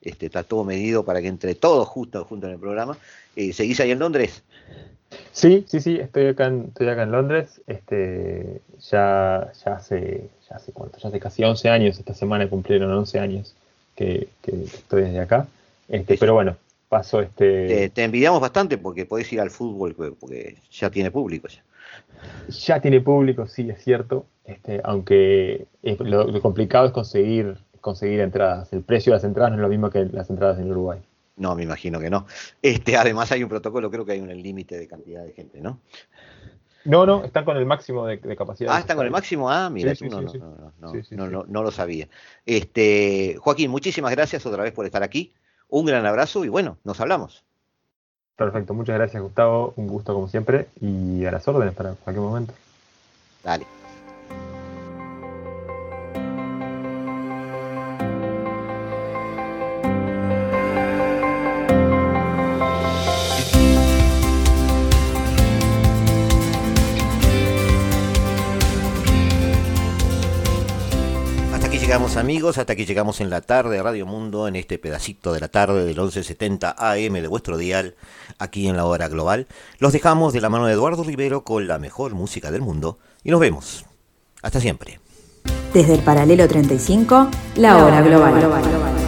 Este, 0.00 0.26
está 0.26 0.42
todo 0.42 0.64
medido 0.64 1.04
para 1.04 1.22
que 1.22 1.28
entre 1.28 1.54
todos 1.54 1.88
justo, 1.88 2.24
junto 2.24 2.46
en 2.46 2.54
el 2.54 2.58
programa. 2.58 2.98
Eh, 3.36 3.52
¿Seguís 3.52 3.80
ahí 3.80 3.90
en 3.90 3.98
Londres? 3.98 4.42
Sí, 5.34 5.64
sí, 5.66 5.80
sí, 5.80 5.98
estoy 5.98 6.28
acá 6.28 6.46
en, 6.46 6.66
estoy 6.68 6.88
acá 6.88 7.02
en 7.02 7.10
Londres. 7.10 7.60
Este, 7.66 8.60
ya, 8.88 9.50
ya 9.64 9.74
hace, 9.74 10.30
ya 10.48 10.56
hace 10.56 10.72
cuánto, 10.72 10.98
ya 10.98 11.08
hace 11.08 11.18
casi 11.18 11.42
11 11.42 11.68
años, 11.68 11.98
esta 11.98 12.14
semana 12.14 12.48
cumplieron 12.48 12.92
11 12.92 13.18
años 13.18 13.54
que, 13.96 14.28
estoy 14.46 15.02
desde 15.02 15.18
acá. 15.18 15.48
Este, 15.88 16.16
pero 16.18 16.34
bueno, 16.34 16.56
paso 16.88 17.20
este. 17.20 17.90
Te, 17.90 18.04
envidiamos 18.04 18.40
bastante 18.40 18.78
porque 18.78 19.06
podés 19.06 19.32
ir 19.32 19.40
al 19.40 19.50
fútbol, 19.50 19.96
porque 20.20 20.56
ya 20.70 20.88
tiene 20.88 21.10
público 21.10 21.48
ya. 21.48 21.64
Ya 22.48 22.80
tiene 22.80 23.00
público, 23.00 23.48
sí, 23.48 23.68
es 23.68 23.82
cierto. 23.82 24.26
Este, 24.44 24.80
aunque 24.84 25.66
lo 25.82 26.40
complicado 26.40 26.86
es 26.86 26.92
conseguir 26.92 27.56
conseguir 27.80 28.20
entradas. 28.20 28.72
El 28.72 28.82
precio 28.82 29.12
de 29.12 29.16
las 29.16 29.24
entradas 29.24 29.50
no 29.50 29.56
es 29.56 29.62
lo 29.62 29.68
mismo 29.68 29.90
que 29.90 30.06
las 30.06 30.30
entradas 30.30 30.60
en 30.60 30.70
Uruguay. 30.70 31.00
No, 31.36 31.54
me 31.54 31.64
imagino 31.64 31.98
que 31.98 32.10
no. 32.10 32.26
Este, 32.62 32.96
además 32.96 33.32
hay 33.32 33.42
un 33.42 33.48
protocolo, 33.48 33.90
creo 33.90 34.04
que 34.04 34.12
hay 34.12 34.20
un 34.20 34.28
límite 34.28 34.78
de 34.78 34.86
cantidad 34.86 35.24
de 35.24 35.32
gente, 35.32 35.60
¿no? 35.60 35.80
No, 36.84 37.06
no, 37.06 37.24
están 37.24 37.44
con 37.44 37.56
el 37.56 37.64
máximo 37.64 38.06
de, 38.06 38.18
capacidad. 38.36 38.74
Ah, 38.74 38.80
están 38.80 38.96
con 38.96 39.06
el 39.06 39.12
máximo. 39.12 39.50
Ah, 39.50 39.70
mira, 39.70 39.94
no, 40.02 40.20
no, 40.20 41.28
no, 41.28 41.44
no, 41.48 41.62
lo 41.62 41.70
sabía. 41.70 42.08
Este, 42.44 43.36
Joaquín, 43.40 43.70
muchísimas 43.70 44.12
gracias 44.12 44.44
otra 44.44 44.62
vez 44.62 44.72
por 44.72 44.84
estar 44.84 45.02
aquí. 45.02 45.32
Un 45.68 45.86
gran 45.86 46.04
abrazo 46.04 46.44
y 46.44 46.48
bueno, 46.48 46.76
nos 46.84 47.00
hablamos. 47.00 47.42
Perfecto, 48.36 48.74
muchas 48.74 48.96
gracias 48.96 49.22
Gustavo, 49.22 49.72
un 49.76 49.86
gusto 49.86 50.12
como 50.12 50.28
siempre 50.28 50.66
y 50.80 51.24
a 51.24 51.30
las 51.30 51.46
órdenes 51.48 51.74
para 51.74 51.94
cualquier 51.94 52.24
momento. 52.24 52.52
Dale. 53.42 53.83
Llegamos 71.94 72.16
amigos, 72.16 72.58
hasta 72.58 72.74
que 72.74 72.86
llegamos 72.86 73.20
en 73.20 73.30
la 73.30 73.40
tarde 73.40 73.76
de 73.76 73.82
Radio 73.84 74.04
Mundo, 74.04 74.48
en 74.48 74.56
este 74.56 74.80
pedacito 74.80 75.32
de 75.32 75.38
la 75.38 75.46
tarde 75.46 75.84
del 75.84 75.94
1170 75.94 76.74
AM 76.76 77.12
de 77.12 77.28
vuestro 77.28 77.56
dial, 77.56 77.94
aquí 78.40 78.66
en 78.66 78.76
la 78.76 78.84
hora 78.84 79.06
global. 79.06 79.46
Los 79.78 79.92
dejamos 79.92 80.32
de 80.32 80.40
la 80.40 80.48
mano 80.48 80.66
de 80.66 80.72
Eduardo 80.72 81.04
Rivero 81.04 81.44
con 81.44 81.68
la 81.68 81.78
mejor 81.78 82.14
música 82.14 82.50
del 82.50 82.62
mundo 82.62 82.98
y 83.22 83.30
nos 83.30 83.38
vemos. 83.38 83.84
Hasta 84.42 84.58
siempre. 84.58 84.98
Desde 85.72 85.94
el 85.94 86.00
paralelo 86.00 86.48
35, 86.48 87.28
la, 87.54 87.84
hora 87.84 88.02
global. 88.02 88.40
global. 88.40 89.03